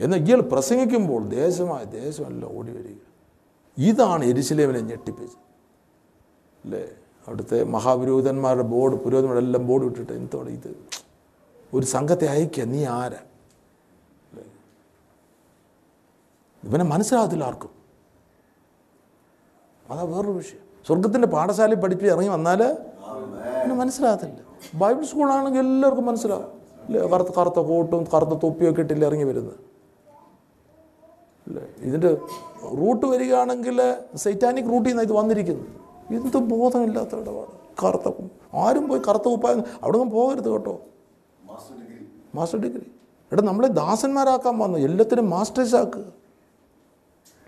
[0.00, 2.96] എന്നാൽ ഇയാൾ പ്രസംഗിക്കുമ്പോൾ ദേശമായ ദേശമല്ല ഓടി വരിക
[3.78, 5.38] ഇതാണ് എരിശിലേമിനെ ഞെട്ടിപ്പിച്ചത്.
[6.64, 6.88] അല്ലേ?
[7.26, 10.70] അവിടുത്തെ മഹാപുരോഹിതന്മാരുടെ ബോർഡ് പുരോഹിതന്മാരെല്ലാം ബോർഡ് വിട്ടിട്ട് എന്തോടെ ഇത്?
[11.74, 13.20] ഒരു സംഘത്തെ അയക്കുക നീ ആരാ?
[16.64, 17.70] ഇവനെ മനസ്സിലാകത്തില്ല ആർക്കും.
[19.90, 20.62] അതാ വേറൊരു വിഷയം.
[20.86, 24.40] സ്വർഗത്തിന്റെ പാഠശാലയിൽ പഠിപ്പിച്ച് ഇറങ്ങി വന്നാൽ ഇവനെ മനസ്സിലാകത്തില്ല.
[24.74, 26.50] ബൈബിൾ സ്കൂളാണെങ്കിൽ എല്ലാവർക്കും മനസ്സിലാവും.
[26.84, 29.58] അല്ലേ കറുത്ത കറുത്ത കോട്ടും കറുത്ത തൊപ്പിയൊക്കെ ഇട്ടില്ല ഇറങ്ങി വരുന്നത്?
[31.46, 32.10] അല്ലേ ഇതിന്റെ
[32.80, 33.78] റൂട്ട് വരികയാണെങ്കിൽ
[34.16, 35.68] സൈറ്റാനിക് റൂട്ടിൽ നിന്നാണ് ഇത് വന്നിരിക്കുന്നത്.
[36.16, 37.52] എന്ത് ബോധമില്ലാത്ത ഇടപാട്
[37.82, 38.08] കറുത്ത
[38.64, 40.74] ആരും പോയി കറുത്ത കുപ്പായം അവിടെ ഒന്നും പോകരുത് കേട്ടോ.
[42.34, 42.86] മാസ്റ്റർ ഡിഗ്രി
[43.32, 44.78] എടാ നമ്മളെ ദാസന്മാരാക്കാൻ വന്നു.
[44.78, 46.06] എല്ലാത്തിനും മാസ്റ്റേഴ്സ് ആക്കുക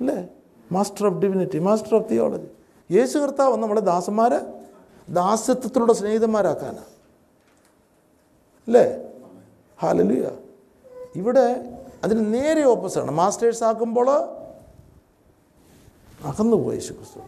[0.00, 0.18] അല്ലേ?
[0.72, 2.50] Master of divinity master of theology
[2.90, 4.40] Yesu കർത്താവ് നമ്മളെ ദാസന്മാരെ
[5.08, 6.90] ദാസത്വത്തിലൂടെ സ്നേഹിതന്മാരാക്കാനാണ്
[8.68, 8.84] അല്ലേ?
[9.82, 10.26] ഹാലലുയ
[11.16, 11.46] ഇവിടെ
[12.04, 14.08] അതിന് നേരെ ഓപ്പോസിറ്റാണ് മാസ്റ്റേഴ്സ് ആക്കുമ്പോൾ
[16.30, 17.20] അകന്നു പോയി യേശു ക്രിസ്തു.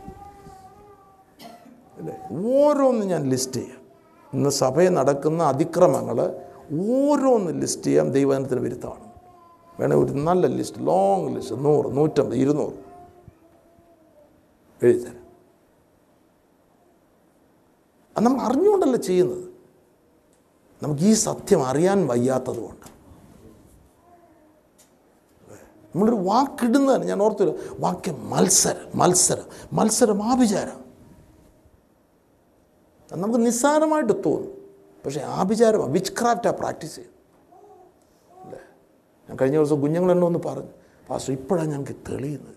[2.04, 3.80] അല്ലേ ഓരോന്നും ഞാൻ ലിസ്റ്റ് ചെയ്യാം.
[4.34, 6.40] ഇന്ന് സഭയിൽ നടക്കുന്ന അതിക്രമങ്ങൾ
[6.90, 8.12] ഓരോന്ന് ലിസ്റ്റ് ചെയ്യാം.
[8.12, 9.12] ദൈവജനത്തിന് വിരുദ്ധമാണ്.
[9.80, 12.72] വേണേൽ ഒരു നല്ല ലിസ്റ്റ് ലോങ് ലിസ്റ്റ് നൂറ് നൂറ്റമ്പത് ഇരുന്നൂറ്.
[14.82, 15.24] എഴുതിത്തരാം.
[18.16, 19.44] അത് നമ്മൾ അറിഞ്ഞുകൊണ്ടല്ല ചെയ്യുന്നത്.
[20.82, 22.94] നമുക്ക് ഈ സത്യം അറിയാൻ വയ്യാത്തത് കൊണ്ട്.
[25.94, 27.52] നമ്മളൊരു വാക്കിടുന്നതാണ് ഞാൻ ഓർത്തില്ല.
[27.78, 30.83] വാക്യം മത്സരം മത്സരം മത്സരം ആഭിചാരം.
[33.16, 34.52] നമുക്ക് നിസ്സാരമായിട്ട് തോന്നും.
[35.04, 35.90] പക്ഷേ ആഭിചാരമാണ്.
[35.90, 37.14] വിച്ച് ക്രാഫ്റ്റാണ് പ്രാക്ടീസ് ചെയ്യുന്നത്.
[38.44, 38.58] അല്ലേ?
[39.28, 40.70] ഞാൻ കഴിഞ്ഞ ദിവസം കുഞ്ഞുങ്ങളെന്നെ ഒന്ന് പറഞ്ഞു
[41.10, 42.56] പാസ്റ്റർ ഇപ്പോഴാണ് ഞങ്ങൾക്ക് തെളിയുന്നത്.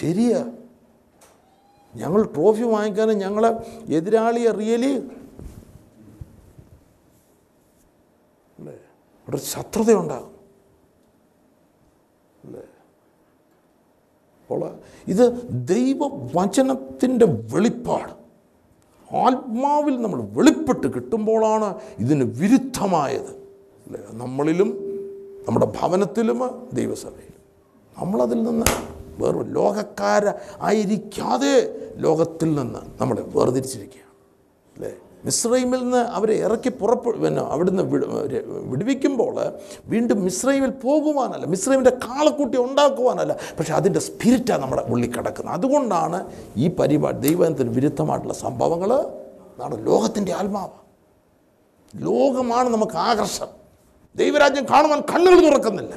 [0.00, 0.52] ശരിയാ.
[1.94, 5.10] ഞങ്ങൾ ട്രോഫി വാങ്ങിക്കാനും ഞങ്ങളെ എതിരാളിയെ റിയലി
[8.58, 8.72] അല്ലേ?
[8.72, 10.36] ഇവിടെ ശത്രുതയുണ്ടാകും.
[12.44, 12.62] അല്ലേ?
[14.42, 18.15] അപ്പോൾ ഇത് ദൈവവചനത്തിന്റെ വെളിപ്പാട്.
[19.14, 23.46] ആത്മാവിൽ നമ്മൾ വെളിപ്പെട്ട് കിട്ടുമ്പോഴാണ് ഇതിന് വിരുദ്ധമായത്.
[24.10, 24.68] നമ്മളിലും
[25.48, 27.36] നമ്മുടെ ഭവനത്തിലും ദൈവസഭയിലും.
[27.98, 28.66] നമ്മളതിൽ നിന്ന്
[29.22, 31.54] വേറെ ലോകക്കാര ആയിരിക്കാതെ
[31.96, 34.06] ലോകത്തിൽ നിന്ന് നമ്മളെ വേർതിരിച്ചിരിക്കുകയാണ്.
[34.76, 34.94] അല്ലേ?
[35.26, 37.82] മിശ്രൈമിൽ നിന്ന് അവരെ ഇറക്കി പുറപ്പെ പിന്നെ അവിടുന്ന്
[38.72, 39.36] വിടുവിക്കുമ്പോൾ
[39.92, 45.54] വീണ്ടും മിസ്രൈമിൽ പോകുവാനല്ല മിസ്രൈമിന്റെ കാളക്കൂട്ടി ഉണ്ടാക്കുവാനല്ല പക്ഷേ അതിന്റെ സ്പിരിറ്റാണ് നമ്മുടെ ഉള്ളിൽ കിടക്കുന്നത്.
[45.58, 46.18] അതുകൊണ്ടാണ്
[46.64, 48.90] ഈ പരിപാടി ദൈവത്തിന് വിരുദ്ധമായിട്ടുള്ള സംഭവങ്ങൾ
[49.60, 50.76] നമ്മുടെ ലോകത്തിന്റെ ആത്മാവ്.
[51.94, 53.50] ലോകമാണ് നമുക്ക് ആകർഷം
[54.16, 55.94] ദൈവരാജ്യം കാണുവാൻ കണ്ണുകൾ തുറക്കുന്നില്ല.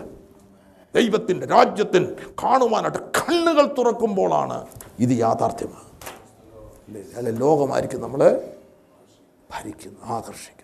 [0.96, 2.08] ദൈവത്തിന്റെ രാജ്യത്തിന്
[2.44, 4.58] കാണുവാനായിട്ട് കണ്ണുകൾ തുറക്കുമ്പോഴാണ്
[5.06, 5.86] ഇത് യാഥാർത്ഥ്യമാണ്
[7.18, 7.32] അല്ലേ?
[7.44, 8.30] ലോകമായിരിക്കും നമ്മളെ
[9.52, 10.60] ഭരിക്കുന്നു ആകർഷിക്കുന്നു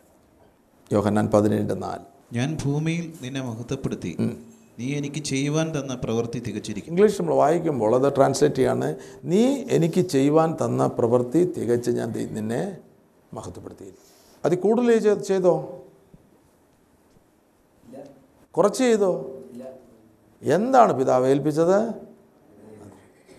[0.92, 2.02] യോഹന്നാൻ പതിനേഴിന്റെ നാല്.
[2.34, 4.18] ഞാൻ ഭൂമിയിൽ നിന്നെ മഹത്വപ്പെടുത്തി.
[4.80, 6.92] നീ എനിക്ക് ചെയ്യുവാൻ തന്ന പ്രവൃത്തി തികച്ചിരിക്കും.
[6.92, 12.78] ഇംഗ്ലീഷ് നമ്മൾ വായിക്കുമ്പോൾ അത് ട്രാൻസ്ലേറ്റ് ചെയ്യാണ് നീ എനിക്ക് ചെയ്യുവാൻ തന്ന പ്രവൃത്തി തികച്ച് ഞാൻ നിന്നെ
[13.34, 13.94] മഹത്വപ്പെടുത്തി
[14.46, 15.82] അത് കൂടുതൽ ചെയ്- ചെയ്തോ?
[18.52, 19.42] കുറച്ച് ചെയ്തോ?
[20.42, 21.90] എന്താണ് പിതാവ് ഏൽപ്പിച്ചത്?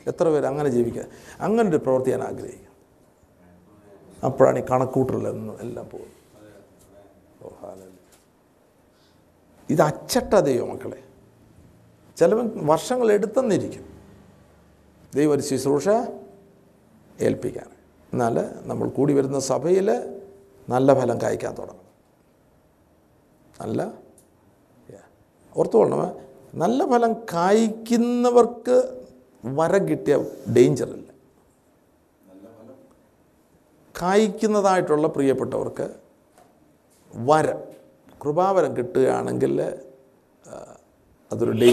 [0.07, 1.05] എത്ര പേര് അങ്ങനെ ജീവിക്കുക
[1.41, 2.66] അങ്ങനെ ഒരു പ്രവൃത്തി ഞാൻ ആഗ്രഹിക്കുന്നു.
[4.25, 6.17] അപ്പോഴാണ് ഈ കണക്കൂട്ടറിലൊന്നും എല്ലാം പോകുന്നത്.
[9.71, 11.05] ഇത് അച്ചട്ട ദൈവം മക്കളെ.
[12.17, 13.87] ചിലവൻ വർഷങ്ങൾ എടുത്തെന്നിരിക്കും
[15.15, 15.89] ദൈവം ഒരു ശുശ്രൂഷ
[17.21, 17.69] ഏൽപ്പിക്കാൻ.
[18.13, 19.91] എന്നാൽ നമ്മൾ കൂടി വരുന്ന സഭയിൽ
[20.69, 21.87] നല്ല ഫലം കായ്ക്കാൻ തുടങ്ങും.
[23.61, 23.93] നല്ല
[25.57, 26.15] ഓർത്തുകൊള്ളണമേ ഓർത്തുകൊള്ളണം
[26.55, 28.77] നല്ല ഫലം കായ്ക്കുന്നവർക്ക്
[29.45, 30.17] വരം കിട്ടിയ
[30.57, 31.06] ഡേഞ്ചറില്ല.
[34.03, 35.87] കായ്ക്കുന്നതായിട്ടുള്ള പ്രിയപ്പെട്ടവർക്ക്
[37.15, 37.59] വരം
[38.25, 39.63] കൃപാവരം കിട്ടുകയാണെങ്കിൽ
[41.33, 41.71] അതൊരു ഡേ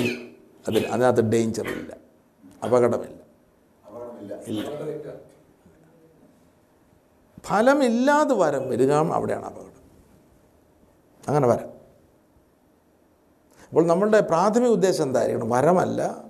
[0.68, 1.98] അതിൽ അതിനകത്ത് ഡേഞ്ചറില്ല
[2.64, 3.20] അപകടമില്ല.
[4.48, 5.14] ഇല്ല.
[7.46, 9.70] ഫലമില്ലാതെ വരം വരിക അവിടെയാണ് അപകടം.
[11.28, 11.70] അങ്ങനെ വരം.
[13.70, 15.50] അപ്പോൾ നമ്മളുടെ പ്രാഥമിക ഉദ്ദേശം എന്തായിരിക്കണം?
[15.50, 16.26] വരമല്ല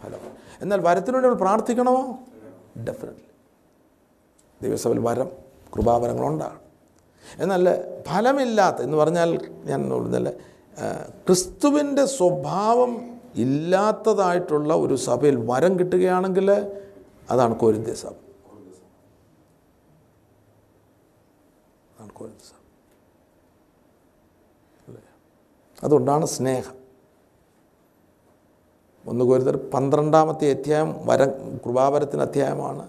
[0.00, 0.20] ഫലം.
[0.60, 2.18] എന്നാൽ വരത്തിനുവേണ്ടി നമ്മൾ പ്രാർത്ഥിക്കണമോ?
[2.84, 3.33] ഡെഫിനറ്റ്ലി
[4.64, 5.28] ദൈവസഭയിൽ വരം
[5.74, 6.58] കൃപാവരങ്ങളുണ്ടാണ്
[7.24, 7.68] എന്നല്ല
[8.08, 9.30] ഫലമില്ലാത്ത എന്ന് പറഞ്ഞാൽ
[9.64, 10.26] ഞാൻ പറഞ്ഞാൽ
[11.26, 12.92] ക്രിസ്തുവിന്റെ സ്വഭാവം
[13.36, 16.48] ഇല്ലാത്തതായിട്ടുള്ള ഒരു സഭയിൽ വരം കിട്ടുകയാണെങ്കിൽ
[17.30, 18.14] അതാണ് കോരിന്ത്യ സഭ?
[25.78, 26.76] അതുകൊണ്ടാണ് സ്നേഹം.
[29.04, 31.30] ഒന്ന് കോരിന്തർ പന്ത്രണ്ടാമത്തെ അധ്യായം വരം
[31.64, 32.84] കൃപാവരത്തിന് അധ്യായമാണ്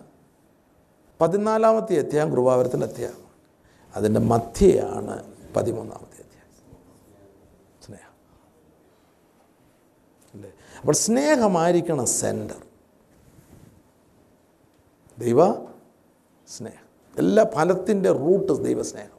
[1.22, 3.26] പതിനാലാമത്തെ അധ്യായം കൃപാവരത്തിന്റെ അധ്യായം
[3.96, 6.76] അതിന്റെ മധ്യയാണ് പതിമൂന്നാമത്തെ അധ്യായം.
[7.86, 8.14] സ്നേഹം.
[10.34, 10.54] അല്ലേ?
[10.80, 12.64] അപ്പോൾ സ്നേഹമായിരിക്കണം സെന്റർ.
[15.20, 15.54] ദൈവ
[16.58, 16.86] സ്നേഹം.
[17.18, 19.16] എല്ലാ ഫലത്തിന്റെ റൂട്ട് ദൈവസ്നേഹം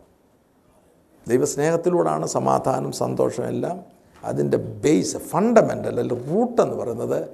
[1.28, 3.84] ദൈവസ്നേഹത്തിലൂടെയാണ് സമാധാനം സന്തോഷം എല്ലാം
[4.24, 7.28] അതിന്റെ ബേസ് ഫണ്ടമെന്റൽ അല്ലെങ്കിൽ റൂട്ട് എന്ന് പറയുന്നത്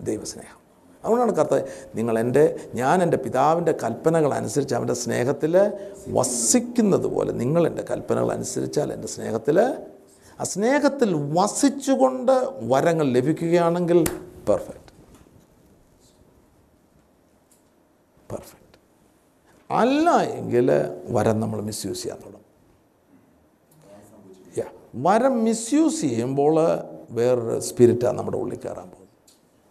[0.00, 0.65] ദൈവസ്നേഹം
[1.06, 1.56] അതുകൊണ്ടാണ് കർത്ത
[1.96, 2.44] നിങ്ങൾ എന്റെ
[2.76, 5.54] ഞാൻ എന്റെ പിതാവിന്റെ കൽപ്പനകൾ അനുസരിച്ച് അവന്റെ സ്നേഹത്തിൽ
[6.18, 9.58] വസിക്കുന്നത് പോലെ നിങ്ങൾ എന്റെ കൽപ്പനകൾ അനുസരിച്ചാൽ എന്റെ സ്നേഹത്തിൽ
[10.38, 12.34] ആ സ്നേഹത്തിൽ വസിച്ചുകൊണ്ട്
[12.70, 14.00] വരങ്ങൾ ലഭിക്കുകയാണെങ്കിൽ
[14.48, 14.82] പെർഫെക്റ്റ്
[18.30, 18.62] പെർഫെക്റ്റ്
[19.70, 20.68] അല്ല എങ്കിൽ
[21.16, 22.42] വരം നമ്മൾ മിസ്യൂസ് ചെയ്യാൻ തുടങ്ങും.
[25.06, 26.54] വരം മിസ്യൂസ് ചെയ്യുമ്പോൾ
[27.16, 29.02] വേറൊരു സ്പിരിറ്റാണ് നമ്മുടെ ഉള്ളിൽ കയറാൻ പോകുന്നത്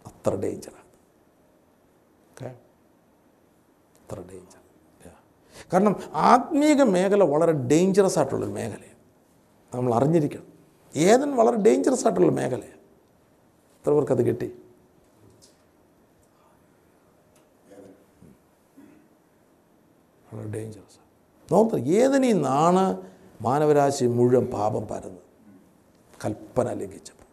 [0.04, 0.84] അത്ര ഡേഞ്ചറാണ്
[2.28, 2.50] ഓക്കെ
[4.06, 4.60] അത്ര ഡേഞ്ചർ
[5.72, 8.96] കാരണം ആത്മീക മേഖല വളരെ ഡേഞ്ചറസ് ആയിട്ടുള്ളൊരു മേഖലയാണ്.
[9.74, 10.46] നമ്മൾ അറിഞ്ഞിരിക്കണം.
[10.96, 12.80] ഏതൻ വളരെ ഡേഞ്ചറസ് ആയിട്ടുള്ള മേഖലയാണ്
[13.78, 14.48] എത്ര പേർക്കത് കിട്ടി?
[20.32, 20.98] വളരെ ഡേഞ്ചറസ്
[21.52, 22.84] നോക്കുക ഏതിനീ നാണ്
[23.42, 25.22] മാനവരാശി മുഴുവൻ പാപം പരന്നത്
[26.24, 27.28] കൽപ്പന ലംഘിച്ചപ്പോൾ.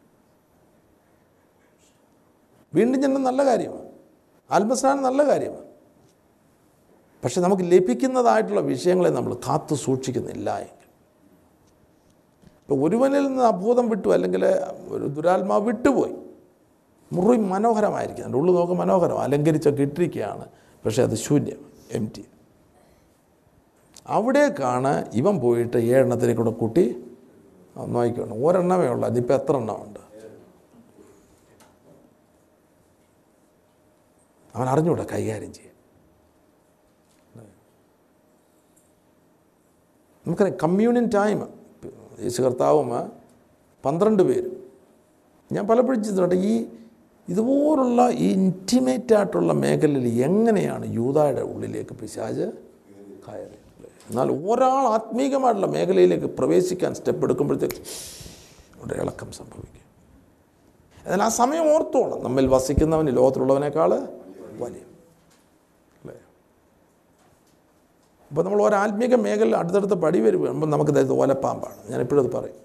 [2.75, 3.89] വീണ്ടും ചെന്ന നല്ല കാര്യമാണ്.
[4.51, 5.72] ആത്മസ്നാനം നല്ല കാര്യമാണ്.
[7.23, 10.79] പക്ഷെ നമുക്ക് ലഭിക്കുന്നതായിട്ടുള്ള വിഷയങ്ങളെ നമ്മൾ കാത്തു സൂക്ഷിക്കുന്നില്ല എങ്കിൽ.
[12.61, 14.43] ഇപ്പോൾ ഒരുവനിൽ നിന്ന് അഭൂതം വിട്ടു അല്ലെങ്കിൽ
[14.95, 16.15] ഒരു ദുരാത്മാവ് വിട്ടുപോയി.
[17.13, 18.23] മുറി മനോഹരമായിരിക്കും.
[18.23, 19.19] അതിന്റെ ഉള്ളു നോക്ക് മനോഹരം.
[19.21, 20.45] അലങ്കരിച്ചൊക്കെ ഇട്ടിരിക്കുകയാണ്
[20.85, 21.59] പക്ഷേ അത് ശൂന്യം
[21.91, 22.23] എം ടി
[24.07, 26.85] അവിടേക്കാണ് ഇവൻ പോയിട്ട് ഏഴെണ്ണത്തിനെ കൂടെ കൂട്ടി
[27.77, 29.05] നോക്കിക്കണം ഒരെണ്ണമേ ഉള്ളൂ.
[29.09, 29.99] അതിപ്പോൾ എത്ര എണ്ണമുണ്ട്
[34.55, 35.72] അവൻ അറിഞ്ഞൂടെ കൈകാര്യം ചെയ്യാൻ.
[40.25, 41.39] നമുക്കറിയാം കമ്മ്യൂണിയൻ ടൈം
[42.25, 42.89] യേശു കർത്താവും
[43.83, 44.49] പന്ത്രണ്ട് പേര്.
[45.51, 46.53] ഞാൻ പലപ്പോഴും ചിന്തിട്ടുണ്ട് ഈ
[47.27, 52.47] ഇതുപോലുള്ള ഈ ഇന്റിമേറ്റ് ആയിട്ടുള്ള മേഖലയിൽ എങ്ങനെയാണ് യൂതായുടെ ഉള്ളിലേക്ക് പിശാജ്
[53.25, 53.57] കയറി
[54.09, 57.81] എന്നാൽ ഒരാൾ ആത്മീകമായിട്ടുള്ള മേഖലയിലേക്ക് പ്രവേശിക്കാൻ സ്റ്റെപ്പ് എടുക്കുമ്പോഴത്തേക്ക്
[58.77, 59.85] അവിടെ ഇളക്കം സംഭവിക്കും.
[61.05, 63.91] എന്നാൽ ആ സമയം ഓർത്തോളം നമ്മിൽ വസിക്കുന്നവന് ലോകത്തിലുള്ളവനേക്കാൾ
[64.63, 64.83] വലിയ
[65.99, 66.17] അല്ലേ
[68.33, 71.91] അപ്പോൾ നമ്മൾ ഒരാത്മീക മേഖല അടുത്തടുത്ത് പടി വരുമ്പോൾ നമുക്ക് ഇത് ഓലപ്പാമ്പാണ്.
[71.91, 72.55] ഞാൻ എപ്പോഴും അത് പറയും.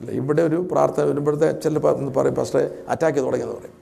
[0.00, 2.58] അല്ല ഇവിടെ ഒരു പ്രാർത്ഥന വരുമ്പോഴത്തെ ചില പറയും ഫസ്റ്റ്
[2.88, 3.76] അറ്റാക്ക് തുടങ്ങിയെന്ന് പറയും.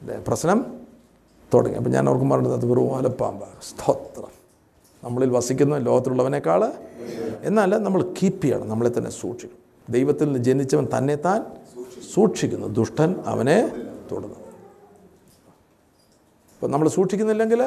[0.00, 0.16] അല്ലേ?
[0.28, 0.58] പ്രശ്നം?
[1.54, 1.76] തുടങ്ങി.
[1.76, 4.28] അപ്പം ഞാൻ ഓർക്കും പറഞ്ഞത് അത് വെറും ഓലപ്പാമ്പാണ് സ്തോത്രം.
[5.04, 6.72] നമ്മളിൽ വസിക്കുന്ന ലോകത്തിലുള്ളവനേക്കാൾ
[7.42, 8.68] എന്നാൽ നമ്മൾ കീപ്പ് ചെയ്യണം.
[8.68, 9.58] നമ്മളെ തന്നെ സൂക്ഷിക്കും
[9.90, 11.44] ദൈവത്തിൽ നിന്ന് ജനിച്ചവൻ തന്നെ താൻ
[12.14, 12.66] സൂക്ഷിക്കുന്നു.
[12.66, 13.58] ദുഷ്ടൻ അവനെ
[14.12, 14.38] തുടർന്നു
[16.54, 17.62] അപ്പം നമ്മൾ സൂക്ഷിക്കുന്നില്ലെങ്കിൽ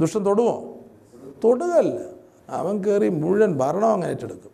[0.00, 0.54] ദുഷ്ടൻ തൊടുമോ
[1.44, 1.98] തൊടുകല്ല
[2.58, 4.52] അവൻ കയറി മുഴുവൻ ഭരണം അങ്ങനെ ഏറ്റെടുക്കും.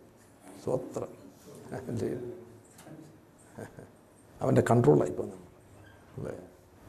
[0.63, 1.11] സ്വത്രം?
[4.41, 5.51] അവന്റെ കൺട്രോളായിപ്പോൾ നമ്മൾ
[6.17, 6.33] അല്ലേ?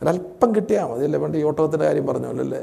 [0.02, 1.18] ഒരല്പം കിട്ടിയാൽ മതി അല്ലേ?
[1.18, 2.62] പണ്ട് ഈ ഓട്ടത്തിന്റെ കാര്യം പറഞ്ഞല്ലോ അല്ലേ?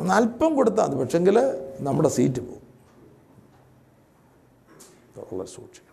[0.00, 0.96] ഒന്ന് അല്പം കൊടുത്താൽ മതി.
[1.02, 1.36] പക്ഷെങ്കിൽ
[1.80, 2.62] നമ്മുടെ സീറ്റ് പോകും
[5.32, 5.90] വളരെ സൂക്ഷിക്കണം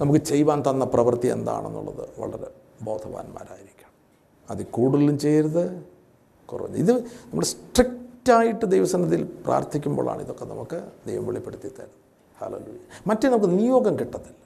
[0.00, 2.48] നമുക്ക് ചെയ്യുവാൻ തന്ന പ്രവൃത്തി എന്താണെന്നുള്ളത് വളരെ
[2.82, 3.93] ബോധവാന്മാരായിരിക്കണം.
[4.50, 5.64] അതിൽ കൂടുതലും ചെയ്യരുത്
[6.50, 6.92] കുറവ് ഇത്
[7.30, 12.00] നമ്മൾ സ്ട്രിക്റ്റായിട്ട് ദൈവസന്നിധിയിൽ പ്രാർത്ഥിക്കുമ്പോഴാണ് ഇതൊക്കെ നമുക്ക് ദൈവം വെളിപ്പെടുത്തി തരുന്നത്.
[12.40, 12.58] ഹലോ
[13.06, 14.40] മറ്റേ നമുക്ക് നിയോഗം കിട്ടത്തില്ല.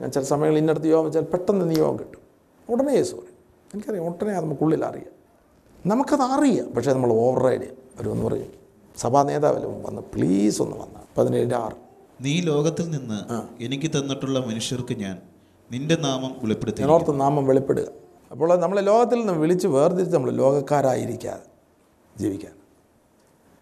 [0.00, 2.22] ഞാൻ ചില സമയങ്ങളിൽ ഇന്നടത്ത് യോഗം വെച്ചാൽ പെട്ടെന്ന് നിയോഗം കിട്ടും.
[2.72, 3.36] ഉടനെ യേശു പറയും
[3.74, 5.12] എനിക്കറിയാം ഉടനെ അത് നമുക്കുള്ളിൽ അറിയാം.
[5.86, 7.76] നമുക്കത് അറിയാം പക്ഷേ നമ്മൾ ഓവർ റൈഡ് ചെയ്യാം.
[7.96, 8.52] അവരൊന്ന് പറയും
[8.96, 10.98] സഭാ നേതാവിലും വന്ന് പ്ലീസ് ഒന്ന് വന്ന.
[11.18, 11.76] പതിനേഴ് ആറ്.
[12.20, 13.18] നീ ലോകത്തിൽ നിന്ന്
[13.64, 15.16] എനിക്ക് തന്നിട്ടുള്ള മനുഷ്യർക്ക് ഞാൻ
[15.72, 17.84] നിന്റെ നാമം വെളിപ്പെടുത്തി ഞാനോർത്ത് നാമം വെളിപ്പെടുക.
[18.30, 21.46] അപ്പോൾ നമ്മളെ ലോകത്തിൽ നിന്ന് വിളിച്ച് വേർതിരിച്ച് നമ്മൾ ലോകക്കാരായിരിക്കാതെ
[22.18, 22.52] ജീവിക്കാൻ.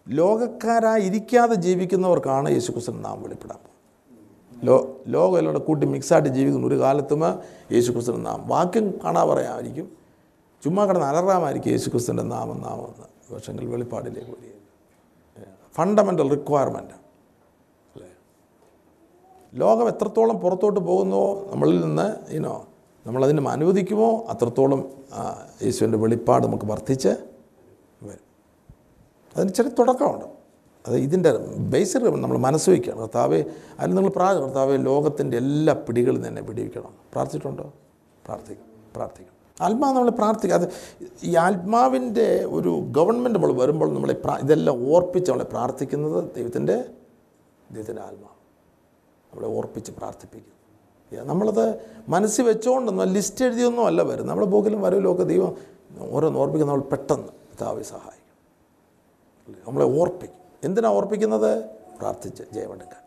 [0.09, 3.57] ലോകക്കാരായിരിക്കാതെ ജീവിക്കുന്നവർക്കാണ് യേശുക്രിസ്തു നാം വെളിപ്പെടാൻ
[4.63, 7.21] ലോ ലോകം എല്ലാം കൂടെ കൂട്ടി മിക്സായിട്ട് ജീവിക്കുന്ന ഒരു കാലത്തും
[7.71, 8.47] യേശുക്രിസ്തുവിന്റെ നാമം.
[8.47, 9.91] വാക്യം കാണാൻ പറയാമായിരിക്കും
[10.63, 13.35] ചുമ്മാ കിടന്ന് അലറാമായിരിക്കും യേശുക്രിസ്തുവിന്റെ നാമം നാമം എന്ന്.
[13.35, 14.61] പക്ഷെങ്കിൽ വെളിപ്പാടിലേക്ക് വരികയില്ല.
[15.75, 17.04] ഫണ്ടമെന്റൽ റിക്വയർമെന്റ്
[19.55, 22.67] ലോകം എത്രത്തോളം പുറത്തോട്ട് പോകുന്നുവോ നമ്മളിൽ നിന്ന് ഇനോ
[23.07, 24.91] നമ്മളതിനെ അനുവദിക്കുമോ അത്രത്തോളം
[25.63, 27.07] യേശുവിന്റെ വെളിപ്പാട് നമുക്ക് വർദ്ധിച്ച്
[28.03, 28.25] വരും.
[29.37, 30.25] അതിന് ചെറിയ തുടക്കമുണ്ട്.
[30.87, 33.45] അത് ഇതിന്റെ ബേസിക് നമ്മൾ മനസ്സ് വയ്ക്കുകയാണ് കർത്താവെ
[33.79, 37.73] അതിൽ നിങ്ങൾ പ്രാർത്ഥന കർത്താവെ ലോകത്തിന്റെ എല്ലാ പിടികളിൽ തന്നെ പിടിവിക്കണം പ്രാർത്ഥിച്ചിട്ടുണ്ടോ?
[38.25, 39.33] പ്രാർത്ഥിക്കും പ്രാർത്ഥിക്കും.
[39.61, 40.69] ആത്മാവ് നമ്മൾ പ്രാർത്ഥിക്കുക അത്
[41.23, 46.85] ഈ ആത്മാവിന്റെ ഒരു ഗവൺമെന്റ് നമ്മൾ വരുമ്പോൾ നമ്മളെ ഇതെല്ലാം ഓർപ്പിച്ച് നമ്മളെ പ്രാർത്ഥിക്കുന്നത് ദൈവത്തിന്റെ
[47.71, 48.34] ദൈവത്തിന്റെ ആത്മാവ്
[49.35, 50.55] നമ്മളെ ഓർപ്പിച്ച് പ്രാർത്ഥിപ്പിക്കും.
[51.17, 55.57] ഏ, നമ്മളത് മനസ്സിൽ വെച്ചുകൊണ്ടൊന്നും ലിസ്റ്റ് എഴുതിയൊന്നും അല്ല വരും നമ്മുടെ പോക്കിലും വരവിലും ഒക്കെ ദൈവം
[56.09, 57.27] ഓരോന്ന് ഓർപ്പിക്കുന്ന നമ്മൾ പെട്ടെന്ന്
[57.61, 59.63] താവി സഹായിക്കും.
[59.67, 60.39] നമ്മളെ ഓർപ്പിക്കും.
[60.63, 61.65] എന്തിനാ ഓർപ്പിക്കുന്നത്?
[61.99, 63.01] പ്രാർത്ഥിച്ച് ജയമെടുക്കാൻ.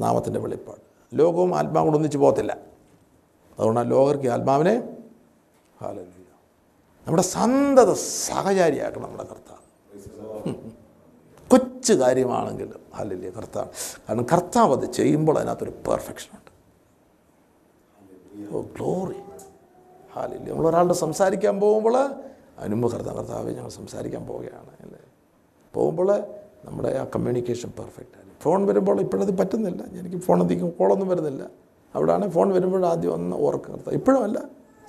[0.00, 0.80] നാമത്തിന്റെ വെളിപ്പാട്.
[1.14, 2.56] ലോകവും ആത്മാവും കൂടെ ഒന്നിച്ച് പോകത്തില്ല.
[3.58, 4.96] അതുകൊണ്ടാണ് ലോകർക്ക് ആത്മാവിനെ
[5.82, 6.16] ഹാലല്ല
[7.06, 10.54] നമ്മുടെ സന്തത സഹചാരിയാക്കണം നമ്മുടെ കർത്താവ്.
[11.50, 13.68] കൊച്ചു കാര്യമാണെങ്കിലും ഹാലല്യ കർത്താവ്.
[14.08, 16.52] കാരണം കർത്താവ് അത് ചെയ്യുമ്പോൾ അതിനകത്തൊരു പെർഫെക്ഷനുണ്ട്
[18.54, 19.18] ഓ ഗ്ലോറി
[20.14, 21.96] ഹാലില്ല നമ്മൾ ഒരാളുടെ സംസാരിക്കാൻ പോകുമ്പോൾ
[22.58, 25.00] അതിനുമ്പ് കർത്താവ് കർത്താവ് ഞങ്ങൾ സംസാരിക്കാൻ പോവുകയാണ് അല്ലേ?
[25.74, 26.08] പോകുമ്പോൾ
[26.64, 28.30] നമ്മുടെ ആ കമ്മ്യൂണിക്കേഷൻ പെർഫെക്റ്റ് ആണ്.
[28.42, 29.82] ഫോൺ വരുമ്പോൾ ഇപ്പോഴത് പറ്റുന്നില്ല.
[30.00, 31.42] എനിക്ക് ഫോൺ അധികം കോളൊന്നും വരുന്നില്ല.
[31.94, 33.96] അവിടെയാണ് ഫോൺ വരുമ്പോൾ ആദ്യം ഒന്ന് ഓർക്കുക കർത്താവ്.
[33.96, 34.38] ഇപ്പോഴുമല്ല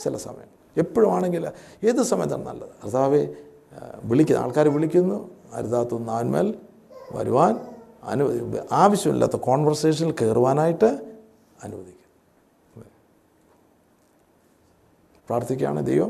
[0.04, 0.50] ചില സമയം.
[0.78, 1.44] എപ്പോഴും ആണെങ്കിൽ
[1.90, 2.74] ഏത് സമയത്താണ് നല്ലത്?
[2.84, 3.22] കർത്താവെ
[4.04, 5.18] വിളിക്കുന്ന ആൾക്കാർ വിളിക്കുന്നു.
[5.54, 6.48] അരുതാത്തുനിന്ന് ആന്മേൽ
[7.12, 7.54] വരുവാൻ
[8.08, 10.86] അനുവദി ആവശ്യമില്ലാത്ത കോൺവെർസേഷനിൽ കയറുവാനായിട്ട്
[11.64, 11.98] അനുവദിക്കും.
[15.28, 16.10] പ്രാർത്ഥിക്കുകയാണ് ദൈവം.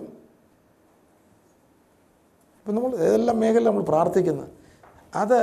[2.59, 4.49] ഇപ്പം നമ്മൾ ഏതെല്ലാം മേഖല നമ്മൾ പ്രാർത്ഥിക്കുന്നത്
[5.15, 5.39] അത്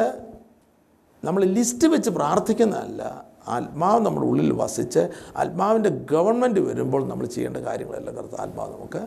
[1.25, 3.25] നമ്മൾ ലിസ്റ്റ് വെച്ച് പ്രാർത്ഥിക്കുന്നതല്ല.
[3.49, 9.03] ആത്മാവ് നമ്മുടെ ഉള്ളിൽ വസിച്ച് ആത്മാവിന്റെ ഗവൺമെന്റ് വരുമ്പോൾ നമ്മൾ ചെയ്യേണ്ട കാര്യങ്ങളെല്ലാം കറുത്ത ആത്മാവ് നമുക്ക്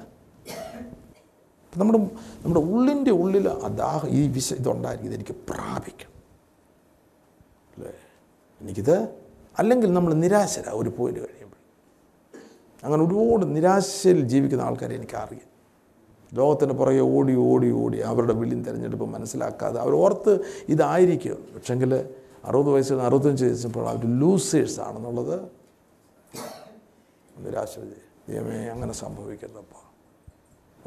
[1.78, 1.98] നമ്മുടെ
[2.44, 5.12] നമ്മുടെ ഉള്ളിന്റെ ഉള്ളിൽ അതാ ഈ വിശ ഇതുണ്ടായിരിക്കും.
[5.12, 6.17] ഇതെനിക്ക് പ്രാപിക്കണം.
[8.62, 9.08] എനിക്കിത്
[9.60, 11.58] അല്ലെങ്കിൽ നമ്മൾ നിരാശരാണ് ഒരു പോയിന്റ് കഴിയുമ്പോൾ.
[12.84, 15.48] അങ്ങനെ ഒരുപാട് നിരാശയിൽ ജീവിക്കുന്ന ആൾക്കാരെ എനിക്കറിയാം.
[16.34, 20.40] ലോകത്തിന് പുറകെ ഓടി ഓടി ഓടി അവരുടെ വിളിയും തിരഞ്ഞെടുപ്പ് മനസ്സിലാക്കാതെ അവർ ഓർത്ത്
[20.70, 21.48] ഇതായിരിക്കും.
[21.56, 22.10] പക്ഷെങ്കിൽ
[22.46, 25.52] അറുപത് വയസ്സിൽ അറുപത്തഞ്ച് വയസ്സപ്പോൾ അവർ ലൂസേഴ്സ് ആണെന്നുള്ളത്
[27.40, 27.80] നിരാശ
[28.30, 29.84] ദൈവമേ അങ്ങനെ സംഭവിക്കുന്നപ്പോൾ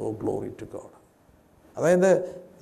[0.02, 0.96] ഓ ഗ്ലോറി ടു ഗോഡ്
[1.76, 2.10] അതായത്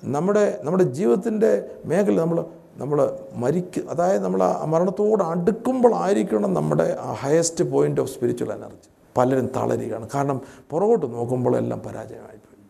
[0.05, 2.45] നമ്മുടെ നമ്മുടെ ജീവിതത്തിന്റെ മേഖല നമ്മൾ
[2.79, 2.99] നമ്മൾ
[3.33, 10.09] മരിക്ക അതായത് നമ്മൾ ആ മരണത്തോട് അടുക്കുമ്പോഴായിരിക്കണം നമ്മുടെ ആ highest point of spiritual energy പലരും തളരുകയാണ്.
[10.15, 10.41] കാരണം
[10.71, 12.63] പുറകോട്ട് നോക്കുമ്പോഴെല്ലാം പരാജയമായിപ്പോയി.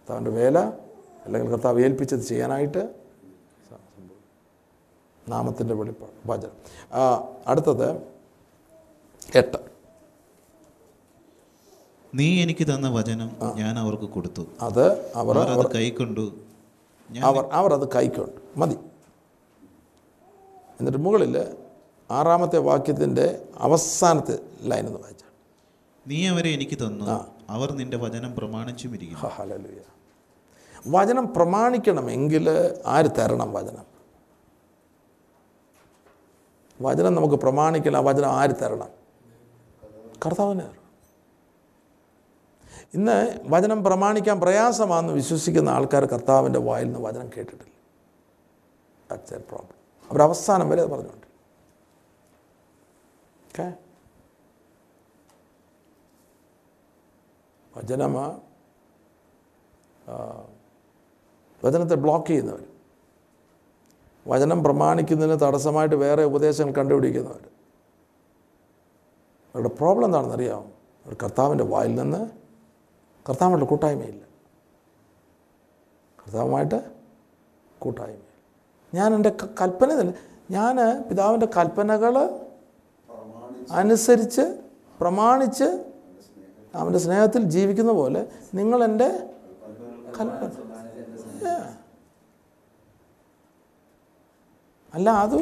[0.00, 0.58] കർത്താവിന്റെ വേല
[1.24, 2.82] അല്ലെങ്കിൽ കർത്താവ് ഏൽപ്പിച്ചത് ചെയ്യാനായിട്ട്.
[5.28, 6.28] നാമത്തിന്റെ വെളിപ്പാട്.
[6.28, 6.48] ഭജന
[7.46, 7.88] അടുത്തത്
[9.34, 9.58] എട്ട്.
[12.14, 14.42] നീ എനിക്ക് തന്ന വചനം ഞാൻ അവർക്ക് കൊടുത്തു.
[14.60, 16.32] അത് അവർ കൈക്കൊണ്ടു.
[17.22, 18.58] അവർ അവർ അത് കൈക്കൊണ്ട്.
[18.58, 18.74] മതി.
[20.80, 21.56] എന്നിട്ട് മുകളിൽ
[22.10, 25.28] ആറാമത്തെ വാക്യത്തിന്റെ അവസാനത്തെ ലൈൻ എന്ന് വായിച്ചാൽ
[26.06, 27.26] നീ അവരെ എനിക്ക് തന്നു.
[27.50, 29.28] അവർ നിന്റെ വചനം പ്രമാണിച്ചുമിരിക്കുന്നു.
[29.28, 29.80] ഹലലുയ
[30.88, 32.50] വചനം പ്രമാണിക്കണമെങ്കിൽ
[32.86, 33.94] ആര് തരണം വചനം?
[36.82, 38.88] വചനം നമുക്ക് പ്രമാണിക്കണം ആ വചനം ആര് തരണം?
[40.26, 40.83] കർത്താവിന് തരണം
[42.94, 47.72] ഇന്ന് വചനം പ്രമാണിക്കാൻ പ്രയാസമാണെന്ന് വിശ്വസിക്കുന്ന ആൾക്കാർ കർത്താവിന്റെ വായിൽ നിന്ന് വചനം കേട്ടിട്ടില്ല.
[49.10, 49.78] ദാറ്റ്സ് എ പ്രോബ്ലം
[50.10, 51.26] അവർ അവസാനം വരെ പറഞ്ഞുകൊണ്ട്.
[53.46, 53.66] ഓക്കെ
[57.76, 58.14] വചനം
[61.62, 62.64] വചനത്തെ ബ്ലോക്ക് ചെയ്യുന്നവർ
[64.26, 67.44] വചനം പ്രമാണിക്കുന്നതിന് തടസ്സമായിട്ട് വേറെ ഉപദേശങ്ങൾ കണ്ടുപിടിക്കുന്നവർ
[69.54, 70.66] അവരുടെ പ്രോബ്ലം എന്താണെന്ന് അറിയാമോ
[71.06, 72.43] അവർ കർത്താവിന്റെ വായിൽ നിന്ന്
[73.28, 74.22] കർത്താവുമായിട്ട് കൂട്ടായ്മയില്ല.
[76.22, 76.78] കർത്താവുമായിട്ട്
[77.78, 78.20] കൂട്ടായ്മ
[78.94, 80.14] ഞാൻ എന്റെ കൽപ്പന തന്നെ
[80.50, 82.16] ഞാൻ പിതാവിന്റെ കൽപ്പനകൾ
[83.70, 84.58] അനുസരിച്ച്
[85.00, 85.64] പ്രമാണിച്ച്
[86.74, 89.08] അവന്റെ സ്നേഹത്തിൽ ജീവിക്കുന്ന പോലെ നിങ്ങൾ എന്റെ
[90.20, 90.50] കൽപ്പന
[94.94, 95.36] അല്ല അത്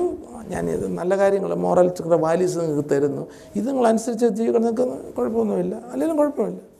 [0.49, 3.29] ഞാൻ ഇത് നല്ല കാര്യങ്ങൾ മോറൽ വാല്യൂസ് നിങ്ങൾക്ക് തരുന്നു.
[3.57, 4.65] ഇത് നിങ്ങൾ അനുസരിച്ച് ജീവിക്കണം.
[4.65, 5.75] നിങ്ങൾക്ക് കുഴപ്പമൊന്നുമില്ല.
[5.75, 6.72] അല്ലെങ്കിലും കുഴപ്പമില്ല.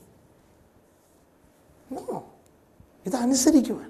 [1.95, 2.23] No.
[3.07, 3.89] ഇത് അനുസരിക്കുവാൻ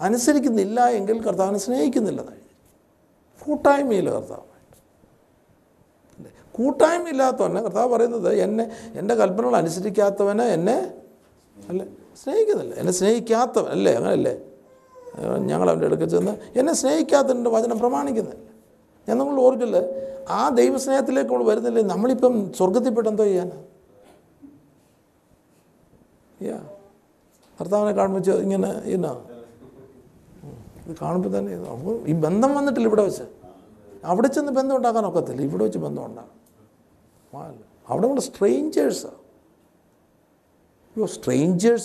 [0.00, 2.20] അനുസരിക്കുന്നില്ല എങ്കിൽ കർത്താവിനെ സ്നേഹിക്കുന്നില്ല
[3.42, 4.76] കൂട്ടായ്മയില്ല കർത്താവുമായിട്ട്
[6.18, 8.64] കൂട്ടായ്മ കൂട്ടായ്മയില്ലാത്തവനെ കർത്താവ് പറയുന്നത് എന്നെ
[9.00, 10.76] എന്റെ കൽപ്പനകൾ അനുസരിക്കാത്തവനെ എന്നെ
[11.56, 11.82] അല്ല?
[12.22, 12.72] സ്നേഹിക്കുന്നില്ല.
[12.80, 13.92] എന്നെ സ്നേഹിക്കാത്തവൻ അല്ലേ?
[13.98, 14.34] അങ്ങനല്ലേ?
[15.50, 18.42] ഞങ്ങൾ അവന്റെ അടുക്കൽ ചെന്ന് എന്നെ സ്നേഹിക്കാത്തതിന്റെ വചനം പ്രമാണിക്കുന്നില്ല.
[19.08, 19.78] ഞാൻ നിങ്ങൾ ഓർക്കില്ല
[20.38, 21.82] ആ ദൈവസ്നേഹത്തിലേക്ക് നമ്മൾ വരുന്നില്ലേ?
[21.94, 23.58] നമ്മളിപ്പം സ്വർഗത്തിൽപ്പെട്ട് എന്തോ ചെയ്യാനാ?
[26.40, 26.56] യാ
[27.58, 29.12] ഭർത്താവിനെ കാണുമ്പോൾ ഇങ്ങനെ ഇന്നോ
[30.82, 31.52] ഇത് കാണുമ്പോൾ തന്നെ
[32.10, 33.26] ഈ ബന്ധം വന്നിട്ടില്ല ഇവിടെ വെച്ച്.
[34.10, 35.40] അവിടെ ചെന്ന് ബന്ധം ഉണ്ടാക്കാൻ ഒക്കത്തില്ല.
[35.48, 36.34] ഇവിടെ വെച്ച് ബന്ധം ഉണ്ടാകും
[37.88, 39.20] അവിടെ നമ്മൾ സ്ട്രെയിഞ്ചേഴ്സാണ്
[40.96, 41.06] അയ്യോ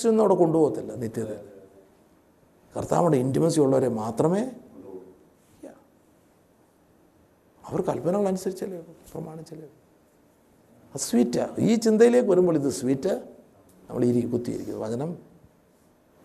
[0.09, 1.31] ഒന്നും അവിടെ കൊണ്ടുപോകത്തില്ല നിത്യത
[2.73, 4.43] കർത്താവിടെ ഇന്റിമസി ഉള്ളവരെ മാത്രമേ.
[7.63, 8.77] അവർ കൽപ്പനകൾ അനുസരിച്ചല്ലേ
[9.11, 9.67] പ്രമാണിച്ചല്ലേ
[10.95, 13.13] സ്വീറ്റാണ് ഈ ചിന്തയിലേക്ക് വരുമ്പോൾ ഇത് സ്വീറ്റ്
[13.91, 14.81] നമ്മൾ ഇരി കുത്തിയിരിക്കുന്നു.
[14.81, 15.09] വചനം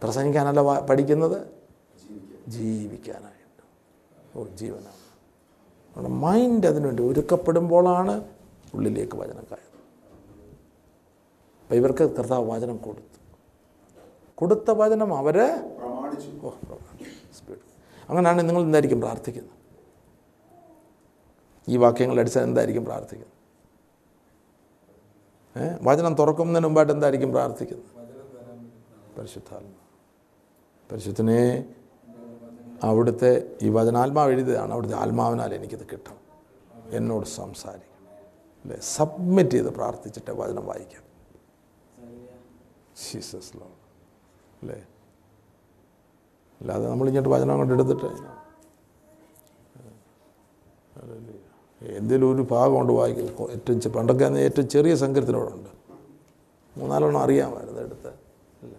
[0.02, 1.38] പ്രസംഗിക്കാനല്ല പഠിക്കുന്നത്?
[2.54, 3.62] ജീവിക്കാനായിട്ട്.
[4.36, 5.00] ഓ ജീവനാണ്.
[5.96, 8.14] നമ്മുടെ മൈൻഡ് അതിനുവേണ്ടി ഒരുക്കപ്പെടുമ്പോഴാണ്
[8.74, 9.82] ഉള്ളിലേക്ക് വചനം കയറുന്നത്.
[11.62, 13.18] അപ്പം ഇവർക്ക് കർത്താവ് വചനം കൊടുത്തു.
[14.34, 15.48] കൊടുത്ത വചനം അവരെ
[16.42, 16.50] ഓ
[17.38, 17.64] സ്പീഡ്
[18.08, 19.56] അങ്ങനെയാണ് നിങ്ങൾ എന്തായിരിക്കും പ്രാർത്ഥിക്കുന്നത്?
[21.68, 23.35] ഈ വാക്യങ്ങളുടെ അടിസ്ഥാനം എന്തായിരിക്കും പ്രാർത്ഥിക്കുന്നത്?
[25.82, 27.86] വചനം തുറക്കുന്നതിന് മുമ്പായിട്ട് എന്തായിരിക്കും പ്രാർത്ഥിക്കുന്നത്?
[29.18, 29.68] പരിശുദ്ധാത്മ.
[30.92, 31.74] പരിശുദ്ധനെ
[32.82, 34.72] അവിടുത്തെ ഈ വചനാത്മാവ് എഴുതിയതാണ്.
[34.72, 36.18] അവിടുത്തെ ആത്മാവിനാൽ എനിക്കിത് കിട്ടണം
[36.90, 38.08] എന്നോട് സംസാരിക്കണം.
[38.62, 38.78] അല്ലേ?
[38.80, 41.02] സബ്മിറ്റ് ചെയ്ത് പ്രാർത്ഥിച്ചിട്ട് വചനം വായിക്കാം.
[42.96, 43.66] ജീസസ് ലോ
[44.62, 44.86] അല്ലേ?
[46.60, 48.06] അല്ലാതെ നമ്മൾ ഇങ്ങോട്ട് വചനം കൊണ്ട് എടുത്തിട്ട്
[51.82, 55.76] എന്തെങ്കിലും ഒരു ഭാഗം കൊണ്ട് വായിക്കും ഏറ്റവും പണ്ടൊക്കെ ഏറ്റവും ചെറിയ സംഘത്തിനോടുണ്ട്
[56.78, 58.08] മൂന്നാലെണ്ണം അറിയാമായിരുന്നു എടുത്ത്.
[58.62, 58.74] അല്ല?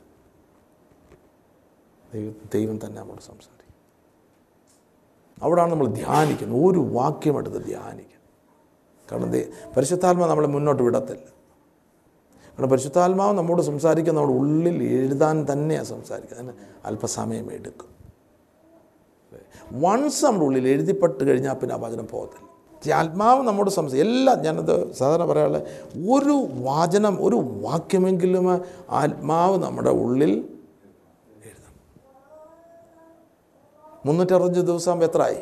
[2.53, 3.57] ദൈവം തന്നെ നമ്മോട് സംസാരിക്കും.
[5.43, 6.65] അവിടാണ് നമ്മൾ ധ്യാനിക്കുന്നത്.
[6.65, 8.17] ഒരു വാക്യം എടുത്ത് ധ്യാനിക്കും.
[9.11, 9.31] കാരണം
[9.73, 11.37] പരിശുദ്ധാത്മ നമ്മളെ മുന്നോട്ട് വിടത്തില്ല.
[12.49, 16.55] കാരണം പരിശുദ്ധാത്മാവ് നമ്മോട് സംസാരിക്കുന്ന നമ്മുടെ ഉള്ളിൽ എഴുതാൻ തന്നെയാണ് സംസാരിക്കുന്നത്
[16.85, 17.87] അല്പസമയം എടുക്കും.
[19.71, 22.46] വൺസ് നമ്മുടെ ഉള്ളിൽ എഴുതിപ്പെട്ട് കഴിഞ്ഞാൽ പിന്നെ ആ വചനം പോകത്തില്ല.
[22.85, 25.61] ആത്മാവ് നമ്മോട് സംശയം എല്ലാം ഞാനത് സാധാരണ പറയാനുള്ള
[26.09, 28.47] ഒരു വാചനം ഒരു വാക്യമെങ്കിലും
[28.89, 30.33] ആത്മാവ് നമ്മുടെ ഉള്ളിൽ
[34.05, 35.39] മുന്നൂറ്ററുപത്തഞ്ച് ദിവസമാകുമ്പോൾ എത്രയായി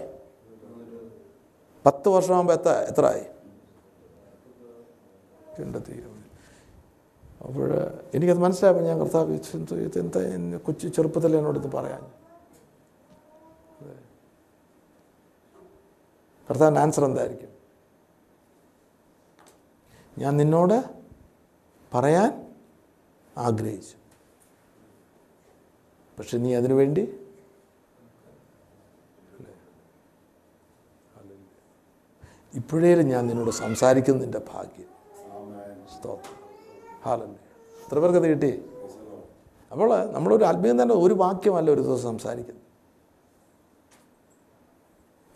[1.86, 3.26] പത്ത് വർഷമാകുമ്പോൾ എത്ര എത്രയായി
[5.58, 6.04] ആയി
[7.42, 7.66] അപ്പോൾ
[8.14, 9.40] എനിക്കത് മനസ്സിലായപ്പോൾ ഞാൻ കർത്താവ്
[10.00, 12.02] എന്താ കൊച്ചു ചെറുപ്പത്തിൽ എന്നോടത്ത് പറയാൻ
[16.50, 17.52] കർത്താവിന്റെ ആൻസർ എന്തായിരിക്കും?
[20.18, 20.78] ഞാൻ നിന്നോട്
[21.94, 22.32] പറയാൻ
[23.38, 23.96] ആഗ്രഹിച്ചു.
[26.20, 27.04] പക്ഷെ നീ അതിനു വേണ്ടി
[32.60, 34.92] ഇപ്പോഴേലും ഞാൻ നിന്നോട് സംസാരിക്കുന്നതിന്റെ ഭാഗ്യം.
[37.06, 37.40] ഹാലല്ലേ
[37.86, 38.52] എത്ര പേർക്കത് കിട്ടി?
[39.72, 42.65] അപ്പോൾ നമ്മളൊരു ആത്മീയം തന്നെ ഒരു വാക്യമല്ല ഒരു ദിവസം സംസാരിക്കുന്നത്.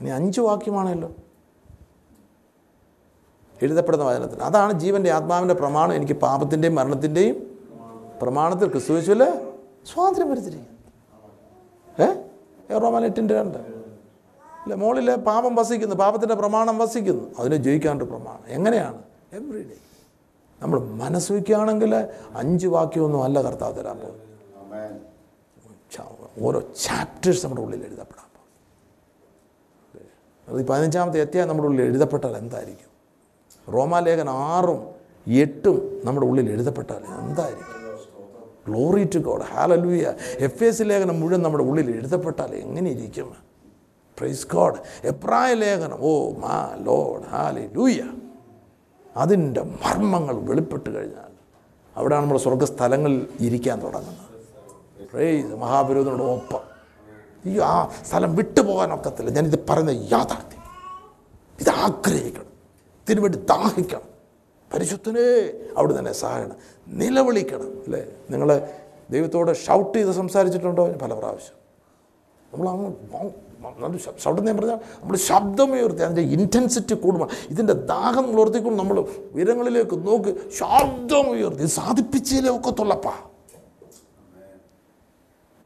[0.02, 1.12] ഇനി അഞ്ച് വാക്യമാണല്ലോ.
[3.62, 4.44] എഴുതപ്പെടുന്ന വചനത്തിൽ.
[4.44, 5.94] അതാണ് ജീവന്റെ ആത്മാവിന്റെ പ്രമാണം.
[5.94, 7.60] എനിക്ക് പാപത്തിന്റെയും മരണത്തിന്റെയും
[8.22, 9.24] പ്രമാണത്തിൽ ക്രിസ്തുവേശുവിൽ
[9.94, 10.80] സ്വാതന്ത്ര്യം വരുത്തിരിക്കുന്നു
[12.02, 12.78] ഏ?
[12.78, 13.58] റോമാൻ എട്ടിന്റെ രണ്ട്.
[13.58, 17.24] അല്ല മോളിൽ പാപം വസിക്കുന്നു പാപത്തിന്റെ പ്രമാണം വസിക്കുന്നു.
[17.40, 18.44] അതിനെ ജയിക്കാണ്ട് പ്രമാണം.
[18.48, 19.04] എങ്ങനെയാണ്?
[19.34, 19.78] എവറി ഡേ
[20.62, 21.96] നമ്മൾ മനസ്സുവയ്ക്കുകയാണെങ്കിൽ
[22.36, 24.30] അഞ്ച് വാക്യമൊന്നും അല്ല കർത്താവ് തരാൻ പോകും
[26.42, 28.29] ഓരോ ചാപ്റ്റേഴ്സ് നമ്മുടെ ഉള്ളിൽ എഴുതപ്പെടാം.
[30.50, 32.90] അത് പതിനഞ്ചാമത്തെ എത്തിയാൽ നമ്മുടെ ഉള്ളിൽ എഴുതപ്പെട്ടാൽ എന്തായിരിക്കും?
[33.76, 34.80] റോമാലേഖൻ ആറും
[35.28, 37.76] എട്ടും നമ്മുടെ ഉള്ളിൽ എഴുതപ്പെട്ടാൽ എന്തായിരിക്കും?
[38.68, 40.06] Glory to God hallelujah
[40.64, 43.30] Ephesians ലേഖനം മുഴുവൻ നമ്മുടെ ഉള്ളിൽ എഴുതപ്പെട്ടാൽ എങ്ങനെ ഇരിക്കും
[44.18, 45.98] പ്രൈസ് ഗോഡ് എബ്രായ ലേഖനം.
[46.02, 46.12] ഓ
[46.44, 46.56] മാ
[46.88, 48.00] ലോഡ് ഹാല ലൂയ
[49.18, 51.32] അതിന്റെ മർമ്മങ്ങൾ വെളിപ്പെട്ട് കഴിഞ്ഞാൽ
[51.98, 54.26] അവിടെയാണ് നമ്മുടെ സ്വർഗസ്ഥലങ്ങളിൽ ഇരിക്കാൻ തുടങ്ങുന്നത്.
[55.12, 56.69] പ്രൈസ് മഹാപുരോഹിതനോട് ഒപ്പം.
[57.46, 59.30] ഈ ആ സ്ഥലം വിട്ടുപോകാൻ ഒക്കത്തില്ല.
[59.30, 60.60] ഞാനിത് പറയുന്ന യാഥാർത്ഥ്യം.
[61.60, 62.46] ഇത് ആഗ്രഹിക്കണം.
[63.08, 64.02] ഇതിനുവേണ്ടി ദാഹിക്കണം.
[64.74, 66.56] പരിശുദ്ധനെ അവിടെ തന്നെ സഹായണം
[66.88, 68.06] നിലവിളിക്കണം അല്ലേ?
[68.30, 68.68] നിങ്ങൾ
[69.10, 70.88] ദൈവത്തോട് ഷൗട്ട് ചെയ്ത് സംസാരിച്ചിട്ടുണ്ടോ?
[70.88, 71.60] പല പ്രാവശ്യം.
[72.54, 79.00] നമ്മൾ അങ്ങ് ഷൗട്ട് ഞാൻ പറഞ്ഞാൽ നമ്മൾ ശബ്ദമേ ഉയർത്തി അതിന്റെ ഇന്റൻസിറ്റി കൂടുമ്പോൾ ഇതിന്റെ ദാഹം ഉയർത്തിക്കൊണ്ട് നമ്മൾ
[79.34, 83.29] ഉയരങ്ങളിലേക്ക് നോക്കി ശബ്ദം ഉയർത്തി സാധിപ്പിച്ചതിലേ ഒക്കത്തുള്ളപ്പാ.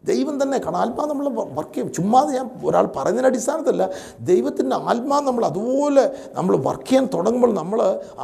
[0.04, 1.28] ദൈവം തന്നെ കാരണം ആത്മാ നമ്മൾ
[1.58, 1.94] വർക്ക് ചെയ്യും.
[1.98, 3.84] ചുമ്മാതെ ഞാൻ ഒരാൾ പറയുന്നതിന്റെ അടിസ്ഥാനത്തല്ല
[4.32, 6.04] ദൈവത്തിന്റെ ആത്മാ നമ്മൾ അതുപോലെ
[6.34, 7.80] നമ്മൾ വർക്ക് ചെയ്യാൻ തുടങ്ങുമ്പോൾ നമ്മൾ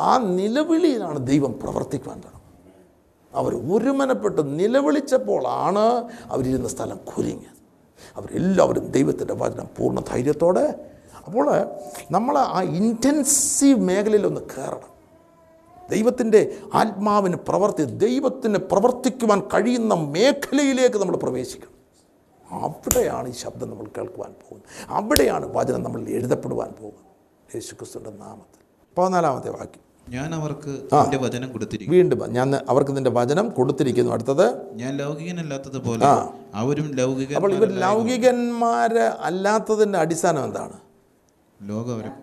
[0.08, 2.46] ആ നിലവിളിയിലാണ് ദൈവം പ്രവർത്തിക്കുവാൻ തുടങ്ങും
[3.34, 5.86] അവർ ഒരുമനപ്പെട്ട് നിലവിളിച്ചപ്പോഴാണ്
[6.34, 7.58] അവരിരുന്ന സ്ഥലം കുലുങ്ങിയത്.
[8.18, 10.66] അവരെല്ലാവരും ദൈവത്തിന്റെ വചനം പൂർണ ധൈര്യത്തോടെ
[11.26, 11.48] അപ്പോൾ
[12.12, 14.94] നമ്മൾ ആ ഇന്റൻസീവ് മേഖലയിലൊന്ന് കയറണം.
[15.90, 21.76] ദൈവത്തിന്റെ ആത്മാവിന് പ്രവർത്തി ദൈവത്തിന് പ്രവർത്തിക്കുവാൻ കഴിയുന്ന മേഖലയിലേക്ക് നമ്മൾ പ്രവേശിക്കണം.
[22.52, 24.64] അവിടെയാണ് ഈ ശബ്ദം നമ്മൾ കേൾക്കുവാൻ പോകുന്നത്.
[24.88, 27.56] അവിടെയാണ് വചനം നമ്മൾ എഴുതപ്പെടുവാൻ പോകുന്നത്.
[27.56, 28.60] യേശുക്രിസ്തുവിന്റെ നാമത്തിൽ.
[28.98, 29.90] പതിനാലാമത്തെ വാക്യം.
[30.10, 30.70] ഞാൻ അവർക്ക്
[31.04, 34.12] എന്റെ വചനം കൊടുത്തിരിക്കും വീണ്ടും ഞാൻ അവർക്ക് നിന്റെ വചനം കൊടുത്തിരിക്കുന്നു.
[34.12, 34.74] അടുത്തത്?
[34.74, 36.06] ഞാൻ ലൗകികനല്ലാത്തതുപോലെ
[36.54, 40.78] അവരും ലൗകിക അപ്പോൾ ഇവർ ലൗകികന്മാര് അല്ലാത്തതിന്റെ അടിസ്ഥാനം എന്താണ്?
[41.62, 42.14] ലോകവരം?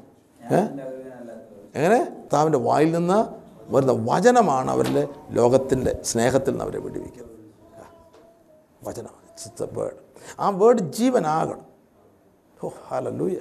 [1.74, 2.08] എങ്ങനെ?
[2.32, 7.36] താവിന്റെ വായിൽ നിന്ന് വരുന്ന വചനമാണ് അവരുടെ ലോകത്തിന്റെ സ്നേഹത്തിൽ നിന്ന് അവരെ വിടിവിക്കുന്നത്.
[8.84, 9.22] വചനമാണ്.
[9.22, 9.96] ഇറ്റ്സ് എ വേർഡ്
[10.40, 11.66] ആ വേർഡ് ജീവനാകണം.
[12.64, 13.36] ഓ ഹലൂയ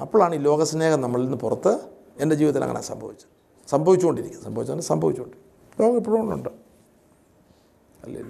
[0.00, 1.80] അപ്പോഴാണ് ഈ ലോകസ്നേഹം നമ്മളിൽ നിന്ന് പുറത്ത്
[2.20, 3.28] എന്റെ ജീവിതത്തിൽ അങ്ങനെ സംഭവിച്ചത്.
[3.70, 6.48] സംഭവിച്ചുകൊണ്ടിരിക്കും സംഭവിച്ചാൽ സംഭവിച്ചുകൊണ്ടിരിക്കും ലോകം ഇപ്പോഴും ഉണ്ട്.
[8.02, 8.22] അല്ലേ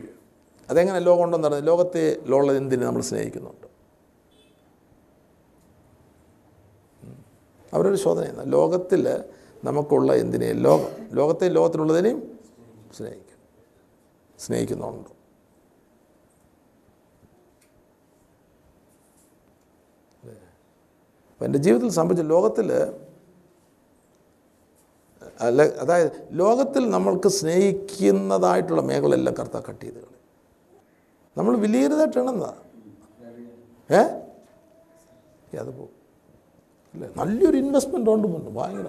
[0.71, 3.67] അതെങ്ങനെ ലോകം ഉണ്ടെന്ന് പറഞ്ഞാൽ ലോകത്തെ ലോള എന്തിന് നമ്മൾ സ്നേഹിക്കുന്നുണ്ട്?
[7.75, 9.25] അവരൊരു ശോധന ലോകത്തിൽ
[9.67, 12.19] നമുക്കുള്ള എന്തിനേയും ലോകം ലോകത്തെ ലോകത്തിലുള്ളതിനെയും
[12.95, 13.39] സ്നേഹിക്കും.
[14.39, 15.11] സ്നേഹിക്കുന്നുണ്ട്
[21.29, 22.69] അപ്പം എന്റെ ജീവിതത്തിൽ സംഭവിച്ച ലോകത്തിൽ
[25.41, 30.15] അല്ല അതായത് ലോകത്തിൽ നമ്മൾക്ക് സ്നേഹിക്കുന്നതായിട്ടുള്ള മേഖലയെല്ലാം കർത്താവ് കട്ട് ചെയ്ത് കളി
[31.37, 32.53] നമ്മൾ വിലയിരുതായിട്ടാണെന്നാ
[33.91, 34.03] ഏ?
[35.59, 35.93] അത് പോകും
[36.95, 37.09] അല്ലേ?
[37.17, 38.89] നല്ലൊരു ഇൻവെസ്റ്റ്മെന്റ് ഉണ്ട് മുന്നേ ഭയങ്കര